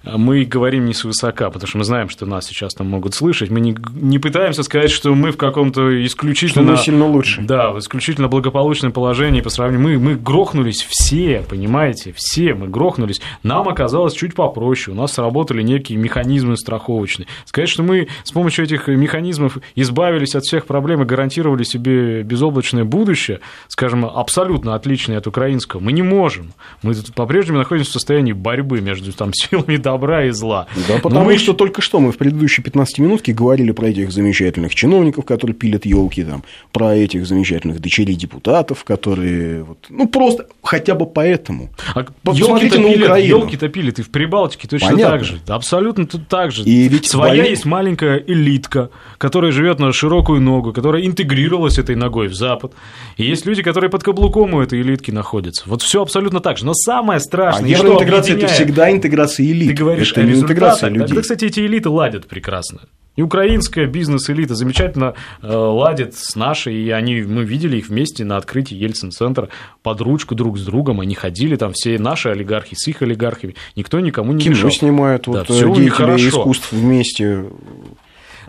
мы 0.06 0.44
говорим 0.44 0.84
не 0.84 0.94
свысока, 0.94 1.50
потому 1.50 1.68
что 1.68 1.78
мы 1.78 1.84
знаем, 1.84 2.08
что 2.08 2.26
нас 2.26 2.46
сейчас 2.46 2.74
там 2.74 2.88
могут 2.88 3.14
слышать. 3.14 3.50
Мы 3.50 3.60
не, 3.60 3.76
не 3.94 4.18
пытаемся 4.18 4.62
сказать, 4.62 4.90
что 4.90 5.14
мы 5.14 5.32
в 5.32 5.36
каком-то 5.36 6.04
исключительно... 6.04 6.64
Что 6.64 6.72
мы 6.72 6.76
сильно 6.78 7.06
лучше. 7.06 7.42
Да, 7.42 7.70
в 7.70 7.78
исключительно 7.78 8.28
благополучном 8.28 8.92
положении 8.92 9.40
по 9.40 9.50
сравнению. 9.50 9.98
Мы, 9.98 9.98
мы 9.98 10.14
грохнулись 10.14 10.82
все, 10.88 11.44
понимаете, 11.48 12.14
все 12.16 12.54
мы 12.54 12.68
грохнулись. 12.68 13.20
Нам 13.42 13.68
оказалось 13.68 14.14
чуть 14.14 14.34
попроще. 14.34 14.96
У 14.96 15.00
нас 15.00 15.12
сработали 15.12 15.62
некие 15.62 15.98
механизмы 15.98 16.56
страховочные. 16.56 17.26
Сказать, 17.44 17.68
что 17.68 17.82
мы 17.82 18.08
с 18.22 18.30
помощью 18.30 18.64
этих 18.64 18.88
механизмов 18.88 19.58
избавились 19.74 20.34
от 20.34 20.44
всех 20.44 20.66
проблем 20.66 21.02
и 21.02 21.04
гарантировали 21.04 21.64
себе 21.64 22.22
безоблачное 22.22 22.84
будущее, 22.84 23.40
скажем, 23.68 24.04
абсолютно 24.04 24.74
отличное 24.74 25.18
от 25.18 25.26
украинского, 25.26 25.80
мы 25.80 25.92
не 25.92 26.02
можем. 26.02 26.52
Мы 26.82 26.94
по-прежнему 27.14 27.58
находимся 27.58 27.90
в 27.90 27.92
состоянии 27.94 28.32
борьбы 28.32 28.80
между 28.80 29.12
там, 29.12 29.32
силами 29.34 29.76
добра 29.96 30.24
и 30.24 30.30
зла. 30.30 30.66
Да, 30.88 30.98
потому 31.02 31.24
мы... 31.24 31.38
что 31.38 31.52
только 31.52 31.80
что 31.82 32.00
мы 32.00 32.12
в 32.12 32.18
предыдущей 32.18 32.62
15 32.62 32.98
минутке 32.98 33.32
говорили 33.32 33.72
про 33.72 33.88
этих 33.88 34.12
замечательных 34.12 34.74
чиновников, 34.74 35.24
которые 35.24 35.54
пилят 35.54 35.86
елки, 35.86 36.22
там, 36.22 36.44
про 36.72 36.94
этих 36.94 37.26
замечательных 37.26 37.80
дочерей 37.80 38.14
депутатов, 38.14 38.84
которые 38.84 39.62
вот, 39.62 39.78
ну 39.88 40.06
просто 40.06 40.46
хотя 40.62 40.94
бы 40.94 41.06
поэтому. 41.06 41.70
А 41.94 42.04
Посмотрите 42.22 42.78
на 42.78 42.88
Украину. 42.88 43.38
Елки-то 43.40 43.68
пилят 43.68 43.98
и 43.98 44.02
в 44.02 44.10
Прибалтике 44.10 44.68
точно 44.68 44.90
Понятно. 44.90 45.12
так 45.12 45.24
же. 45.24 45.40
Абсолютно 45.48 46.06
тут 46.06 46.28
так 46.28 46.52
же. 46.52 46.62
И 46.62 46.88
ведь 46.88 47.06
Своя 47.06 47.42
боль... 47.42 47.50
есть 47.50 47.64
маленькая 47.64 48.22
элитка, 48.26 48.90
которая 49.18 49.52
живет 49.52 49.78
на 49.78 49.92
широкую 49.92 50.40
ногу, 50.40 50.72
которая 50.72 51.04
интегрировалась 51.06 51.78
этой 51.78 51.96
ногой 51.96 52.28
в 52.28 52.34
Запад. 52.34 52.72
И 53.16 53.24
есть 53.24 53.46
люди, 53.46 53.62
которые 53.62 53.90
под 53.90 54.02
каблуком 54.02 54.54
у 54.54 54.60
этой 54.60 54.80
элитки 54.82 55.10
находятся. 55.10 55.62
Вот 55.66 55.82
все 55.82 56.02
абсолютно 56.02 56.40
так 56.40 56.58
же. 56.58 56.66
Но 56.66 56.74
самое 56.74 57.20
страшное, 57.20 57.72
а 57.72 57.76
что 57.76 57.94
интеграция 57.94 58.36
это 58.36 58.46
всегда 58.48 58.90
интеграция 58.90 59.46
элит 59.46 59.68
говоришь 59.92 60.12
Это 60.12 60.20
о 60.20 60.24
не 60.24 60.34
интеграция 60.34 60.90
людей. 60.90 61.06
тогда, 61.08 61.22
кстати, 61.22 61.44
эти 61.46 61.60
элиты 61.60 61.88
ладят 61.88 62.26
прекрасно. 62.26 62.80
И 63.16 63.22
украинская 63.22 63.86
бизнес-элита 63.86 64.54
замечательно 64.54 65.14
э, 65.42 65.50
ладит 65.50 66.14
с 66.14 66.36
нашей, 66.36 66.74
и 66.76 66.90
они, 66.90 67.22
мы 67.22 67.44
видели 67.44 67.78
их 67.78 67.88
вместе 67.88 68.24
на 68.24 68.36
открытии 68.36 68.76
Ельцин-центра 68.76 69.48
под 69.82 70.00
ручку 70.02 70.34
друг 70.34 70.58
с 70.58 70.64
другом, 70.64 71.00
они 71.00 71.14
ходили 71.14 71.56
там, 71.56 71.72
все 71.72 71.98
наши 71.98 72.28
олигархи 72.28 72.74
с 72.74 72.86
их 72.88 73.00
олигархами, 73.00 73.56
никто 73.74 74.00
никому 74.00 74.32
не 74.32 74.44
Кино 74.44 74.56
мешал. 74.56 74.70
снимают 74.70 75.24
Да, 75.24 75.44
вот, 75.48 75.50
у 75.50 75.74
них 75.76 75.96
деятели 75.96 76.28
искусств 76.28 76.72
вместе. 76.72 77.46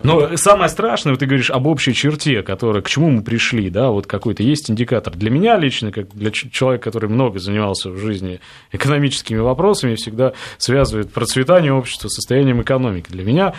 Но 0.03 0.35
самое 0.37 0.69
страшное, 0.69 1.13
вот 1.13 1.19
ты 1.19 1.25
говоришь 1.25 1.49
об 1.49 1.67
общей 1.67 1.93
черте, 1.93 2.43
которая, 2.43 2.81
к 2.81 2.89
чему 2.89 3.09
мы 3.09 3.21
пришли, 3.23 3.69
да, 3.69 3.89
вот 3.89 4.07
какой-то 4.07 4.43
есть 4.43 4.69
индикатор. 4.69 5.15
Для 5.15 5.29
меня 5.29 5.57
лично, 5.57 5.91
как 5.91 6.09
для 6.13 6.31
человека, 6.31 6.85
который 6.85 7.09
много 7.09 7.39
занимался 7.39 7.89
в 7.89 7.97
жизни 7.97 8.39
экономическими 8.71 9.39
вопросами, 9.39 9.95
всегда 9.95 10.33
связывает 10.57 11.11
процветание 11.11 11.73
общества 11.73 12.07
с 12.09 12.15
состоянием 12.15 12.61
экономики. 12.61 13.07
Для 13.09 13.23
меня 13.23 13.53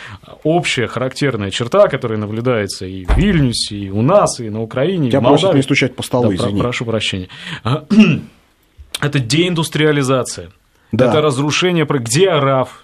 общая 0.44 0.86
характерная 0.86 1.50
черта, 1.50 1.88
которая 1.88 2.18
наблюдается 2.18 2.86
и 2.86 3.04
в 3.04 3.16
Вильнюсе, 3.16 3.76
и 3.76 3.90
у 3.90 4.02
нас, 4.02 4.40
и 4.40 4.48
на 4.50 4.62
Украине, 4.62 5.08
и 5.08 5.10
Тебя 5.10 5.20
в 5.20 5.24
просят 5.24 5.44
Молдавии. 5.44 5.58
не 5.58 5.62
стучать 5.62 5.96
по 5.96 6.02
столу, 6.02 6.28
Да, 6.30 6.34
извини. 6.34 6.60
прошу 6.60 6.84
прощения. 6.84 7.28
Это 9.00 9.18
деиндустриализация. 9.20 10.50
Да. 10.92 11.08
Это 11.10 11.20
разрушение... 11.20 11.86
Где 11.88 12.30
РАФ? 12.30 12.82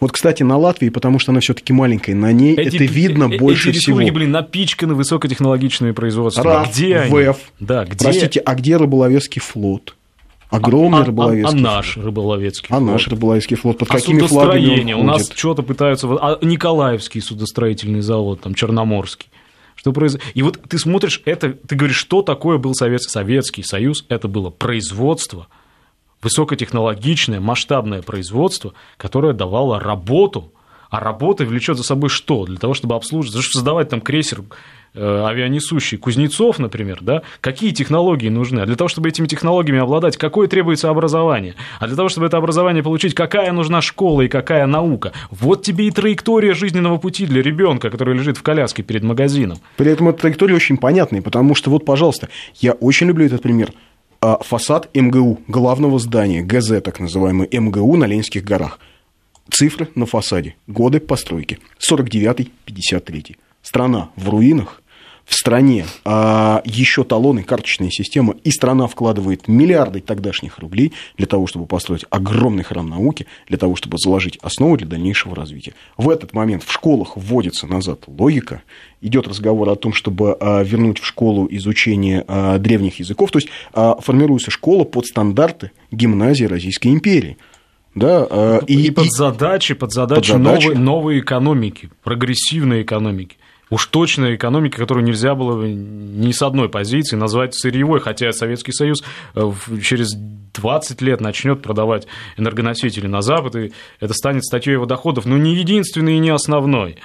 Вот, 0.00 0.12
кстати, 0.12 0.42
на 0.42 0.56
Латвии, 0.56 0.88
потому 0.88 1.18
что 1.18 1.32
она 1.32 1.40
все-таки 1.40 1.72
маленькая, 1.72 2.14
на 2.14 2.32
ней 2.32 2.54
Эти- 2.56 2.76
это 2.76 2.84
видно 2.84 3.24
э- 3.32 3.38
больше 3.38 3.70
эти 3.70 3.78
всего. 3.78 3.98
республики, 4.00 4.14
блин, 4.14 4.30
напичканы 4.32 4.94
высокотехнологичными 4.94 5.92
производствами. 5.92 6.46
РАФ, 6.46 6.72
где 6.72 6.96
они? 6.96 7.12
ВЭФ. 7.12 7.36
Да, 7.60 7.84
где? 7.84 8.04
Простите, 8.04 8.40
а 8.40 8.54
где 8.54 8.76
рыболовецкий 8.78 9.40
флот? 9.40 9.94
Огромный 10.48 10.98
а, 11.00 11.02
а- 11.02 11.04
рыболовецкий 11.04 11.48
а 11.48 11.50
флот. 11.52 11.62
наш 11.62 11.96
рыболовецкий 11.96 12.66
А 12.70 12.78
флот? 12.78 12.90
наш 12.90 13.08
рыболовецкий 13.08 13.56
флот 13.56 13.78
под 13.78 13.90
А 13.90 13.94
какими 13.94 14.20
флагами 14.20 14.92
он 14.94 15.00
У 15.02 15.04
нас 15.04 15.30
что-то 15.34 15.62
пытаются... 15.62 16.08
А 16.08 16.38
Николаевский 16.42 17.20
судостроительный 17.20 18.00
завод, 18.00 18.40
там, 18.40 18.54
Черноморский. 18.54 19.28
Что 19.76 19.92
произ... 19.92 20.18
И 20.34 20.42
вот 20.42 20.58
ты 20.68 20.78
смотришь, 20.78 21.22
это, 21.24 21.52
ты 21.52 21.76
говоришь, 21.76 21.96
что 21.96 22.22
такое 22.22 22.58
был 22.58 22.74
Совет... 22.74 23.02
Советский 23.02 23.62
Союз? 23.62 24.04
Это 24.08 24.28
было 24.28 24.50
производство, 24.50 25.46
высокотехнологичное, 26.22 27.40
масштабное 27.40 28.02
производство, 28.02 28.74
которое 28.96 29.32
давало 29.32 29.80
работу. 29.80 30.52
А 30.90 30.98
работа 30.98 31.44
влечет 31.44 31.76
за 31.76 31.84
собой 31.84 32.08
что? 32.10 32.44
Для 32.46 32.58
того, 32.58 32.74
чтобы 32.74 32.96
обслуживать, 32.96 33.36
за 33.36 33.42
что 33.42 33.58
создавать 33.58 33.90
там 33.90 34.00
крейсер 34.00 34.42
э, 34.92 35.24
авианесущий 35.24 35.96
Кузнецов, 35.98 36.58
например, 36.58 36.98
да? 37.00 37.22
Какие 37.40 37.70
технологии 37.70 38.28
нужны? 38.28 38.58
А 38.58 38.66
для 38.66 38.74
того, 38.74 38.88
чтобы 38.88 39.08
этими 39.08 39.28
технологиями 39.28 39.80
обладать, 39.80 40.16
какое 40.16 40.48
требуется 40.48 40.90
образование? 40.90 41.54
А 41.78 41.86
для 41.86 41.94
того, 41.94 42.08
чтобы 42.08 42.26
это 42.26 42.38
образование 42.38 42.82
получить, 42.82 43.14
какая 43.14 43.52
нужна 43.52 43.80
школа 43.80 44.22
и 44.22 44.28
какая 44.28 44.66
наука? 44.66 45.12
Вот 45.30 45.62
тебе 45.62 45.86
и 45.86 45.92
траектория 45.92 46.54
жизненного 46.54 46.96
пути 46.98 47.24
для 47.24 47.40
ребенка, 47.40 47.88
который 47.88 48.16
лежит 48.16 48.36
в 48.36 48.42
коляске 48.42 48.82
перед 48.82 49.04
магазином. 49.04 49.58
При 49.76 49.92
этом 49.92 50.08
эта 50.08 50.22
траектория 50.22 50.56
очень 50.56 50.76
понятная, 50.76 51.22
потому 51.22 51.54
что, 51.54 51.70
вот, 51.70 51.84
пожалуйста, 51.84 52.30
я 52.56 52.72
очень 52.72 53.06
люблю 53.06 53.26
этот 53.26 53.42
пример. 53.42 53.70
А, 54.22 54.36
Фасад 54.42 54.94
МГУ, 54.94 55.40
главного 55.48 55.98
здания, 55.98 56.42
ГЗ, 56.42 56.82
так 56.82 57.00
называемый 57.00 57.48
МГУ 57.50 57.96
на 57.96 58.04
Ленинских 58.04 58.44
горах. 58.44 58.78
Цифры 59.50 59.88
на 59.94 60.04
фасаде, 60.04 60.56
годы 60.66 61.00
постройки, 61.00 61.58
49-53. 61.78 63.36
Страна 63.62 64.10
в 64.16 64.28
руинах, 64.28 64.79
в 65.24 65.34
стране 65.34 65.86
а, 66.04 66.62
еще 66.64 67.04
талоны, 67.04 67.42
карточная 67.42 67.90
система, 67.90 68.34
и 68.44 68.50
страна 68.50 68.86
вкладывает 68.86 69.48
миллиарды 69.48 70.00
тогдашних 70.00 70.58
рублей 70.58 70.92
для 71.16 71.26
того, 71.26 71.46
чтобы 71.46 71.66
построить 71.66 72.04
огромный 72.10 72.64
храм 72.64 72.88
науки, 72.88 73.26
для 73.48 73.58
того, 73.58 73.76
чтобы 73.76 73.98
заложить 73.98 74.38
основу 74.42 74.76
для 74.76 74.86
дальнейшего 74.86 75.34
развития. 75.34 75.74
В 75.96 76.10
этот 76.10 76.32
момент 76.32 76.64
в 76.64 76.72
школах 76.72 77.16
вводится 77.16 77.66
назад 77.66 78.04
логика, 78.06 78.62
идет 79.00 79.28
разговор 79.28 79.68
о 79.68 79.76
том, 79.76 79.92
чтобы 79.92 80.36
а, 80.40 80.62
вернуть 80.62 80.98
в 80.98 81.06
школу 81.06 81.46
изучение 81.50 82.24
а, 82.26 82.58
древних 82.58 82.98
языков, 82.98 83.30
то 83.30 83.38
есть 83.38 83.48
а, 83.72 83.96
формируется 84.00 84.50
школа 84.50 84.84
под 84.84 85.06
стандарты 85.06 85.72
гимназии 85.90 86.44
Российской 86.44 86.88
империи. 86.88 87.36
Да, 87.94 88.26
а, 88.30 88.58
И, 88.66 88.90
под 88.90 89.10
задачи, 89.10 89.74
под 89.74 89.92
задачи, 89.92 90.32
под 90.32 90.42
задачи. 90.42 90.66
Новой, 90.68 90.78
новой 90.78 91.20
экономики, 91.20 91.90
прогрессивной 92.04 92.82
экономики. 92.82 93.36
Уж 93.70 93.86
точно 93.86 94.34
экономика, 94.34 94.78
которую 94.78 95.04
нельзя 95.04 95.34
было 95.34 95.64
ни 95.64 96.32
с 96.32 96.42
одной 96.42 96.68
позиции 96.68 97.16
назвать 97.16 97.54
сырьевой, 97.54 98.00
хотя 98.00 98.32
Советский 98.32 98.72
Союз 98.72 99.02
э, 99.34 99.52
через 99.82 100.14
20 100.54 101.00
лет 101.02 101.20
начнет 101.20 101.62
продавать 101.62 102.06
энергоносители 102.36 103.06
на 103.06 103.22
Запад, 103.22 103.56
и 103.56 103.72
это 104.00 104.12
станет 104.14 104.44
статьей 104.44 104.74
его 104.74 104.86
доходов, 104.86 105.24
но 105.24 105.36
не 105.36 105.54
единственной 105.54 106.16
и 106.16 106.18
не 106.18 106.30
основной. 106.30 106.96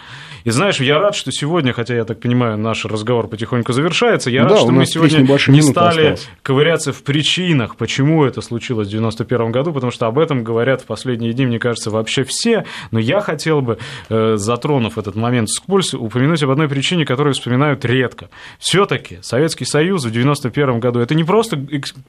И 0.45 0.51
знаешь, 0.51 0.79
я 0.79 0.99
рад, 0.99 1.15
что 1.15 1.31
сегодня, 1.31 1.73
хотя 1.73 1.95
я 1.95 2.05
так 2.05 2.19
понимаю, 2.19 2.55
наш 2.55 2.85
разговор 2.85 3.27
потихоньку 3.27 3.73
завершается, 3.73 4.29
я 4.29 4.43
Да, 4.43 4.49
рад, 4.49 4.59
что 4.59 4.71
мы 4.71 4.85
сегодня 4.85 5.21
не 5.47 5.61
стали 5.63 6.09
осталось. 6.09 6.29
ковыряться 6.43 6.93
в 6.93 7.01
причинах, 7.01 7.75
почему 7.77 8.23
это 8.23 8.41
случилось 8.41 8.87
в 8.87 8.91
91 8.91 9.51
году, 9.51 9.73
потому 9.73 9.91
что 9.91 10.05
об 10.05 10.19
этом 10.19 10.43
говорят 10.43 10.81
в 10.81 10.85
последние 10.85 11.33
дни, 11.33 11.47
мне 11.47 11.57
кажется, 11.57 11.89
вообще 11.89 12.23
все. 12.23 12.63
Но 12.91 12.99
я 12.99 13.21
хотел 13.21 13.61
бы, 13.61 13.79
э, 14.09 14.35
затронув 14.37 14.99
этот 14.99 15.15
момент 15.15 15.49
вскользь, 15.49 15.95
упомянуть 15.95 16.43
об 16.43 16.51
одной 16.55 16.67
причине, 16.67 17.05
которую 17.05 17.33
вспоминают 17.33 17.85
редко. 17.85 18.29
Все-таки 18.59 19.19
Советский 19.21 19.65
Союз 19.65 20.03
в 20.05 20.11
91 20.11 20.79
году 20.79 20.99
это 20.99 21.15
не 21.15 21.23
просто 21.23 21.63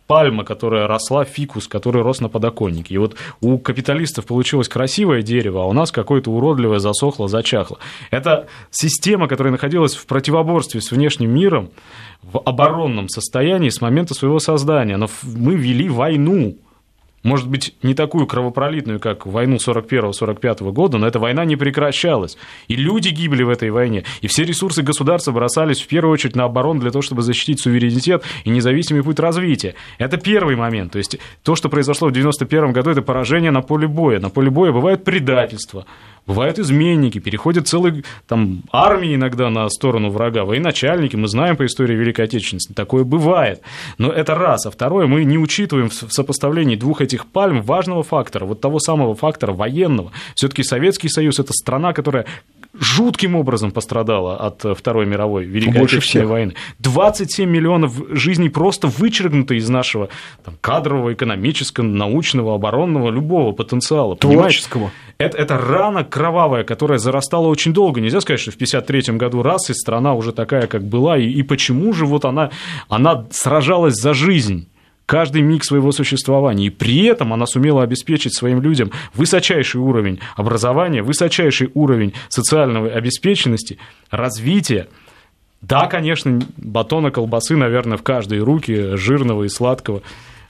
пальма, 0.06 0.44
которая 0.44 0.86
росла, 0.86 1.24
фикус, 1.24 1.68
который 1.68 2.02
рос 2.02 2.20
на 2.20 2.28
подоконнике. 2.28 2.94
И 2.94 2.98
вот 2.98 3.16
у 3.40 3.58
капиталистов 3.58 4.26
получилось 4.26 4.68
красивое 4.68 5.22
дерево, 5.22 5.62
а 5.62 5.66
у 5.66 5.72
нас 5.72 5.92
какое-то 5.92 6.30
уродливое 6.30 6.78
засохло, 6.78 7.28
зачахло. 7.28 7.78
Это 8.10 8.46
система, 8.70 9.28
которая 9.28 9.52
находилась 9.52 9.94
в 9.94 10.06
противоборстве 10.06 10.80
с 10.80 10.90
внешним 10.90 11.34
миром, 11.34 11.70
в 12.22 12.38
оборонном 12.38 13.08
состоянии 13.08 13.68
с 13.68 13.80
момента 13.80 14.14
своего 14.14 14.38
создания. 14.38 14.96
Но 14.96 15.08
мы 15.22 15.54
вели 15.54 15.88
войну. 15.88 16.56
Может 17.26 17.48
быть, 17.48 17.74
не 17.82 17.94
такую 17.94 18.28
кровопролитную, 18.28 19.00
как 19.00 19.26
войну 19.26 19.56
41-45 19.56 20.70
года, 20.70 20.96
но 20.96 21.08
эта 21.08 21.18
война 21.18 21.44
не 21.44 21.56
прекращалась. 21.56 22.38
И 22.68 22.76
люди 22.76 23.08
гибли 23.08 23.42
в 23.42 23.48
этой 23.48 23.70
войне. 23.70 24.04
И 24.20 24.28
все 24.28 24.44
ресурсы 24.44 24.82
государства 24.82 25.32
бросались 25.32 25.82
в 25.82 25.88
первую 25.88 26.12
очередь 26.12 26.36
на 26.36 26.44
оборону 26.44 26.78
для 26.78 26.92
того, 26.92 27.02
чтобы 27.02 27.22
защитить 27.22 27.60
суверенитет 27.60 28.22
и 28.44 28.50
независимый 28.50 29.02
путь 29.02 29.18
развития. 29.18 29.74
Это 29.98 30.18
первый 30.18 30.54
момент. 30.54 30.92
То 30.92 30.98
есть 30.98 31.18
то, 31.42 31.56
что 31.56 31.68
произошло 31.68 32.10
в 32.10 32.12
91 32.12 32.70
году, 32.70 32.90
это 32.90 33.02
поражение 33.02 33.50
на 33.50 33.60
поле 33.60 33.88
боя. 33.88 34.20
На 34.20 34.30
поле 34.30 34.48
боя 34.48 34.70
бывают 34.70 35.02
предательства, 35.02 35.84
бывают 36.26 36.58
изменники, 36.58 37.18
переходят 37.18 37.68
целые 37.68 38.02
там, 38.26 38.62
армии 38.72 39.14
иногда 39.14 39.48
на 39.48 39.68
сторону 39.68 40.10
врага, 40.10 40.44
военачальники, 40.44 41.16
мы 41.16 41.28
знаем 41.28 41.56
по 41.56 41.64
истории 41.64 41.94
Великой 41.94 42.26
Отечественности, 42.26 42.72
такое 42.72 43.04
бывает. 43.04 43.62
Но 43.98 44.10
это 44.10 44.34
раз. 44.34 44.66
А 44.66 44.70
второе, 44.70 45.06
мы 45.06 45.24
не 45.24 45.38
учитываем 45.38 45.88
в 45.88 46.12
сопоставлении 46.12 46.76
двух 46.76 47.00
этих 47.00 47.15
пальм 47.24 47.62
важного 47.62 48.02
фактора, 48.02 48.44
вот 48.44 48.60
того 48.60 48.78
самого 48.78 49.14
фактора 49.14 49.54
военного. 49.54 50.12
Все-таки 50.34 50.62
Советский 50.62 51.08
Союз– 51.08 51.38
это 51.40 51.54
страна, 51.54 51.94
которая 51.94 52.26
жутким 52.78 53.36
образом 53.36 53.70
пострадала 53.70 54.36
от 54.36 54.64
э, 54.64 54.74
Второй 54.74 55.06
мировой 55.06 55.44
Великой 55.44 55.78
Больше 55.78 55.96
Отечественной 55.96 56.24
всех. 56.24 56.30
войны. 56.30 56.54
27 56.80 57.48
миллионов 57.48 57.94
жизней 58.10 58.48
просто 58.48 58.88
вычеркнуто 58.88 59.54
из 59.54 59.68
нашего 59.68 60.08
там, 60.44 60.56
кадрового, 60.60 61.14
экономического, 61.14 61.84
научного, 61.84 62.54
оборонного, 62.54 63.10
любого 63.10 63.52
потенциала. 63.52 64.14
понимаете? 64.14 64.40
Творческого. 64.40 64.90
Это, 65.18 65.38
это 65.38 65.56
рана 65.56 66.04
кровавая, 66.04 66.64
которая 66.64 66.98
зарастала 66.98 67.46
очень 67.46 67.72
долго. 67.72 68.00
Нельзя 68.00 68.20
сказать, 68.20 68.40
что 68.40 68.50
в 68.50 68.56
1953 68.56 69.16
году 69.16 69.42
раз, 69.42 69.70
и 69.70 69.74
страна 69.74 70.14
уже 70.14 70.32
такая, 70.32 70.66
как 70.66 70.84
была. 70.84 71.16
И, 71.16 71.26
и 71.28 71.42
почему 71.42 71.92
же 71.92 72.04
вот 72.04 72.24
она, 72.24 72.50
она 72.88 73.26
сражалась 73.30 73.94
за 73.94 74.12
жизнь? 74.12 74.68
Каждый 75.06 75.42
миг 75.42 75.64
своего 75.64 75.92
существования. 75.92 76.66
И 76.66 76.70
при 76.70 77.04
этом 77.04 77.32
она 77.32 77.46
сумела 77.46 77.82
обеспечить 77.82 78.36
своим 78.36 78.60
людям 78.60 78.90
высочайший 79.14 79.80
уровень 79.80 80.18
образования, 80.34 81.02
высочайший 81.02 81.70
уровень 81.74 82.12
социальной 82.28 82.92
обеспеченности, 82.92 83.78
развития. 84.10 84.88
Да, 85.62 85.86
конечно, 85.86 86.40
батона 86.56 87.10
колбасы, 87.10 87.56
наверное, 87.56 87.96
в 87.96 88.02
каждой 88.02 88.40
руки, 88.40 88.96
жирного 88.96 89.44
и 89.44 89.48
сладкого, 89.48 90.02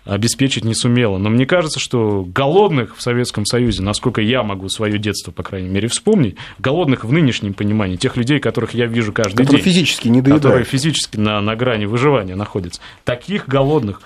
обеспечить 0.04 0.64
не 0.64 0.74
сумела. 0.74 1.18
Но 1.18 1.30
мне 1.30 1.46
кажется, 1.46 1.80
что 1.80 2.24
голодных 2.26 2.96
в 2.96 3.02
Советском 3.02 3.44
Союзе, 3.44 3.82
насколько 3.82 4.20
я 4.20 4.42
могу 4.42 4.68
свое 4.68 4.98
детство, 4.98 5.32
по 5.32 5.42
крайней 5.42 5.68
мере, 5.68 5.88
вспомнить, 5.88 6.36
голодных 6.59 7.04
в 7.04 7.12
нынешнем 7.12 7.54
понимании, 7.54 7.96
тех 7.96 8.16
людей, 8.16 8.38
которых 8.38 8.74
я 8.74 8.86
вижу 8.86 9.12
каждый 9.12 9.44
Которые 9.44 9.62
день, 9.62 9.72
физически 9.72 10.09
не 10.09 10.20
которые 10.20 10.40
доедают. 10.40 10.68
физически 10.68 11.16
на, 11.16 11.40
на 11.40 11.57
грани 11.57 11.86
выживания 11.86 12.36
находятся, 12.36 12.80
таких 13.04 13.48
голодных 13.48 14.00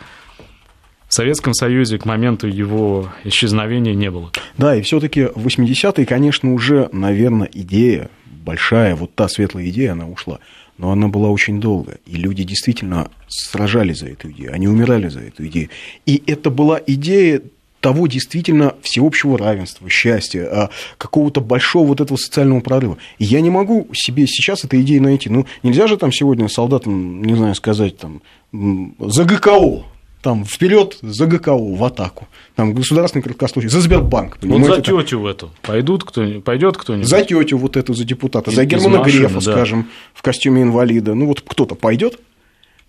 в 1.11 1.15
Советском 1.15 1.55
Союзе 1.55 1.99
к 1.99 2.05
моменту 2.05 2.47
его 2.47 3.09
исчезновения 3.25 3.95
не 3.95 4.13
было. 4.13 4.31
Да, 4.57 4.77
и 4.77 4.83
все-таки 4.83 5.25
в 5.25 5.45
80-е, 5.45 6.07
конечно, 6.07 6.55
уже, 6.55 6.89
наверное, 6.93 7.51
идея 7.53 8.11
большая, 8.27 8.95
вот 8.95 9.13
та 9.17 9.29
светлая 9.29 9.69
идея, 9.71 9.93
она 9.93 10.07
ушла. 10.07 10.39
Но 10.79 10.93
она 10.93 11.09
была 11.09 11.29
очень 11.29 11.61
долго, 11.61 11.99
и 12.07 12.15
люди 12.15 12.45
действительно 12.45 13.11
сражались 13.27 13.99
за 13.99 14.07
эту 14.07 14.31
идею, 14.31 14.55
они 14.55 14.69
умирали 14.69 15.09
за 15.09 15.19
эту 15.19 15.47
идею. 15.49 15.69
И 16.07 16.23
это 16.29 16.49
была 16.49 16.81
идея 16.87 17.43
того 17.81 18.07
действительно 18.07 18.77
всеобщего 18.81 19.37
равенства, 19.37 19.89
счастья, 19.89 20.45
а, 20.45 20.71
какого-то 20.97 21.41
большого 21.41 21.89
вот 21.89 22.01
этого 22.01 22.19
социального 22.19 22.61
прорыва. 22.61 22.99
И 23.19 23.25
я 23.25 23.41
не 23.41 23.51
могу 23.51 23.89
себе 23.95 24.29
сейчас 24.29 24.65
этой 24.65 24.83
идеи 24.83 24.99
найти. 24.99 25.29
Ну, 25.29 25.47
нельзя 25.65 25.89
же 25.89 25.97
там 25.97 26.13
сегодня 26.13 26.49
солдатам, 26.49 27.25
не 27.25 27.35
знаю, 27.35 27.57
сказать 27.57 27.99
там 27.99 28.23
за 28.53 29.25
ГКО, 29.25 29.85
там 30.23 30.45
вперед 30.45 30.99
за 31.03 31.27
ГКО 31.27 31.57
в 31.57 31.83
атаку, 31.83 32.29
там 32.55 32.75
государственный 32.75 33.23
краткосрочный, 33.23 33.71
за 33.71 33.81
Сбербанк. 33.81 34.39
Вот 34.43 34.65
за 34.65 34.83
тетю 34.83 35.21
в 35.21 35.27
эту 35.27 35.51
пойдут 35.63 36.05
кто 36.05 36.41
пойдет 36.41 36.77
кто-нибудь? 36.77 37.09
За 37.09 37.23
тетю 37.25 37.59
вот 37.59 37.77
эту, 37.77 37.95
за 37.95 38.05
депутата, 38.05 38.51
за 38.51 38.65
Германа 38.65 39.03
Грефа, 39.03 39.35
да. 39.35 39.41
скажем, 39.41 39.89
в 40.15 40.23
костюме 40.23 40.63
инвалида. 40.63 41.15
Ну 41.15 41.27
вот 41.27 41.41
кто-то 41.41 41.75
пойдет. 41.75 42.21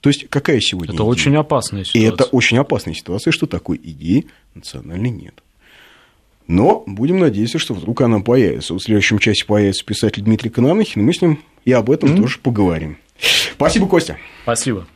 То 0.02 0.10
есть 0.10 0.28
какая 0.30 0.60
сегодня? 0.60 0.94
Это 0.94 1.04
идея? 1.04 1.12
очень 1.12 1.36
опасная 1.36 1.86
ситуация. 1.86 2.02
И 2.02 2.14
это 2.14 2.24
очень 2.26 2.58
опасная 2.58 2.94
ситуация, 2.94 3.32
что 3.32 3.46
такой 3.46 3.80
идеи 3.82 4.28
национальной 4.56 5.12
нет. 5.12 5.36
Но 6.48 6.84
будем 6.86 7.20
надеяться, 7.20 7.60
что 7.60 7.74
вдруг 7.74 8.02
она 8.02 8.20
появится. 8.20 8.74
Вот 8.74 8.82
в 8.82 8.86
следующем 8.86 9.20
часе 9.20 9.46
появится 9.46 9.86
писатель 9.86 10.24
Дмитрий 10.24 10.50
Кононахин, 10.50 11.02
и 11.02 11.06
мы 11.06 11.14
с 11.14 11.22
ним 11.22 11.40
и 11.64 11.72
об 11.72 11.90
этом 11.92 12.10
mm-hmm. 12.10 12.18
тоже 12.18 12.40
поговорим. 12.40 12.98
Спасибо, 13.56 13.88
Костя. 13.88 14.18
Спасибо. 14.44 14.88